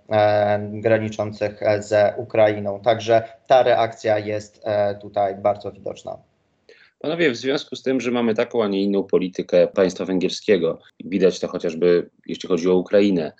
graniczących 0.71 1.63
e, 1.63 1.83
z 1.83 2.19
Ukrainą. 2.19 2.79
Także 2.79 3.23
ta 3.47 3.63
reakcja 3.63 4.19
jest 4.19 4.61
e, 4.63 4.95
tutaj 4.95 5.35
bardzo 5.35 5.71
widoczna. 5.71 6.17
Panowie, 6.99 7.31
w 7.31 7.35
związku 7.35 7.75
z 7.75 7.83
tym, 7.83 8.01
że 8.01 8.11
mamy 8.11 8.35
taką, 8.35 8.63
a 8.63 8.67
nie 8.67 8.83
inną 8.83 9.03
politykę 9.03 9.67
państwa 9.67 10.05
węgierskiego, 10.05 10.79
widać 11.03 11.39
to 11.39 11.47
chociażby 11.47 12.09
jeśli 12.25 12.49
chodzi 12.49 12.69
o 12.69 12.75
Ukrainę, 12.75 13.33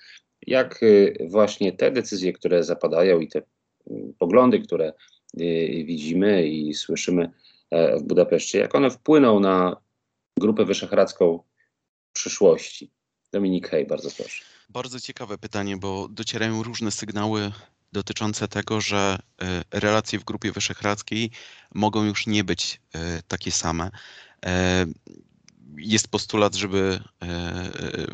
jak 0.47 0.83
y, 0.83 1.17
właśnie 1.29 1.73
te 1.73 1.91
decyzje, 1.91 2.33
które 2.33 2.63
zapadają 2.63 3.19
i 3.19 3.27
te 3.27 3.41
mm, 3.89 4.13
poglądy, 4.19 4.59
które 4.59 4.93
y, 5.41 5.83
widzimy 5.85 6.47
i 6.47 6.73
słyszymy 6.73 7.31
e, 7.71 7.97
w 7.97 8.03
Budapeszcie, 8.03 8.59
jak 8.59 8.75
one 8.75 8.89
wpłyną 8.89 9.39
na 9.39 9.77
Grupę 10.39 10.65
Wyszehradzką 10.65 11.39
w 12.09 12.13
przyszłości? 12.13 12.91
Dominik 13.31 13.67
Hej, 13.67 13.85
bardzo 13.85 14.09
proszę. 14.17 14.54
Bardzo 14.69 14.99
ciekawe 14.99 15.37
pytanie, 15.37 15.77
bo 15.77 16.07
docierają 16.07 16.63
różne 16.63 16.91
sygnały 16.91 17.51
dotyczące 17.91 18.47
tego, 18.47 18.81
że 18.81 19.19
e, 19.41 19.63
relacje 19.71 20.19
w 20.19 20.23
Grupie 20.23 20.51
Wyszehradzkiej 20.51 21.31
mogą 21.73 22.03
już 22.03 22.27
nie 22.27 22.43
być 22.43 22.81
e, 22.93 23.23
takie 23.27 23.51
same. 23.51 23.91
E, 24.45 24.85
jest 25.77 26.07
postulat, 26.07 26.55
żeby 26.55 26.99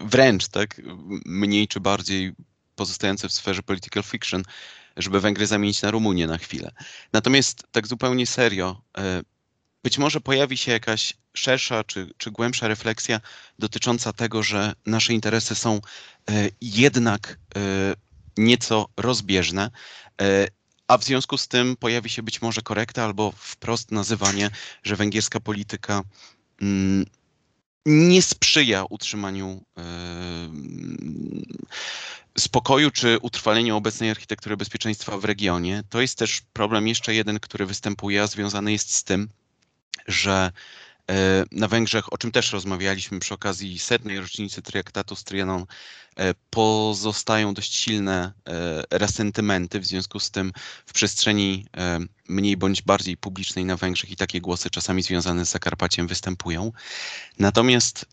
wręcz 0.04 0.48
tak, 0.48 0.82
mniej 1.26 1.68
czy 1.68 1.80
bardziej 1.80 2.34
pozostające 2.76 3.30
w 3.30 3.34
sferze 3.34 3.64
political 3.64 4.04
fiction, 4.04 4.44
żeby 4.98 5.20
Węgry 5.20 5.48
zamienić 5.48 5.82
na 5.82 5.92
Rumunię 5.92 6.28
na 6.28 6.38
chwilę. 6.38 6.72
Natomiast 7.14 7.64
tak 7.72 7.88
zupełnie 7.88 8.28
serio, 8.28 8.82
być 9.84 9.98
może 9.98 10.22
pojawi 10.22 10.58
się 10.58 10.72
jakaś 10.72 11.14
szersza 11.34 11.84
czy, 11.84 12.10
czy 12.18 12.32
głębsza 12.32 12.68
refleksja 12.68 13.22
dotycząca 13.60 14.14
tego, 14.14 14.44
że 14.44 14.74
nasze 14.86 15.14
interesy 15.14 15.56
są 15.56 15.82
jednak 16.62 17.38
nieco 18.38 18.90
rozbieżne, 18.98 19.72
e, 20.22 20.48
a 20.88 20.98
w 20.98 21.04
związku 21.04 21.38
z 21.38 21.48
tym 21.48 21.76
pojawi 21.78 22.10
się 22.10 22.24
być 22.24 22.42
może 22.42 22.62
korekta 22.62 23.04
albo 23.04 23.34
wprost 23.38 23.92
nazywanie, 23.92 24.50
że 24.84 24.96
węgierska 24.96 25.40
polityka 25.40 26.02
mm, 26.62 27.06
nie 27.86 28.22
sprzyja 28.22 28.86
utrzymaniu 28.90 29.64
e, 29.78 29.84
spokoju 32.38 32.92
czy 32.92 33.20
utrwaleniu 33.22 33.78
obecnej 33.78 34.10
architektury 34.10 34.58
bezpieczeństwa 34.58 35.18
w 35.18 35.26
regionie. 35.26 35.84
To 35.90 36.02
jest 36.02 36.18
też 36.18 36.42
problem 36.54 36.88
jeszcze 36.88 37.14
jeden, 37.14 37.40
który 37.40 37.66
występuje, 37.66 38.22
a 38.24 38.28
związany 38.28 38.72
jest 38.72 38.96
z 38.96 39.04
tym, 39.04 39.30
że 40.08 40.52
E, 40.52 40.52
na 41.52 41.68
Węgrzech, 41.68 42.14
o 42.14 42.18
czym 42.18 42.32
też 42.32 42.52
rozmawialiśmy 42.52 43.20
przy 43.20 43.34
okazji 43.34 43.80
setnej 43.80 44.20
rocznicy 44.20 44.62
traktatu 44.62 45.16
z 45.16 45.24
Trianon, 45.24 45.66
e, 46.16 46.34
pozostają 46.50 47.54
dość 47.54 47.76
silne 47.76 48.34
e, 48.48 48.84
resentymenty, 48.98 49.80
w 49.80 49.86
związku 49.86 50.20
z 50.20 50.32
tym 50.32 50.52
w 50.86 50.94
przestrzeni 50.94 51.66
mniej 52.28 52.58
bądź 52.58 52.82
bardziej 52.82 53.18
publicznej 53.18 53.66
na 53.66 53.78
Węgrzech 53.78 54.12
i 54.12 54.16
takie 54.16 54.42
głosy 54.42 54.70
czasami 54.70 55.04
związane 55.04 55.46
z 55.46 55.52
Zakarpaciem 55.52 56.08
występują. 56.08 56.72
Natomiast 57.40 58.06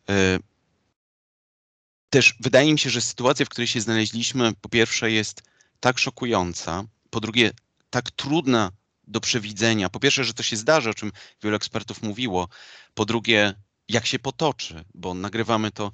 też 2.11 2.35
wydaje 2.41 2.73
mi 2.73 2.79
się, 2.79 2.91
że 2.91 3.01
sytuacja, 3.01 3.47
w 3.47 3.49
której 3.49 3.67
się 3.67 3.81
znaleźliśmy, 3.81 4.53
po 4.61 4.69
pierwsze 4.69 5.11
jest 5.11 5.43
tak 5.81 5.99
szokująca, 5.99 6.85
po 7.11 7.21
drugie 7.21 7.51
tak 7.91 8.11
trudna 8.11 8.71
do 9.09 9.21
przewidzenia. 9.21 9.89
Po 9.89 10.01
pierwsze, 10.01 10.25
że 10.25 10.35
to 10.35 10.43
się 10.43 10.57
zdarzy, 10.57 10.91
o 10.91 10.95
czym 10.95 11.13
wielu 11.43 11.57
ekspertów 11.57 12.03
mówiło. 12.03 12.49
Po 12.95 13.05
drugie, 13.05 13.55
jak 13.89 14.07
się 14.07 14.19
potoczy, 14.19 14.85
bo 14.95 15.15
nagrywamy 15.15 15.71
to 15.71 15.93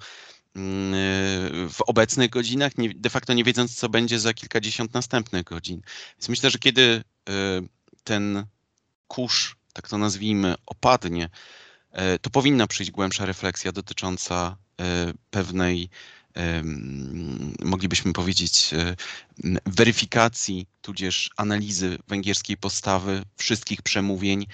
mm, 0.57 1.71
w 1.71 1.83
obecnych 1.87 2.31
godzinach, 2.31 2.73
de 2.95 3.11
facto 3.11 3.33
nie 3.33 3.45
wiedząc, 3.45 3.75
co 3.77 3.89
będzie 3.89 4.21
za 4.21 4.35
kilkadziesiąt 4.35 4.95
następnych 4.95 5.45
godzin. 5.45 5.83
Więc 6.17 6.29
myślę, 6.29 6.51
że 6.51 6.59
kiedy 6.59 6.83
y, 6.83 7.33
ten 8.05 8.47
kurz, 9.09 9.57
tak 9.73 9.89
to 9.89 9.99
nazwijmy, 9.99 10.55
opadnie, 10.67 11.29
y, 12.15 12.19
to 12.19 12.31
powinna 12.31 12.67
przyjść 12.67 12.91
głębsza 12.91 13.27
refleksja 13.27 13.73
dotycząca 13.73 14.57
y, 14.81 14.85
pewnej 15.31 15.91
moglibyśmy 17.63 18.13
powiedzieć, 18.13 18.75
e, 18.75 18.97
weryfikacji, 19.67 20.67
tudzież 20.83 21.31
analizy 21.37 21.99
węgierskiej 22.09 22.57
postawy, 22.57 23.23
wszystkich 23.37 23.83
przemówień 23.83 24.47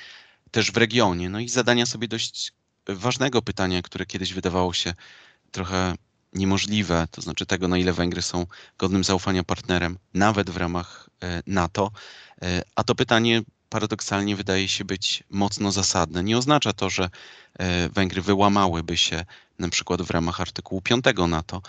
też 0.50 0.72
w 0.72 0.76
regionie. 0.76 1.30
No 1.30 1.40
i 1.40 1.48
zadania 1.48 1.86
sobie 1.86 2.08
dość 2.08 2.52
ważnego 2.86 3.42
pytania, 3.42 3.82
które 3.82 4.06
kiedyś 4.06 4.32
wydawało 4.32 4.72
się 4.72 4.94
trochę 5.50 5.94
niemożliwe, 6.32 7.08
to 7.10 7.22
znaczy 7.22 7.46
tego, 7.46 7.68
na 7.68 7.78
ile 7.78 7.92
Węgry 7.92 8.22
są 8.22 8.46
godnym 8.78 9.04
zaufania 9.04 9.44
partnerem, 9.44 9.98
nawet 10.14 10.50
w 10.50 10.56
ramach 10.56 11.10
e, 11.22 11.42
NATO. 11.46 11.90
E, 12.42 12.62
a 12.74 12.84
to 12.84 12.94
pytanie 12.94 13.42
paradoksalnie 13.70 14.36
wydaje 14.36 14.68
się 14.68 14.84
być 14.84 15.24
mocno 15.30 15.72
zasadne. 15.72 16.22
Nie 16.22 16.38
oznacza 16.38 16.72
to, 16.72 16.90
że 16.90 17.10
Węgry 17.92 18.22
wyłamałyby 18.22 18.96
się 18.96 19.24
na 19.58 19.68
przykład 19.68 20.02
w 20.02 20.10
ramach 20.10 20.40
artykułu 20.40 20.80
5 20.82 21.04
NATO. 21.28 21.62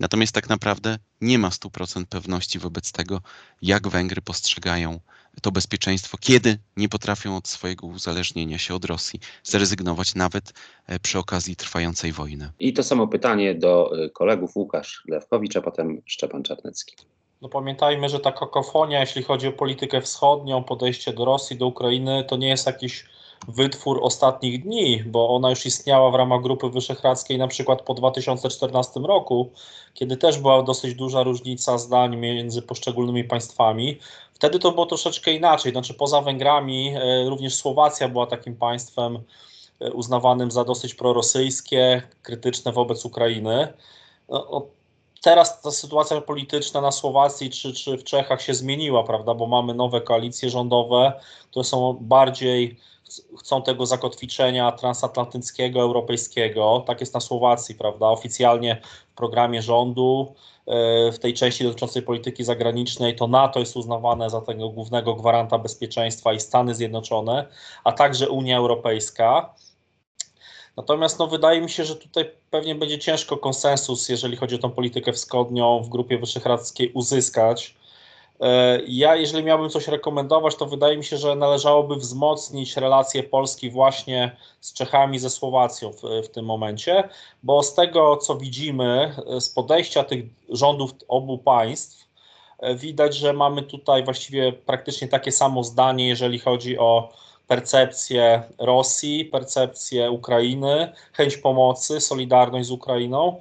Natomiast 0.00 0.32
tak 0.32 0.48
naprawdę 0.48 0.98
nie 1.20 1.38
ma 1.38 1.48
100% 1.48 2.06
pewności 2.06 2.58
wobec 2.58 2.92
tego, 2.92 3.20
jak 3.62 3.88
Węgry 3.88 4.22
postrzegają 4.22 5.00
to 5.42 5.52
bezpieczeństwo, 5.52 6.18
kiedy 6.20 6.58
nie 6.76 6.88
potrafią 6.88 7.36
od 7.36 7.48
swojego 7.48 7.86
uzależnienia 7.86 8.58
się 8.58 8.74
od 8.74 8.84
Rosji 8.84 9.20
zrezygnować 9.42 10.14
nawet 10.14 10.52
e, 10.86 10.98
przy 10.98 11.18
okazji 11.18 11.56
trwającej 11.56 12.12
wojny. 12.12 12.50
I 12.58 12.72
to 12.72 12.82
samo 12.82 13.08
pytanie 13.08 13.54
do 13.54 14.04
e, 14.04 14.10
kolegów 14.10 14.56
Łukasz 14.56 15.02
Lewkowicz, 15.08 15.56
a 15.56 15.60
potem 15.60 16.02
Szczepan 16.06 16.42
Czarnecki. 16.42 16.96
No 17.44 17.50
pamiętajmy, 17.50 18.08
że 18.08 18.20
ta 18.20 18.32
kakofonia, 18.32 19.00
jeśli 19.00 19.22
chodzi 19.22 19.48
o 19.48 19.52
politykę 19.52 20.00
wschodnią, 20.00 20.64
podejście 20.64 21.12
do 21.12 21.24
Rosji, 21.24 21.56
do 21.56 21.66
Ukrainy, 21.66 22.24
to 22.28 22.36
nie 22.36 22.48
jest 22.48 22.66
jakiś 22.66 23.04
wytwór 23.48 23.98
ostatnich 24.02 24.62
dni, 24.62 25.02
bo 25.06 25.28
ona 25.28 25.50
już 25.50 25.66
istniała 25.66 26.10
w 26.10 26.14
ramach 26.14 26.42
Grupy 26.42 26.70
Wyszehradzkiej 26.70 27.38
na 27.38 27.48
przykład 27.48 27.82
po 27.82 27.94
2014 27.94 29.00
roku, 29.00 29.50
kiedy 29.94 30.16
też 30.16 30.38
była 30.38 30.62
dosyć 30.62 30.94
duża 30.94 31.22
różnica 31.22 31.78
zdań 31.78 32.16
między 32.16 32.62
poszczególnymi 32.62 33.24
państwami. 33.24 33.98
Wtedy 34.34 34.58
to 34.58 34.72
było 34.72 34.86
troszeczkę 34.86 35.32
inaczej, 35.32 35.72
znaczy 35.72 35.94
poza 35.94 36.20
Węgrami 36.20 36.94
e, 36.96 37.28
również 37.28 37.54
Słowacja 37.54 38.08
była 38.08 38.26
takim 38.26 38.56
państwem 38.56 39.18
e, 39.80 39.92
uznawanym 39.92 40.50
za 40.50 40.64
dosyć 40.64 40.94
prorosyjskie, 40.94 42.02
krytyczne 42.22 42.72
wobec 42.72 43.04
Ukrainy. 43.04 43.68
No, 44.28 44.66
teraz 45.24 45.62
ta 45.62 45.70
sytuacja 45.70 46.20
polityczna 46.20 46.80
na 46.80 46.92
Słowacji 46.92 47.50
czy, 47.50 47.72
czy 47.72 47.98
w 47.98 48.04
Czechach 48.04 48.42
się 48.42 48.54
zmieniła, 48.54 49.04
prawda, 49.04 49.34
bo 49.34 49.46
mamy 49.46 49.74
nowe 49.74 50.00
koalicje 50.00 50.50
rządowe, 50.50 51.12
które 51.50 51.64
są 51.64 51.98
bardziej 52.00 52.76
chcą 53.38 53.62
tego 53.62 53.86
zakotwiczenia 53.86 54.72
transatlantyckiego, 54.72 55.80
europejskiego. 55.80 56.84
Tak 56.86 57.00
jest 57.00 57.14
na 57.14 57.20
Słowacji, 57.20 57.74
prawda? 57.74 58.08
Oficjalnie 58.08 58.80
w 59.12 59.16
programie 59.16 59.62
rządu, 59.62 60.34
e, 60.66 61.12
w 61.12 61.18
tej 61.18 61.34
części 61.34 61.64
dotyczącej 61.64 62.02
polityki 62.02 62.44
zagranicznej, 62.44 63.16
to 63.16 63.26
NATO 63.26 63.60
jest 63.60 63.76
uznawane 63.76 64.30
za 64.30 64.40
tego 64.40 64.68
głównego 64.68 65.14
gwaranta 65.14 65.58
bezpieczeństwa 65.58 66.32
i 66.32 66.40
Stany 66.40 66.74
Zjednoczone, 66.74 67.46
a 67.84 67.92
także 67.92 68.30
Unia 68.30 68.58
Europejska. 68.58 69.54
Natomiast 70.76 71.18
no, 71.18 71.26
wydaje 71.26 71.60
mi 71.60 71.70
się, 71.70 71.84
że 71.84 71.96
tutaj 71.96 72.30
pewnie 72.50 72.74
będzie 72.74 72.98
ciężko 72.98 73.36
konsensus, 73.36 74.08
jeżeli 74.08 74.36
chodzi 74.36 74.54
o 74.54 74.58
tą 74.58 74.70
politykę 74.70 75.12
wschodnią 75.12 75.80
w 75.80 75.88
Grupie 75.88 76.18
Wyszehradzkiej 76.18 76.92
uzyskać. 76.92 77.74
E, 78.40 78.80
ja, 78.86 79.16
jeżeli 79.16 79.44
miałbym 79.44 79.70
coś 79.70 79.88
rekomendować, 79.88 80.56
to 80.56 80.66
wydaje 80.66 80.96
mi 80.96 81.04
się, 81.04 81.16
że 81.16 81.36
należałoby 81.36 81.96
wzmocnić 81.96 82.76
relacje 82.76 83.22
Polski 83.22 83.70
właśnie 83.70 84.36
z 84.60 84.72
Czechami, 84.72 85.18
ze 85.18 85.30
Słowacją 85.30 85.92
w, 85.92 86.02
w, 86.24 86.28
tym 86.28 86.44
momencie, 86.44 87.08
bo 87.42 87.62
z 87.62 87.74
tego, 87.74 88.16
co 88.16 88.36
widzimy, 88.36 89.14
e, 89.26 89.40
z 89.40 89.48
podejścia 89.48 90.04
tych 90.04 90.24
rządów 90.48 90.90
obu 91.08 91.38
państw, 91.38 92.08
e, 92.58 92.74
widać, 92.74 93.16
że 93.16 93.32
mamy 93.32 93.62
tutaj 93.62 94.04
właściwie 94.04 94.52
praktycznie 94.52 95.08
takie 95.08 95.32
samo 95.32 95.64
zdanie, 95.64 96.08
jeżeli 96.08 96.38
chodzi 96.38 96.78
o 96.78 97.12
percepcję 97.48 98.42
Rosji, 98.58 99.24
percepcję 99.24 100.10
Ukrainy, 100.10 100.92
chęć 101.12 101.36
pomocy, 101.36 102.00
solidarność 102.00 102.68
z 102.68 102.70
Ukrainą. 102.70 103.40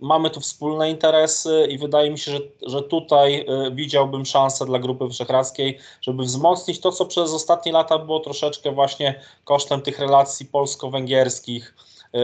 Mamy 0.00 0.30
tu 0.30 0.40
wspólne 0.40 0.90
interesy 0.90 1.66
i 1.70 1.78
wydaje 1.78 2.10
mi 2.10 2.18
się, 2.18 2.32
że, 2.32 2.38
że 2.66 2.82
tutaj 2.82 3.46
widziałbym 3.72 4.26
szansę 4.26 4.66
dla 4.66 4.78
Grupy 4.78 5.06
Wyszehradzkiej, 5.06 5.78
żeby 6.00 6.22
wzmocnić 6.22 6.80
to, 6.80 6.92
co 6.92 7.06
przez 7.06 7.32
ostatnie 7.32 7.72
lata 7.72 7.98
było 7.98 8.20
troszeczkę 8.20 8.72
właśnie 8.72 9.20
kosztem 9.44 9.82
tych 9.82 9.98
relacji 9.98 10.46
polsko-węgierskich 10.46 11.74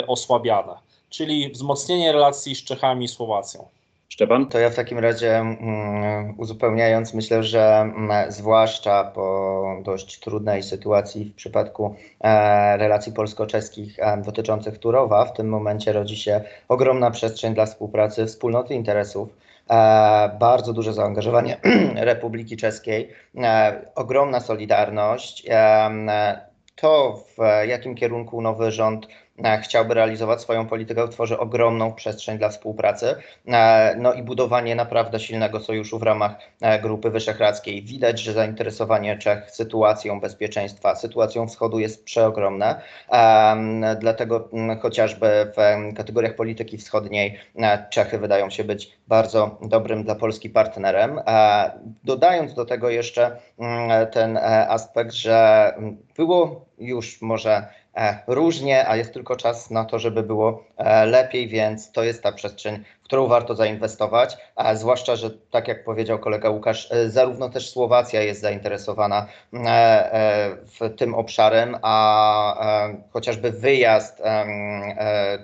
osłabiane, 0.06 0.74
czyli 1.10 1.50
wzmocnienie 1.50 2.12
relacji 2.12 2.54
z 2.54 2.64
Czechami 2.64 3.04
i 3.04 3.08
Słowacją. 3.08 3.68
Szczepan? 4.08 4.46
To 4.46 4.58
ja 4.58 4.70
w 4.70 4.74
takim 4.74 4.98
razie 4.98 5.40
um, 5.40 6.34
uzupełniając, 6.38 7.14
myślę, 7.14 7.42
że 7.42 7.92
um, 7.96 8.10
zwłaszcza 8.28 9.04
po 9.04 9.76
dość 9.82 10.20
trudnej 10.20 10.62
sytuacji 10.62 11.24
w 11.24 11.34
przypadku 11.34 11.94
e, 12.20 12.76
relacji 12.76 13.12
polsko-czeskich 13.12 13.98
e, 13.98 14.22
dotyczących 14.22 14.78
Turowa, 14.78 15.24
w 15.24 15.32
tym 15.32 15.48
momencie 15.48 15.92
rodzi 15.92 16.16
się 16.16 16.40
ogromna 16.68 17.10
przestrzeń 17.10 17.54
dla 17.54 17.66
współpracy, 17.66 18.26
wspólnoty 18.26 18.74
interesów. 18.74 19.28
E, 19.70 20.36
bardzo 20.40 20.72
duże 20.72 20.92
zaangażowanie 20.92 21.60
Republiki 21.94 22.56
Czeskiej, 22.56 23.12
ogromna 23.94 24.40
solidarność. 24.40 25.46
To, 26.76 27.24
w 27.36 27.66
jakim 27.66 27.94
kierunku 27.94 28.42
nowy 28.42 28.70
rząd 28.70 29.06
chciałby 29.62 29.94
realizować 29.94 30.40
swoją 30.40 30.66
politykę, 30.66 31.08
tworzy 31.08 31.38
ogromną 31.38 31.92
przestrzeń 31.94 32.38
dla 32.38 32.48
współpracy. 32.48 33.14
E, 33.48 33.94
no 33.98 34.12
i 34.12 34.22
budowanie 34.22 34.74
naprawdę 34.74 35.20
silnego 35.20 35.60
sojuszu 35.60 35.98
w 35.98 36.02
ramach 36.02 36.32
e, 36.60 36.78
Grupy 36.78 37.10
Wyszehradzkiej. 37.10 37.82
Widać, 37.82 38.20
że 38.20 38.32
zainteresowanie 38.32 39.18
Czech 39.18 39.50
sytuacją 39.50 40.20
bezpieczeństwa, 40.20 40.96
sytuacją 40.96 41.48
wschodu 41.48 41.78
jest 41.78 42.04
przeogromne. 42.04 42.80
Dlatego 44.00 44.48
chociażby 44.82 45.52
w 45.56 45.94
kategoriach 45.96 46.36
polityki 46.36 46.78
wschodniej 46.78 47.38
Czechy 47.90 48.18
wydają 48.18 48.50
się 48.50 48.64
być 48.64 48.90
bardzo 49.08 49.58
dobrym 49.62 50.04
dla 50.04 50.14
Polski 50.14 50.50
partnerem. 50.50 51.20
Dodając 52.04 52.54
do 52.54 52.64
tego 52.64 52.90
jeszcze 52.90 53.36
ten 54.12 54.36
aspekt, 54.68 55.12
że 55.12 55.72
było 56.16 56.66
już 56.78 57.22
może 57.22 57.68
E, 57.87 57.87
różnie, 58.26 58.88
a 58.88 58.96
jest 58.96 59.12
tylko 59.12 59.36
czas 59.36 59.70
na 59.70 59.84
to, 59.84 59.98
żeby 59.98 60.22
było 60.22 60.64
e, 60.76 61.06
lepiej, 61.06 61.48
więc 61.48 61.92
to 61.92 62.04
jest 62.04 62.22
ta 62.22 62.32
przestrzeń, 62.32 62.84
którą 63.08 63.26
warto 63.26 63.54
zainwestować, 63.54 64.36
a 64.56 64.74
zwłaszcza, 64.74 65.16
że 65.16 65.30
tak 65.30 65.68
jak 65.68 65.84
powiedział 65.84 66.18
kolega 66.18 66.50
Łukasz, 66.50 66.92
e, 66.92 67.10
zarówno 67.10 67.48
też 67.48 67.70
Słowacja 67.70 68.22
jest 68.22 68.40
zainteresowana 68.40 69.26
w 70.80 70.96
tym 70.96 71.14
obszarem, 71.14 71.76
a 71.82 72.94
chociażby 73.10 73.50
wyjazd 73.50 74.22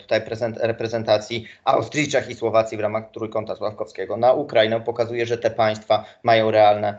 tutaj 0.01 0.21
reprezentacji 0.61 1.47
Austrii, 1.65 2.09
Czech 2.09 2.29
i 2.29 2.35
Słowacji 2.35 2.79
w 2.79 2.81
ramach 2.81 3.11
Trójkąta 3.11 3.57
Sławkowskiego 3.57 4.17
na 4.17 4.33
Ukrainę 4.33 4.81
pokazuje, 4.81 5.27
że 5.27 5.39
te 5.39 5.51
państwa 5.51 6.05
mają 6.23 6.51
realne 6.51 6.99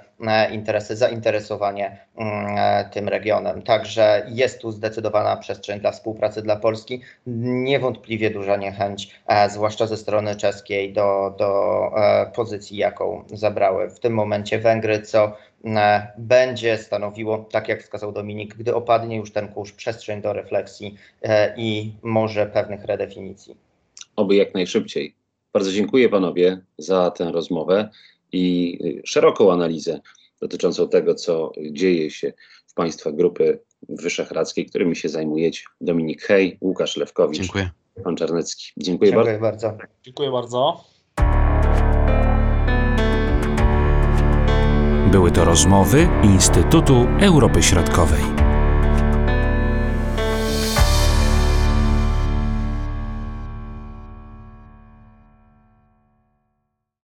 interesy, 0.51 0.95
zainteresowanie 0.95 1.97
mm, 2.17 2.89
tym 2.89 3.09
regionem. 3.09 3.61
Także 3.61 4.25
jest 4.29 4.61
tu 4.61 4.71
zdecydowana 4.71 5.37
przestrzeń 5.37 5.79
dla 5.79 5.91
współpracy 5.91 6.41
dla 6.41 6.55
Polski. 6.55 7.01
Niewątpliwie 7.27 8.29
duża 8.29 8.55
niechęć, 8.55 9.15
e, 9.27 9.49
zwłaszcza 9.49 9.87
ze 9.87 9.97
strony 9.97 10.35
czeskiej, 10.55 10.93
do, 10.93 11.35
do 11.37 11.91
e, 11.97 12.31
pozycji, 12.35 12.77
jaką 12.77 13.23
zabrały 13.33 13.89
w 13.89 13.99
tym 13.99 14.13
momencie 14.13 14.59
Węgry, 14.59 15.01
co 15.01 15.37
e, 15.65 16.07
będzie 16.17 16.77
stanowiło, 16.77 17.37
tak 17.51 17.67
jak 17.67 17.83
wskazał 17.83 18.11
Dominik, 18.11 18.55
gdy 18.55 18.75
opadnie 18.75 19.17
już 19.17 19.31
ten 19.31 19.47
kurz, 19.47 19.71
przestrzeń 19.71 20.21
do 20.21 20.33
refleksji 20.33 20.95
i 21.57 21.93
może 22.03 22.45
pewnych 22.45 22.85
redefinicji. 22.85 23.55
Oby 24.15 24.35
jak 24.35 24.53
najszybciej. 24.53 25.15
Bardzo 25.53 25.71
dziękuję 25.71 26.09
panowie 26.09 26.61
za 26.77 27.11
tę 27.11 27.31
rozmowę 27.31 27.89
i 28.31 28.79
szeroką 29.05 29.51
analizę 29.51 29.99
dotyczącą 30.41 30.89
tego, 30.89 31.15
co 31.15 31.51
dzieje 31.71 32.11
się 32.11 32.33
w 32.67 32.73
państwach 32.73 33.15
grupy 33.15 33.59
wyszehradzkiej, 33.89 34.65
którymi 34.65 34.95
się 34.95 35.09
zajmujecie. 35.09 35.63
Dominik 35.81 36.21
Hej, 36.21 36.57
Łukasz 36.61 36.97
Lewkowicz, 36.97 37.41
Dziękuję. 37.41 37.69
Pan 38.03 38.15
Czarnecki. 38.15 38.71
Dziękuję, 38.77 39.11
Dziękuję 39.11 39.39
bardzo. 39.39 39.67
bardzo. 39.69 39.85
Dziękuję 40.03 40.31
bardzo. 40.31 40.83
Były 45.11 45.31
to 45.31 45.45
rozmowy 45.45 46.07
Instytutu 46.23 47.07
Europy 47.21 47.63
Środkowej. 47.63 48.34